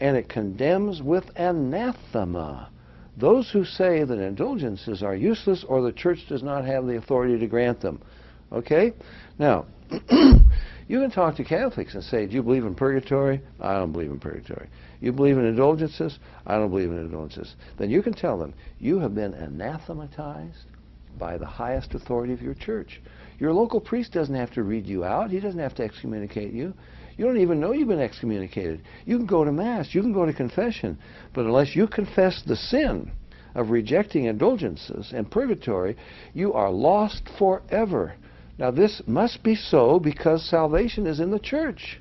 And 0.00 0.16
it 0.16 0.28
condemns 0.28 1.00
with 1.00 1.30
anathema 1.36 2.70
those 3.16 3.52
who 3.52 3.64
say 3.64 4.02
that 4.02 4.18
indulgences 4.18 5.04
are 5.04 5.14
useless 5.14 5.64
or 5.68 5.80
the 5.80 5.92
Church 5.92 6.26
does 6.28 6.42
not 6.42 6.64
have 6.64 6.86
the 6.86 6.96
authority 6.96 7.38
to 7.38 7.46
grant 7.46 7.80
them. 7.80 8.02
Okay? 8.50 8.92
Now, 9.38 9.66
you 10.86 11.00
can 11.00 11.10
talk 11.10 11.36
to 11.36 11.44
Catholics 11.44 11.94
and 11.94 12.04
say, 12.04 12.26
Do 12.26 12.34
you 12.34 12.42
believe 12.42 12.64
in 12.64 12.74
purgatory? 12.74 13.40
I 13.60 13.74
don't 13.74 13.92
believe 13.92 14.10
in 14.10 14.20
purgatory. 14.20 14.68
You 15.00 15.12
believe 15.12 15.38
in 15.38 15.46
indulgences? 15.46 16.18
I 16.46 16.54
don't 16.54 16.70
believe 16.70 16.90
in 16.90 16.98
indulgences. 16.98 17.54
Then 17.78 17.90
you 17.90 18.02
can 18.02 18.12
tell 18.12 18.38
them, 18.38 18.54
You 18.78 18.98
have 18.98 19.14
been 19.14 19.34
anathematized 19.34 20.66
by 21.18 21.38
the 21.38 21.46
highest 21.46 21.94
authority 21.94 22.32
of 22.32 22.42
your 22.42 22.54
church. 22.54 23.00
Your 23.38 23.52
local 23.52 23.80
priest 23.80 24.12
doesn't 24.12 24.34
have 24.34 24.52
to 24.52 24.62
read 24.62 24.86
you 24.86 25.04
out, 25.04 25.30
he 25.30 25.40
doesn't 25.40 25.60
have 25.60 25.74
to 25.76 25.84
excommunicate 25.84 26.52
you. 26.52 26.74
You 27.16 27.24
don't 27.24 27.40
even 27.40 27.60
know 27.60 27.72
you've 27.72 27.88
been 27.88 28.00
excommunicated. 28.00 28.82
You 29.04 29.16
can 29.16 29.26
go 29.26 29.44
to 29.44 29.52
Mass, 29.52 29.94
you 29.94 30.02
can 30.02 30.12
go 30.12 30.26
to 30.26 30.32
confession, 30.32 30.98
but 31.32 31.44
unless 31.44 31.76
you 31.76 31.86
confess 31.86 32.42
the 32.44 32.56
sin 32.56 33.12
of 33.54 33.70
rejecting 33.70 34.24
indulgences 34.24 35.12
and 35.14 35.30
purgatory, 35.30 35.96
you 36.32 36.52
are 36.52 36.70
lost 36.70 37.22
forever. 37.38 38.14
Now, 38.58 38.70
this 38.70 39.02
must 39.06 39.42
be 39.42 39.56
so 39.56 39.98
because 39.98 40.48
salvation 40.48 41.06
is 41.06 41.20
in 41.20 41.30
the 41.30 41.38
church. 41.38 42.00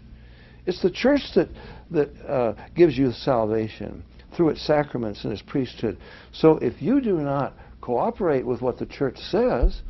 It's 0.66 0.82
the 0.82 0.92
church 0.92 1.22
that, 1.36 1.50
that 1.92 2.10
uh, 2.28 2.54
gives 2.76 2.98
you 2.98 3.12
salvation 3.12 4.04
through 4.36 4.50
its 4.50 4.66
sacraments 4.66 5.24
and 5.24 5.34
its 5.34 5.42
priesthood. 5.42 5.98
So 6.32 6.58
if 6.58 6.82
you 6.82 7.02
do 7.02 7.18
not 7.18 7.54
cooperate 7.82 8.46
with 8.46 8.62
what 8.62 8.78
the 8.78 8.86
church 8.86 9.18
says, 9.18 9.82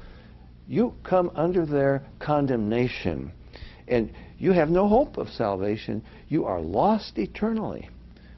you 0.68 0.93
come 1.03 1.32
under 1.36 1.66
their 1.66 2.03
condemnation. 2.20 3.32
And 3.88 4.11
you 4.38 4.53
have 4.53 4.70
no 4.70 4.88
hope 4.88 5.18
of 5.18 5.30
salvation. 5.30 6.03
You 6.30 6.45
are 6.45 6.61
lost 6.61 7.18
eternally, 7.18 7.89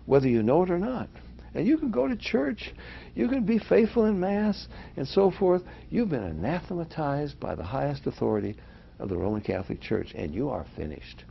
whether 0.06 0.28
you 0.28 0.44
know 0.44 0.64
it 0.64 0.72
or 0.72 0.80
not. 0.80 1.10
And 1.56 1.66
you 1.66 1.78
can 1.78 1.90
go 1.90 2.08
to 2.08 2.16
church, 2.18 2.74
you 3.16 3.30
can 3.30 3.46
be 3.46 3.60
faithful 3.60 4.06
in 4.06 4.20
Mass, 4.20 4.68
and 4.98 5.08
so 5.08 5.32
forth. 5.32 5.64
You've 5.90 6.10
been 6.10 6.24
anathematized 6.24 7.40
by 7.40 7.56
the 7.56 7.64
highest 7.64 8.06
authority 8.06 8.58
of 9.00 9.08
the 9.08 9.18
Roman 9.18 9.42
Catholic 9.42 9.82
Church, 9.82 10.12
and 10.16 10.34
you 10.34 10.50
are 10.50 10.66
finished. 10.76 11.24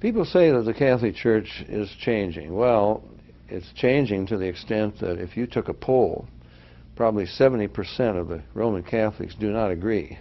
People 0.00 0.24
say 0.24 0.50
that 0.50 0.62
the 0.62 0.74
Catholic 0.74 1.16
Church 1.16 1.64
is 1.66 1.90
changing. 1.98 2.54
Well, 2.54 3.02
it's 3.48 3.72
changing 3.74 4.26
to 4.26 4.36
the 4.36 4.46
extent 4.46 5.00
that 5.00 5.18
if 5.18 5.36
you 5.36 5.46
took 5.46 5.68
a 5.68 5.74
poll, 5.74 6.28
probably 6.94 7.24
70% 7.24 8.20
of 8.20 8.28
the 8.28 8.42
Roman 8.52 8.82
Catholics 8.82 9.34
do 9.34 9.50
not 9.50 9.70
agree 9.70 10.18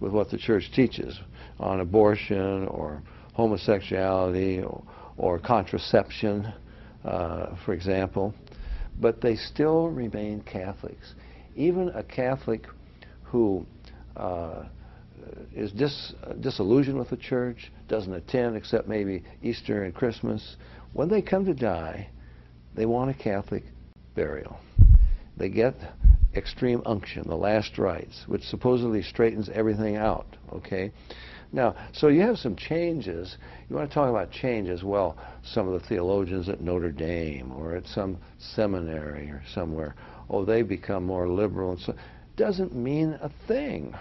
with 0.00 0.12
what 0.12 0.30
the 0.30 0.38
Church 0.38 0.70
teaches 0.74 1.20
on 1.60 1.80
abortion 1.80 2.66
or 2.66 3.02
homosexuality 3.34 4.62
or, 4.62 4.82
or 5.16 5.38
contraception, 5.38 6.52
uh, 7.04 7.56
for 7.64 7.72
example. 7.72 8.34
But 9.00 9.20
they 9.20 9.36
still 9.36 9.88
remain 9.88 10.40
Catholics. 10.42 11.14
Even 11.54 11.88
a 11.90 12.02
Catholic 12.02 12.66
who 13.22 13.64
uh, 14.16 14.64
is 15.54 15.72
dis, 15.72 16.14
disillusioned 16.40 16.98
with 16.98 17.10
the 17.10 17.16
church, 17.16 17.70
doesn't 17.88 18.12
attend 18.12 18.56
except 18.56 18.88
maybe 18.88 19.22
Easter 19.42 19.84
and 19.84 19.94
Christmas, 19.94 20.56
when 20.92 21.08
they 21.08 21.22
come 21.22 21.44
to 21.44 21.54
die, 21.54 22.08
they 22.74 22.86
want 22.86 23.10
a 23.10 23.14
Catholic 23.14 23.64
burial. 24.14 24.58
They 25.36 25.48
get 25.48 25.74
extreme 26.34 26.82
unction, 26.86 27.24
the 27.26 27.36
last 27.36 27.78
rites, 27.78 28.24
which 28.26 28.42
supposedly 28.42 29.02
straightens 29.02 29.48
everything 29.52 29.96
out, 29.96 30.26
okay? 30.52 30.92
Now, 31.52 31.74
so 31.92 32.08
you 32.08 32.20
have 32.22 32.38
some 32.38 32.56
changes. 32.56 33.36
You 33.68 33.76
want 33.76 33.88
to 33.88 33.94
talk 33.94 34.10
about 34.10 34.30
changes? 34.30 34.84
Well, 34.84 35.16
some 35.42 35.66
of 35.66 35.80
the 35.80 35.88
theologians 35.88 36.48
at 36.48 36.60
Notre 36.60 36.92
Dame 36.92 37.52
or 37.52 37.74
at 37.74 37.86
some 37.86 38.18
seminary 38.38 39.30
or 39.30 39.42
somewhere, 39.54 39.94
oh, 40.28 40.44
they 40.44 40.62
become 40.62 41.04
more 41.04 41.28
liberal 41.28 41.72
and 41.72 41.80
so 41.80 41.94
doesn't 42.36 42.74
mean 42.74 43.18
a 43.20 43.30
thing. 43.46 43.94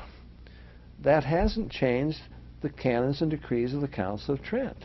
That 1.03 1.23
hasn't 1.23 1.71
changed 1.71 2.19
the 2.61 2.69
canons 2.69 3.21
and 3.21 3.31
decrees 3.31 3.73
of 3.73 3.81
the 3.81 3.87
Council 3.87 4.35
of 4.35 4.43
Trent. 4.43 4.77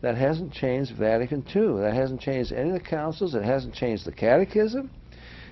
That 0.00 0.16
hasn't 0.16 0.52
changed 0.52 0.92
Vatican 0.96 1.44
II. 1.54 1.80
That 1.80 1.94
hasn't 1.94 2.20
changed 2.20 2.52
any 2.52 2.70
of 2.70 2.74
the 2.74 2.80
councils. 2.80 3.34
It 3.34 3.44
hasn't 3.44 3.74
changed 3.74 4.04
the 4.04 4.12
Catechism. 4.12 4.90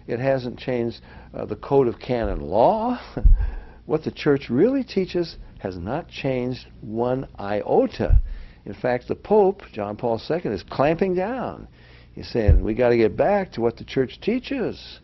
It 0.07 0.21
hasn't 0.21 0.59
changed 0.59 1.01
uh, 1.35 1.47
the 1.47 1.57
Code 1.57 1.89
of 1.89 1.99
Canon 1.99 2.41
Law. 2.41 3.01
what 3.87 4.05
the 4.05 4.11
Church 4.11 4.49
really 4.49 4.85
teaches 4.85 5.37
has 5.59 5.77
not 5.77 6.09
changed 6.09 6.67
one 6.81 7.29
iota. 7.39 8.21
In 8.65 8.75
fact, 8.75 9.09
the 9.09 9.15
Pope, 9.15 9.63
John 9.73 9.97
Paul 9.97 10.21
II, 10.29 10.41
is 10.51 10.63
clamping 10.63 11.15
down. 11.15 11.69
He's 12.15 12.29
saying, 12.29 12.63
we 12.63 12.75
got 12.75 12.91
to 12.91 12.97
get 12.97 13.17
back 13.17 13.53
to 13.53 13.61
what 13.61 13.77
the 13.77 13.85
Church 13.85 14.21
teaches. 14.21 15.01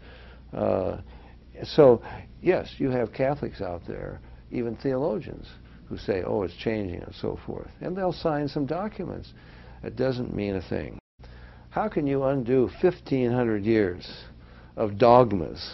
Uh, 0.52 0.98
so, 1.62 2.02
yes, 2.40 2.74
you 2.78 2.90
have 2.90 3.12
Catholics 3.12 3.60
out 3.60 3.82
there 3.86 4.20
even 4.52 4.76
theologians 4.76 5.48
who 5.88 5.96
say, 5.96 6.22
oh, 6.24 6.42
it's 6.42 6.54
changing 6.56 7.02
and 7.02 7.14
so 7.14 7.38
forth. 7.44 7.70
And 7.80 7.96
they'll 7.96 8.12
sign 8.12 8.48
some 8.48 8.66
documents. 8.66 9.32
It 9.82 9.96
doesn't 9.96 10.34
mean 10.34 10.56
a 10.56 10.62
thing. 10.62 10.98
How 11.70 11.88
can 11.88 12.06
you 12.06 12.24
undo 12.24 12.70
1,500 12.82 13.64
years 13.64 14.24
of 14.76 14.98
dogmas 14.98 15.72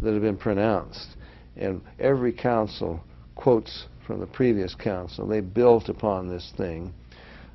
that 0.00 0.12
have 0.12 0.22
been 0.22 0.36
pronounced? 0.36 1.16
And 1.56 1.82
every 1.98 2.32
council 2.32 3.04
quotes 3.34 3.86
from 4.12 4.20
the 4.20 4.26
previous 4.26 4.74
council. 4.74 5.26
They 5.26 5.40
built 5.40 5.88
upon 5.88 6.28
this 6.28 6.52
thing. 6.58 6.92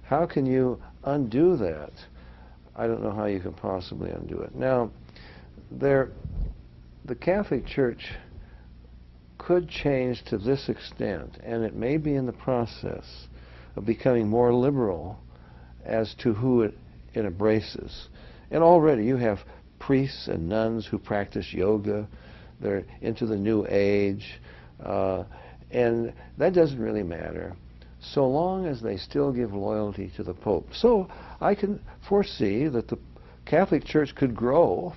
How 0.01 0.25
can 0.25 0.47
you 0.47 0.81
undo 1.03 1.55
that? 1.55 1.91
I 2.75 2.87
don't 2.87 3.03
know 3.03 3.11
how 3.11 3.25
you 3.25 3.39
can 3.39 3.53
possibly 3.53 4.09
undo 4.09 4.39
it. 4.39 4.55
Now, 4.55 4.89
there, 5.69 6.09
the 7.05 7.13
Catholic 7.13 7.67
Church 7.67 8.09
could 9.37 9.69
change 9.69 10.23
to 10.29 10.39
this 10.39 10.67
extent, 10.67 11.37
and 11.43 11.63
it 11.63 11.75
may 11.75 11.97
be 11.97 12.15
in 12.15 12.25
the 12.25 12.33
process 12.33 13.27
of 13.75 13.85
becoming 13.85 14.27
more 14.27 14.51
liberal 14.51 15.19
as 15.85 16.15
to 16.23 16.33
who 16.33 16.63
it, 16.63 16.75
it 17.13 17.23
embraces. 17.23 18.07
And 18.49 18.63
already 18.63 19.05
you 19.05 19.17
have 19.17 19.37
priests 19.77 20.27
and 20.27 20.49
nuns 20.49 20.87
who 20.87 20.97
practice 20.97 21.53
yoga. 21.53 22.07
They're 22.59 22.83
into 23.01 23.27
the 23.27 23.37
New 23.37 23.67
Age. 23.69 24.39
Uh, 24.83 25.25
and 25.71 26.13
that 26.37 26.53
doesn't 26.53 26.79
really 26.79 27.03
matter 27.03 27.55
so 27.99 28.27
long 28.27 28.65
as 28.65 28.81
they 28.81 28.97
still 28.97 29.31
give 29.31 29.53
loyalty 29.53 30.11
to 30.15 30.23
the 30.23 30.33
Pope. 30.33 30.67
So 30.73 31.09
I 31.41 31.55
can 31.55 31.81
foresee 32.07 32.67
that 32.67 32.87
the 32.87 32.97
Catholic 33.45 33.85
Church 33.85 34.13
could 34.15 34.35
grow 34.35 34.93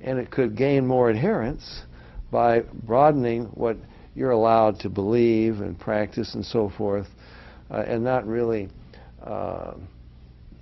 and 0.00 0.18
it 0.18 0.30
could 0.30 0.56
gain 0.56 0.86
more 0.86 1.08
adherents 1.08 1.82
by 2.30 2.60
broadening 2.84 3.44
what 3.54 3.76
you're 4.14 4.32
allowed 4.32 4.80
to 4.80 4.88
believe 4.88 5.60
and 5.60 5.78
practice 5.78 6.34
and 6.34 6.44
so 6.44 6.70
forth, 6.76 7.06
uh, 7.70 7.84
and 7.86 8.02
not 8.02 8.26
really 8.26 8.68
uh, 9.22 9.74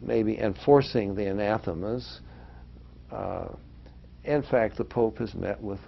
maybe 0.01 0.39
enforcing 0.39 1.14
the 1.14 1.26
anathemas. 1.26 2.20
Uh, 3.11 3.47
in 4.24 4.43
fact, 4.43 4.76
the 4.76 4.85
Pope 4.85 5.18
has 5.18 5.35
met 5.35 5.61
with 5.62 5.78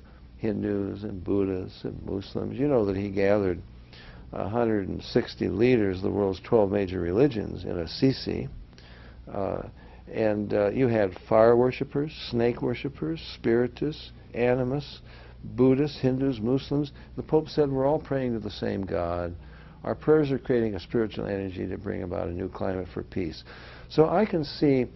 Hindus 0.47 1.03
and 1.03 1.22
Buddhists 1.24 1.84
and 1.84 2.01
Muslims. 2.05 2.59
You 2.59 2.68
know 2.68 2.84
that 2.86 2.97
he 2.97 3.11
gathered 3.11 3.61
160 4.30 5.49
leaders 5.49 5.97
of 5.97 6.03
the 6.03 6.11
world's 6.11 6.40
12 6.40 6.70
major 6.70 7.01
religions 7.01 7.64
in 7.64 7.78
Assisi. 7.78 8.49
Uh, 9.32 9.62
and 10.12 10.55
uh, 10.55 10.70
you 10.70 10.86
had 10.86 11.18
fire 11.28 11.57
worshippers, 11.57 12.12
snake 12.30 12.62
worshippers, 12.62 13.20
spiritists, 13.34 14.12
animists, 14.34 15.01
Buddhists, 15.42 15.99
Hindus, 16.01 16.40
Muslims, 16.40 16.92
the 17.16 17.22
Pope 17.22 17.49
said 17.49 17.70
we're 17.70 17.86
all 17.86 18.01
praying 18.01 18.34
to 18.34 18.40
the 18.40 18.51
same 18.51 18.82
God. 18.82 19.34
Our 19.84 19.94
prayers 19.94 20.32
are 20.32 20.38
creating 20.38 20.74
a 20.74 20.80
spiritual 20.80 21.26
energy 21.26 21.66
to 21.66 21.78
bring 21.78 22.03
about 22.03 22.28
a 22.28 22.32
new 22.32 22.49
climate 22.49 22.88
for 22.92 23.03
peace. 23.03 23.44
So 23.88 24.09
I 24.09 24.26
can 24.26 24.44
see 24.44 24.86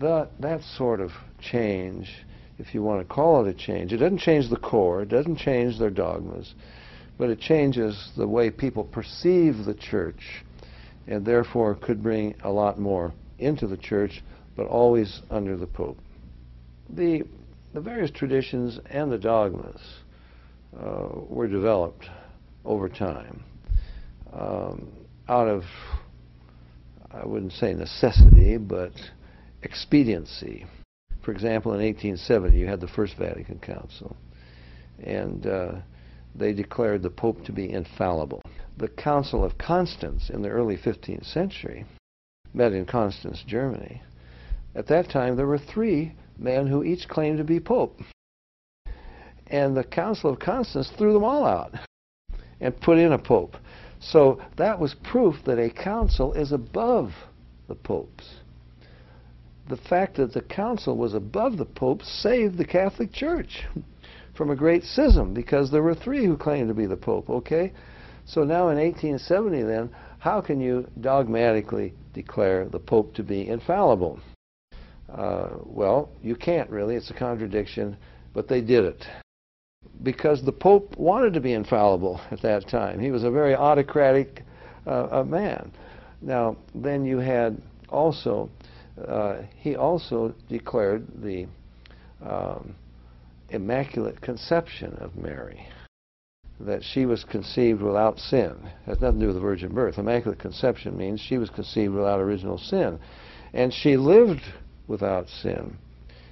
that, 0.00 0.30
that 0.40 0.62
sort 0.62 1.00
of 1.00 1.10
change, 1.40 2.10
if 2.58 2.74
you 2.74 2.82
want 2.82 3.00
to 3.00 3.14
call 3.14 3.44
it 3.44 3.48
a 3.48 3.54
change. 3.54 3.92
It 3.92 3.98
doesn't 3.98 4.18
change 4.18 4.50
the 4.50 4.56
core, 4.56 5.02
it 5.02 5.08
doesn't 5.08 5.36
change 5.36 5.78
their 5.78 5.90
dogmas, 5.90 6.54
but 7.16 7.30
it 7.30 7.40
changes 7.40 8.10
the 8.16 8.26
way 8.26 8.50
people 8.50 8.84
perceive 8.84 9.64
the 9.64 9.74
church 9.74 10.44
and 11.06 11.24
therefore 11.24 11.74
could 11.74 12.02
bring 12.02 12.34
a 12.44 12.50
lot 12.50 12.78
more 12.78 13.12
into 13.38 13.66
the 13.66 13.76
church, 13.76 14.22
but 14.56 14.66
always 14.66 15.22
under 15.30 15.56
the 15.56 15.66
Pope. 15.66 15.98
The 16.90 17.24
the 17.74 17.80
various 17.80 18.10
traditions 18.10 18.78
and 18.86 19.12
the 19.12 19.18
dogmas 19.18 19.80
uh, 20.78 21.08
were 21.28 21.46
developed 21.46 22.06
over 22.64 22.88
time 22.88 23.44
um, 24.32 24.88
out 25.28 25.48
of, 25.48 25.62
I 27.10 27.26
wouldn't 27.26 27.52
say 27.52 27.74
necessity, 27.74 28.56
but 28.56 28.92
expediency. 29.62 30.66
For 31.22 31.32
example, 31.32 31.72
in 31.72 31.84
1870, 31.84 32.56
you 32.56 32.66
had 32.66 32.80
the 32.80 32.88
First 32.88 33.16
Vatican 33.16 33.58
Council, 33.58 34.16
and 35.02 35.46
uh, 35.46 35.72
they 36.34 36.52
declared 36.52 37.02
the 37.02 37.10
Pope 37.10 37.44
to 37.44 37.52
be 37.52 37.70
infallible. 37.70 38.42
The 38.76 38.88
Council 38.88 39.44
of 39.44 39.58
Constance 39.58 40.30
in 40.30 40.42
the 40.42 40.48
early 40.48 40.76
15th 40.76 41.26
century 41.26 41.84
met 42.54 42.72
in 42.72 42.86
Constance, 42.86 43.42
Germany. 43.46 44.02
At 44.74 44.86
that 44.86 45.10
time, 45.10 45.36
there 45.36 45.46
were 45.46 45.58
three 45.58 46.14
men 46.38 46.66
who 46.66 46.84
each 46.84 47.08
claimed 47.08 47.38
to 47.38 47.44
be 47.44 47.60
pope. 47.60 47.98
And 49.48 49.76
the 49.76 49.84
Council 49.84 50.30
of 50.30 50.38
Constance 50.38 50.90
threw 50.96 51.12
them 51.12 51.24
all 51.24 51.44
out 51.44 51.74
and 52.60 52.80
put 52.80 52.98
in 52.98 53.12
a 53.12 53.18
pope. 53.18 53.56
So 54.00 54.40
that 54.56 54.78
was 54.78 54.94
proof 54.94 55.36
that 55.44 55.58
a 55.58 55.70
council 55.70 56.32
is 56.32 56.52
above 56.52 57.12
the 57.66 57.74
popes. 57.74 58.40
The 59.68 59.76
fact 59.76 60.16
that 60.16 60.32
the 60.32 60.40
council 60.40 60.96
was 60.96 61.14
above 61.14 61.58
the 61.58 61.64
pope 61.64 62.02
saved 62.02 62.56
the 62.56 62.64
Catholic 62.64 63.12
Church 63.12 63.64
from 64.34 64.50
a 64.50 64.56
great 64.56 64.84
schism 64.84 65.34
because 65.34 65.70
there 65.70 65.82
were 65.82 65.94
three 65.94 66.24
who 66.24 66.36
claimed 66.36 66.68
to 66.68 66.74
be 66.74 66.86
the 66.86 66.96
pope, 66.96 67.28
okay? 67.28 67.72
So 68.24 68.44
now 68.44 68.68
in 68.68 68.78
1870 68.78 69.62
then, 69.62 69.90
how 70.18 70.40
can 70.40 70.60
you 70.60 70.86
dogmatically 71.00 71.94
declare 72.14 72.68
the 72.68 72.78
pope 72.78 73.14
to 73.14 73.22
be 73.22 73.48
infallible? 73.48 74.20
Uh, 75.08 75.48
well, 75.64 76.10
you 76.22 76.36
can't 76.36 76.68
really. 76.70 76.94
It's 76.94 77.10
a 77.10 77.14
contradiction, 77.14 77.96
but 78.34 78.48
they 78.48 78.60
did 78.60 78.84
it. 78.84 79.04
Because 80.02 80.44
the 80.44 80.52
Pope 80.52 80.96
wanted 80.96 81.32
to 81.34 81.40
be 81.40 81.54
infallible 81.54 82.20
at 82.30 82.42
that 82.42 82.68
time. 82.68 83.00
He 83.00 83.10
was 83.10 83.24
a 83.24 83.30
very 83.30 83.54
autocratic 83.54 84.44
uh, 84.86 85.24
man. 85.26 85.72
Now, 86.20 86.56
then 86.74 87.04
you 87.04 87.18
had 87.18 87.60
also, 87.88 88.50
uh, 89.06 89.42
he 89.56 89.76
also 89.76 90.34
declared 90.48 91.06
the 91.22 91.46
um, 92.24 92.74
Immaculate 93.50 94.20
Conception 94.20 94.94
of 95.00 95.16
Mary. 95.16 95.66
that 96.60 96.82
she 96.82 97.06
was 97.06 97.24
conceived 97.24 97.80
without 97.80 98.18
sin. 98.18 98.56
It 98.64 98.90
has 98.90 99.00
nothing 99.00 99.20
to 99.20 99.24
do 99.24 99.26
with 99.28 99.36
the 99.36 99.40
virgin 99.40 99.72
birth. 99.72 99.98
Immaculate 99.98 100.40
conception 100.40 100.96
means 100.96 101.20
she 101.20 101.38
was 101.38 101.50
conceived 101.50 101.94
without 101.94 102.20
original 102.20 102.58
sin. 102.58 102.98
And 103.54 103.72
she 103.72 103.96
lived 103.96 104.42
without 104.88 105.28
sin 105.28 105.76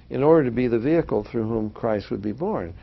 in 0.09 0.23
order 0.23 0.45
to 0.45 0.51
be 0.51 0.67
the 0.67 0.79
vehicle 0.79 1.23
through 1.23 1.47
whom 1.47 1.69
Christ 1.69 2.11
would 2.11 2.21
be 2.21 2.33
born. 2.33 2.73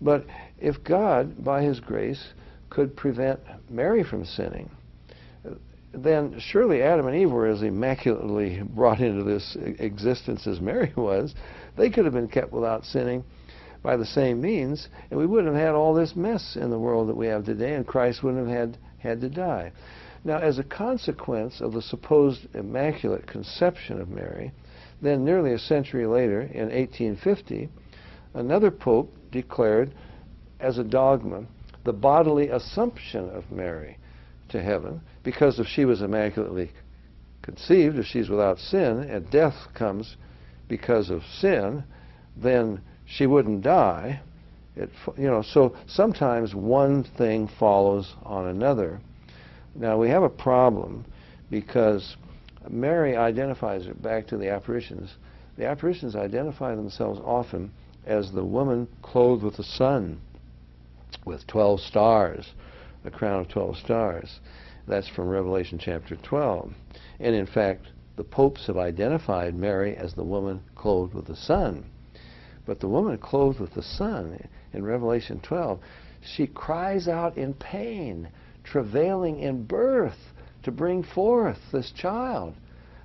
But 0.00 0.24
if 0.58 0.82
God, 0.84 1.44
by 1.44 1.62
his 1.62 1.80
grace, 1.80 2.32
could 2.70 2.96
prevent 2.96 3.40
Mary 3.70 4.02
from 4.02 4.24
sinning, 4.24 4.70
then 5.92 6.38
surely 6.38 6.82
Adam 6.82 7.06
and 7.06 7.16
Eve 7.16 7.30
were 7.30 7.46
as 7.46 7.62
immaculately 7.62 8.62
brought 8.62 9.00
into 9.00 9.24
this 9.24 9.56
existence 9.78 10.46
as 10.46 10.60
Mary 10.60 10.92
was. 10.96 11.34
They 11.76 11.90
could 11.90 12.04
have 12.04 12.14
been 12.14 12.28
kept 12.28 12.52
without 12.52 12.84
sinning 12.84 13.24
by 13.82 13.96
the 13.96 14.04
same 14.04 14.40
means, 14.40 14.88
and 15.10 15.18
we 15.18 15.26
wouldn't 15.26 15.54
have 15.54 15.62
had 15.62 15.74
all 15.74 15.94
this 15.94 16.16
mess 16.16 16.56
in 16.56 16.70
the 16.70 16.78
world 16.78 17.08
that 17.08 17.16
we 17.16 17.26
have 17.28 17.44
today, 17.44 17.74
and 17.74 17.86
Christ 17.86 18.22
wouldn't 18.22 18.48
have 18.48 18.56
had, 18.56 18.78
had 18.98 19.20
to 19.20 19.28
die. 19.28 19.72
Now, 20.24 20.38
as 20.38 20.58
a 20.58 20.64
consequence 20.64 21.60
of 21.60 21.72
the 21.72 21.80
supposed 21.80 22.54
immaculate 22.54 23.26
conception 23.26 24.00
of 24.00 24.10
Mary, 24.10 24.52
then 25.00 25.24
nearly 25.24 25.52
a 25.52 25.58
century 25.58 26.06
later, 26.06 26.40
in 26.40 26.68
1850, 26.70 27.68
another 28.34 28.70
pope 28.70 29.14
declared 29.30 29.94
as 30.58 30.76
a 30.76 30.84
dogma 30.84 31.44
the 31.84 31.92
bodily 31.92 32.48
assumption 32.48 33.30
of 33.30 33.50
Mary 33.50 33.96
to 34.50 34.62
heaven, 34.62 35.00
because 35.22 35.58
if 35.58 35.66
she 35.66 35.84
was 35.84 36.02
immaculately 36.02 36.70
conceived, 37.42 37.98
if 37.98 38.06
she's 38.06 38.28
without 38.28 38.58
sin, 38.58 39.00
and 39.00 39.30
death 39.30 39.54
comes 39.74 40.16
because 40.68 41.10
of 41.10 41.22
sin, 41.24 41.84
then 42.36 42.80
she 43.06 43.26
wouldn't 43.26 43.62
die. 43.62 44.20
It, 44.76 44.90
you 45.16 45.26
know, 45.26 45.42
so 45.42 45.74
sometimes 45.86 46.54
one 46.54 47.04
thing 47.04 47.48
follows 47.58 48.14
on 48.22 48.46
another. 48.46 49.00
Now 49.74 49.98
we 49.98 50.08
have 50.10 50.22
a 50.22 50.28
problem 50.28 51.04
because 51.50 52.16
Mary 52.68 53.16
identifies 53.16 53.86
it 53.86 54.00
back 54.02 54.26
to 54.28 54.36
the 54.36 54.50
apparitions. 54.50 55.14
The 55.56 55.66
apparitions 55.66 56.14
identify 56.14 56.74
themselves 56.74 57.20
often 57.24 57.72
as 58.06 58.30
the 58.32 58.44
woman 58.44 58.88
clothed 59.02 59.42
with 59.42 59.56
the 59.56 59.64
sun, 59.64 60.20
with 61.24 61.46
12 61.46 61.80
stars, 61.80 62.52
a 63.08 63.10
crown 63.10 63.40
of 63.40 63.48
12 63.48 63.76
stars. 63.78 64.40
That's 64.86 65.08
from 65.08 65.28
Revelation 65.28 65.78
chapter 65.78 66.16
12. 66.16 66.72
And 67.20 67.34
in 67.34 67.46
fact, 67.46 67.86
the 68.16 68.24
popes 68.24 68.66
have 68.66 68.76
identified 68.76 69.54
Mary 69.54 69.96
as 69.96 70.14
the 70.14 70.24
woman 70.24 70.60
clothed 70.74 71.14
with 71.14 71.26
the 71.26 71.36
sun. 71.36 71.86
But 72.66 72.80
the 72.80 72.88
woman 72.88 73.16
clothed 73.18 73.60
with 73.60 73.74
the 73.74 73.82
sun 73.82 74.46
in 74.72 74.84
Revelation 74.84 75.40
12, 75.40 75.80
she 76.20 76.46
cries 76.46 77.08
out 77.08 77.38
in 77.38 77.54
pain, 77.54 78.28
travailing 78.62 79.40
in 79.40 79.64
birth 79.64 80.32
to 80.64 80.70
bring 80.70 81.02
forth 81.02 81.58
this 81.72 81.90
child. 81.92 82.54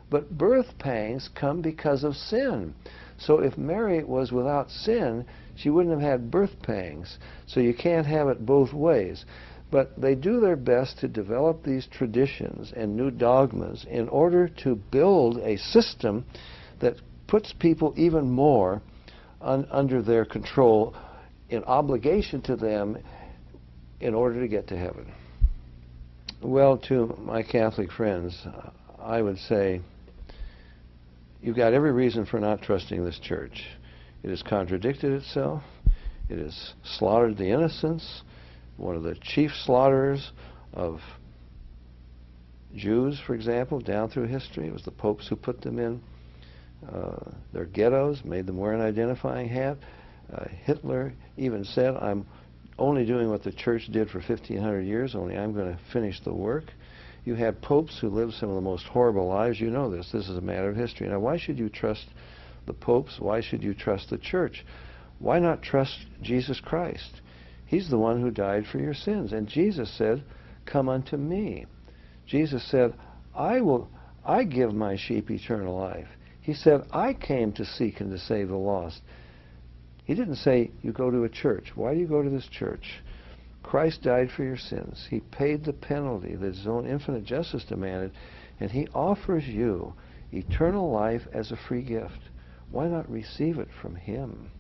But 0.09 0.37
birth 0.37 0.77
pangs 0.79 1.29
come 1.33 1.61
because 1.61 2.03
of 2.03 2.15
sin. 2.15 2.73
So 3.17 3.39
if 3.39 3.57
Mary 3.57 4.03
was 4.03 4.31
without 4.31 4.69
sin, 4.69 5.25
she 5.55 5.69
wouldn't 5.69 5.93
have 5.93 6.09
had 6.09 6.31
birth 6.31 6.61
pangs. 6.61 7.17
So 7.45 7.59
you 7.59 7.73
can't 7.73 8.07
have 8.07 8.27
it 8.27 8.45
both 8.45 8.73
ways. 8.73 9.25
But 9.71 9.99
they 9.99 10.15
do 10.15 10.39
their 10.39 10.55
best 10.55 10.99
to 10.99 11.07
develop 11.07 11.63
these 11.63 11.87
traditions 11.87 12.71
and 12.75 12.95
new 12.95 13.09
dogmas 13.09 13.85
in 13.89 14.07
order 14.09 14.47
to 14.63 14.75
build 14.75 15.37
a 15.39 15.57
system 15.57 16.25
that 16.79 16.97
puts 17.27 17.53
people 17.53 17.93
even 17.97 18.29
more 18.29 18.81
un 19.41 19.67
under 19.71 20.01
their 20.01 20.25
control 20.25 20.95
in 21.49 21.63
obligation 21.65 22.41
to 22.41 22.55
them 22.55 22.97
in 23.99 24.13
order 24.13 24.41
to 24.41 24.47
get 24.47 24.67
to 24.67 24.77
heaven. 24.77 25.11
Well, 26.41 26.77
to 26.89 27.17
my 27.19 27.41
Catholic 27.41 27.91
friends, 27.91 28.45
I 28.99 29.21
would 29.21 29.37
say 29.37 29.81
you've 31.41 31.55
got 31.55 31.73
every 31.73 31.91
reason 31.91 32.25
for 32.25 32.39
not 32.39 32.61
trusting 32.61 33.03
this 33.03 33.19
church. 33.19 33.65
It 34.23 34.29
has 34.29 34.41
contradicted 34.41 35.13
itself. 35.13 35.63
It 36.29 36.37
has 36.39 36.73
slaughtered 36.83 37.37
the 37.37 37.49
innocents. 37.49 38.23
One 38.77 38.95
of 38.95 39.03
the 39.03 39.15
chief 39.15 39.51
slaughterers 39.65 40.31
of 40.73 40.99
Jews, 42.75 43.19
for 43.25 43.35
example, 43.35 43.79
down 43.79 44.09
through 44.09 44.27
history, 44.27 44.67
it 44.67 44.73
was 44.73 44.83
the 44.83 44.91
popes 44.91 45.27
who 45.27 45.35
put 45.35 45.61
them 45.61 45.77
in 45.77 46.01
uh, 46.91 47.31
their 47.53 47.65
ghettos, 47.65 48.23
made 48.25 48.45
them 48.45 48.57
wear 48.57 48.73
an 48.73 48.81
identifying 48.81 49.47
hat. 49.47 49.77
Uh, 50.33 50.45
Hitler 50.63 51.13
even 51.37 51.63
said, 51.63 51.95
I'm 51.95 52.25
only 52.79 53.05
doing 53.05 53.29
what 53.29 53.43
the 53.43 53.51
church 53.51 53.87
did 53.91 54.09
for 54.09 54.19
1,500 54.19 54.81
years, 54.81 55.15
only 55.15 55.37
I'm 55.37 55.53
going 55.53 55.71
to 55.71 55.79
finish 55.91 56.19
the 56.23 56.33
work. 56.33 56.65
You 57.25 57.35
had 57.35 57.61
popes 57.61 57.97
who 57.99 58.09
lived 58.09 58.33
some 58.33 58.49
of 58.49 58.55
the 58.55 58.61
most 58.61 58.85
horrible 58.85 59.27
lives. 59.27 59.61
You 59.61 59.69
know 59.69 59.89
this. 59.89 60.09
This 60.11 60.27
is 60.27 60.37
a 60.37 60.41
matter 60.41 60.69
of 60.69 60.75
history. 60.75 61.07
Now, 61.07 61.19
why 61.19 61.37
should 61.37 61.57
you 61.57 61.69
trust 61.69 62.05
the 62.65 62.73
popes? 62.73 63.17
Why 63.19 63.39
should 63.39 63.63
you 63.63 63.73
trust 63.73 64.09
the 64.09 64.17
church? 64.17 64.65
Why 65.19 65.39
not 65.39 65.61
trust 65.61 65.97
Jesus 66.21 66.59
Christ? 66.59 67.21
He's 67.73 67.89
the 67.89 67.97
one 67.97 68.21
who 68.21 68.29
died 68.29 68.67
for 68.67 68.77
your 68.77 68.93
sins. 68.93 69.33
And 69.33 69.47
Jesus 69.47 69.91
said, 69.97 70.23
Come 70.63 70.87
unto 70.87 71.17
me. 71.17 71.65
Jesus 72.27 72.63
said, 72.69 72.93
I 73.33 73.61
will 73.61 73.89
I 74.23 74.43
give 74.43 74.75
my 74.75 74.95
sheep 74.95 75.31
eternal 75.31 75.75
life. 75.75 76.07
He 76.39 76.53
said, 76.53 76.83
I 76.91 77.13
came 77.15 77.51
to 77.53 77.65
seek 77.65 77.99
and 77.99 78.11
to 78.11 78.19
save 78.19 78.49
the 78.49 78.57
lost. 78.57 79.01
He 80.03 80.13
didn't 80.13 80.35
say, 80.35 80.69
you 80.83 80.91
go 80.91 81.09
to 81.09 81.23
a 81.23 81.29
church. 81.29 81.71
Why 81.73 81.95
do 81.95 81.99
you 81.99 82.05
go 82.05 82.21
to 82.21 82.29
this 82.29 82.47
church? 82.47 83.01
Christ 83.63 84.03
died 84.03 84.29
for 84.29 84.43
your 84.43 84.55
sins. 84.55 85.07
He 85.09 85.21
paid 85.21 85.65
the 85.65 85.73
penalty 85.73 86.35
that 86.35 86.55
his 86.55 86.67
own 86.67 86.85
infinite 86.85 87.23
justice 87.23 87.65
demanded, 87.67 88.11
and 88.59 88.69
he 88.69 88.87
offers 88.93 89.47
you 89.47 89.95
eternal 90.31 90.91
life 90.91 91.23
as 91.33 91.51
a 91.51 91.57
free 91.67 91.81
gift. 91.81 92.19
Why 92.69 92.87
not 92.87 93.09
receive 93.09 93.57
it 93.57 93.69
from 93.81 93.95
him? 93.95 94.51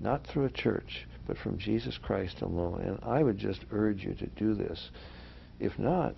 Not 0.00 0.26
through 0.26 0.46
a 0.46 0.50
church, 0.50 1.06
but 1.26 1.38
from 1.38 1.58
Jesus 1.58 1.98
Christ 1.98 2.42
alone. 2.42 2.80
And 2.82 2.98
I 3.02 3.22
would 3.22 3.38
just 3.38 3.64
urge 3.70 4.04
you 4.04 4.14
to 4.14 4.26
do 4.26 4.54
this. 4.54 4.90
If 5.58 5.78
not, 5.78 6.14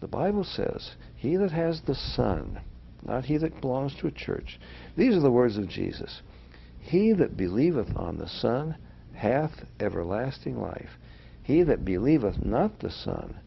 the 0.00 0.08
Bible 0.08 0.44
says, 0.44 0.92
He 1.16 1.36
that 1.36 1.50
has 1.50 1.80
the 1.82 1.94
Son 1.94 2.60
not 3.04 3.24
he 3.26 3.36
that 3.38 3.60
belongs 3.60 3.94
to 3.96 4.06
a 4.08 4.12
church. 4.12 4.58
These 4.96 5.16
are 5.16 5.20
the 5.20 5.30
words 5.30 5.56
of 5.56 5.68
Jesus. 5.68 6.22
He 6.80 7.12
that 7.12 7.36
believeth 7.36 7.96
on 7.96 8.18
the 8.18 8.28
Son 8.28 8.76
hath 9.14 9.64
everlasting 9.78 10.60
life. 10.60 10.98
He 11.42 11.62
that 11.62 11.84
believeth 11.84 12.44
not 12.44 12.80
the 12.80 12.90
Son 12.90 13.40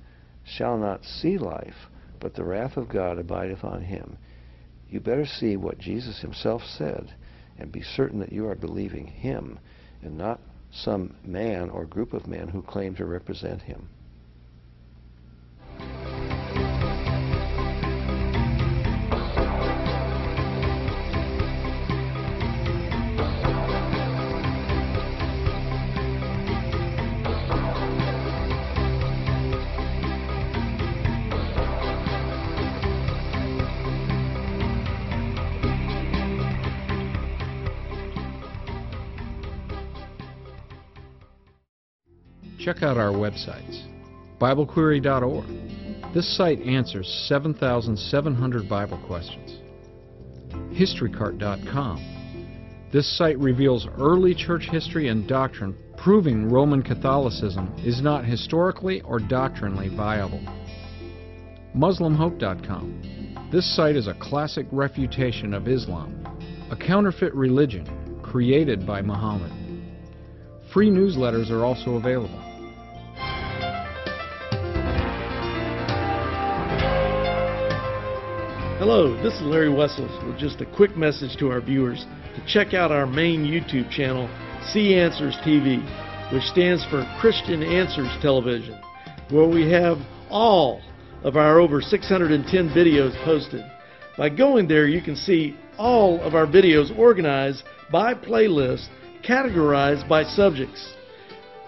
shall 0.43 0.77
not 0.77 1.05
see 1.05 1.37
life, 1.37 1.89
but 2.19 2.33
the 2.33 2.43
wrath 2.43 2.77
of 2.77 2.89
God 2.89 3.19
abideth 3.19 3.63
on 3.63 3.81
him. 3.81 4.17
You 4.89 4.99
better 4.99 5.25
see 5.25 5.55
what 5.55 5.77
Jesus 5.77 6.21
himself 6.21 6.63
said 6.63 7.13
and 7.57 7.71
be 7.71 7.81
certain 7.81 8.19
that 8.19 8.33
you 8.33 8.47
are 8.47 8.55
believing 8.55 9.07
him 9.07 9.59
and 10.01 10.17
not 10.17 10.39
some 10.71 11.15
man 11.23 11.69
or 11.69 11.85
group 11.85 12.13
of 12.13 12.27
men 12.27 12.47
who 12.49 12.61
claim 12.61 12.95
to 12.95 13.05
represent 13.05 13.63
him. 13.63 13.89
Check 42.71 42.83
out 42.83 42.97
our 42.97 43.11
websites. 43.11 43.87
BibleQuery.org. 44.39 46.13
This 46.13 46.37
site 46.37 46.61
answers 46.61 47.07
7,700 47.27 48.69
Bible 48.69 48.97
questions. 49.07 49.59
HistoryCart.com. 50.73 52.89
This 52.93 53.17
site 53.17 53.39
reveals 53.39 53.87
early 53.99 54.33
church 54.35 54.69
history 54.69 55.09
and 55.09 55.27
doctrine 55.27 55.75
proving 55.97 56.49
Roman 56.49 56.81
Catholicism 56.81 57.73
is 57.85 58.01
not 58.01 58.23
historically 58.25 59.01
or 59.01 59.19
doctrinally 59.19 59.89
viable. 59.89 60.41
MuslimHope.com. 61.75 63.49
This 63.51 63.75
site 63.75 63.97
is 63.97 64.07
a 64.07 64.15
classic 64.15 64.65
refutation 64.71 65.53
of 65.53 65.67
Islam, 65.67 66.25
a 66.69 66.75
counterfeit 66.75 67.33
religion 67.33 68.21
created 68.23 68.87
by 68.87 69.01
Muhammad. 69.01 69.51
Free 70.73 70.89
newsletters 70.89 71.51
are 71.51 71.65
also 71.65 71.95
available. 71.95 72.40
Hello, 78.81 79.15
this 79.21 79.35
is 79.35 79.41
Larry 79.43 79.69
Wessels 79.69 80.09
with 80.25 80.39
just 80.39 80.59
a 80.59 80.65
quick 80.65 80.97
message 80.97 81.37
to 81.37 81.51
our 81.51 81.61
viewers 81.61 82.03
to 82.33 82.43
check 82.47 82.73
out 82.73 82.91
our 82.91 83.05
main 83.05 83.45
YouTube 83.45 83.91
channel, 83.91 84.27
CAnswersTV. 84.73 86.33
which 86.33 86.41
stands 86.45 86.83
for 86.85 87.05
Christian 87.21 87.61
Answers 87.61 88.09
Television, 88.23 88.81
where 89.29 89.47
we 89.47 89.69
have 89.69 89.99
all 90.31 90.81
of 91.23 91.37
our 91.37 91.59
over 91.59 91.79
610 91.79 92.69
videos 92.69 93.13
posted. 93.23 93.63
By 94.17 94.29
going 94.29 94.67
there, 94.67 94.87
you 94.87 95.03
can 95.03 95.15
see 95.15 95.55
all 95.77 96.19
of 96.21 96.33
our 96.33 96.47
videos 96.47 96.89
organized 96.97 97.61
by 97.91 98.15
playlist, 98.15 98.87
categorized 99.23 100.09
by 100.09 100.23
subjects. 100.23 100.95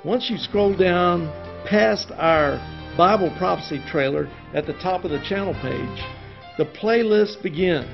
Once 0.04 0.32
you 0.32 0.40
scroll 0.40 0.76
down 0.76 1.28
past 1.70 2.10
our 2.18 2.58
Bible 2.98 3.32
prophecy 3.38 3.84
trailer 3.88 4.28
at 4.56 4.66
the 4.66 4.74
top 4.82 5.04
of 5.04 5.12
the 5.12 5.24
channel 5.30 5.54
page, 5.62 6.23
the 6.58 6.66
playlists 6.66 7.42
begin. 7.42 7.88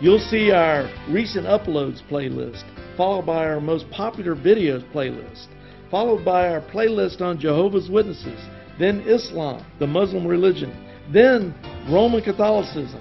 You'll 0.00 0.18
see 0.18 0.50
our 0.50 0.90
recent 1.08 1.46
uploads 1.46 2.02
playlist, 2.10 2.64
followed 2.96 3.26
by 3.26 3.46
our 3.46 3.60
most 3.60 3.88
popular 3.90 4.34
videos 4.34 4.84
playlist, 4.92 5.46
followed 5.90 6.24
by 6.24 6.48
our 6.48 6.60
playlist 6.60 7.20
on 7.20 7.38
Jehovah's 7.38 7.88
Witnesses, 7.88 8.40
then 8.78 9.00
Islam, 9.02 9.64
the 9.78 9.86
Muslim 9.86 10.26
religion, 10.26 10.74
then 11.12 11.54
Roman 11.88 12.22
Catholicism, 12.22 13.00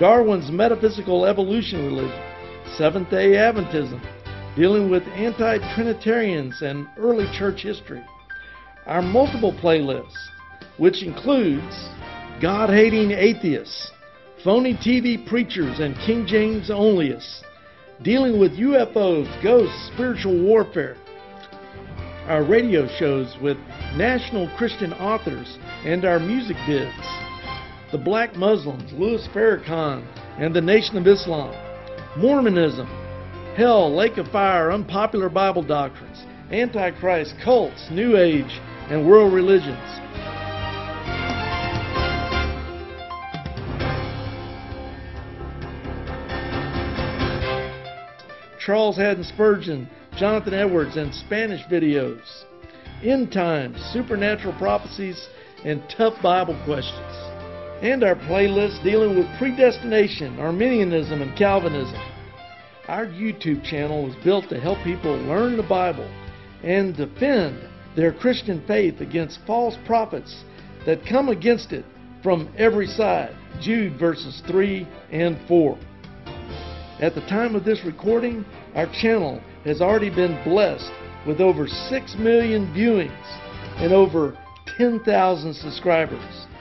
Darwin's 0.00 0.50
metaphysical 0.50 1.24
evolution 1.24 1.86
religion, 1.86 2.20
Seventh 2.76 3.10
day 3.10 3.32
Adventism, 3.32 4.00
dealing 4.56 4.90
with 4.90 5.04
anti 5.14 5.58
Trinitarians 5.74 6.60
and 6.62 6.88
early 6.98 7.26
church 7.38 7.62
history. 7.62 8.02
Our 8.86 9.00
multiple 9.00 9.52
playlists, 9.52 10.16
which 10.76 11.02
includes 11.02 11.88
God 12.42 12.68
hating 12.70 13.12
atheists, 13.12 13.92
phony 14.44 14.74
TV 14.74 15.26
preachers, 15.26 15.80
and 15.80 15.96
King 16.06 16.26
James 16.26 16.68
onlyists, 16.68 17.40
dealing 18.02 18.38
with 18.38 18.52
UFOs, 18.58 19.42
ghosts, 19.42 19.90
spiritual 19.94 20.38
warfare. 20.44 20.96
Our 22.28 22.44
radio 22.44 22.86
shows 22.98 23.34
with 23.42 23.56
national 23.96 24.54
Christian 24.58 24.92
authors 24.92 25.58
and 25.84 26.04
our 26.04 26.20
music 26.20 26.56
vids. 26.68 27.90
The 27.90 27.98
Black 27.98 28.36
Muslims, 28.36 28.92
Louis 28.92 29.26
Farrakhan, 29.34 30.06
and 30.38 30.54
the 30.54 30.60
Nation 30.60 30.98
of 30.98 31.06
Islam. 31.06 31.54
Mormonism, 32.18 32.86
hell, 33.56 33.94
lake 33.94 34.18
of 34.18 34.28
fire, 34.28 34.72
unpopular 34.72 35.30
Bible 35.30 35.62
doctrines, 35.62 36.24
Antichrist, 36.50 37.34
cults, 37.42 37.88
New 37.90 38.18
Age, 38.18 38.60
and 38.90 39.08
world 39.08 39.32
religions. 39.32 39.78
Charles 48.64 48.96
Haddon 48.96 49.24
Spurgeon, 49.24 49.88
Jonathan 50.16 50.54
Edwards, 50.54 50.96
and 50.96 51.14
Spanish 51.14 51.62
videos. 51.66 52.22
End 53.02 53.30
times, 53.30 53.78
supernatural 53.92 54.54
prophecies, 54.54 55.28
and 55.64 55.82
tough 55.94 56.14
Bible 56.22 56.58
questions. 56.64 57.12
And 57.82 58.02
our 58.02 58.14
playlist 58.14 58.82
dealing 58.82 59.18
with 59.18 59.26
predestination, 59.38 60.38
Arminianism, 60.38 61.20
and 61.20 61.36
Calvinism. 61.36 62.00
Our 62.88 63.06
YouTube 63.06 63.64
channel 63.64 64.04
was 64.04 64.14
built 64.24 64.48
to 64.48 64.60
help 64.60 64.78
people 64.82 65.14
learn 65.14 65.58
the 65.58 65.62
Bible 65.62 66.08
and 66.62 66.96
defend 66.96 67.68
their 67.96 68.12
Christian 68.12 68.64
faith 68.66 69.00
against 69.00 69.40
false 69.46 69.76
prophets 69.84 70.44
that 70.86 71.04
come 71.06 71.28
against 71.28 71.72
it 71.72 71.84
from 72.22 72.48
every 72.56 72.86
side. 72.86 73.36
Jude 73.60 73.98
verses 73.98 74.42
3 74.46 74.88
and 75.12 75.38
4. 75.46 75.78
At 77.00 77.16
the 77.16 77.22
time 77.22 77.56
of 77.56 77.64
this 77.64 77.84
recording, 77.84 78.44
our 78.76 78.86
channel 78.86 79.40
has 79.64 79.80
already 79.80 80.10
been 80.10 80.42
blessed 80.44 80.92
with 81.26 81.40
over 81.40 81.66
6 81.66 82.16
million 82.18 82.72
viewings 82.72 83.10
and 83.78 83.92
over 83.92 84.38
10,000 84.78 85.54
subscribers. 85.54 86.46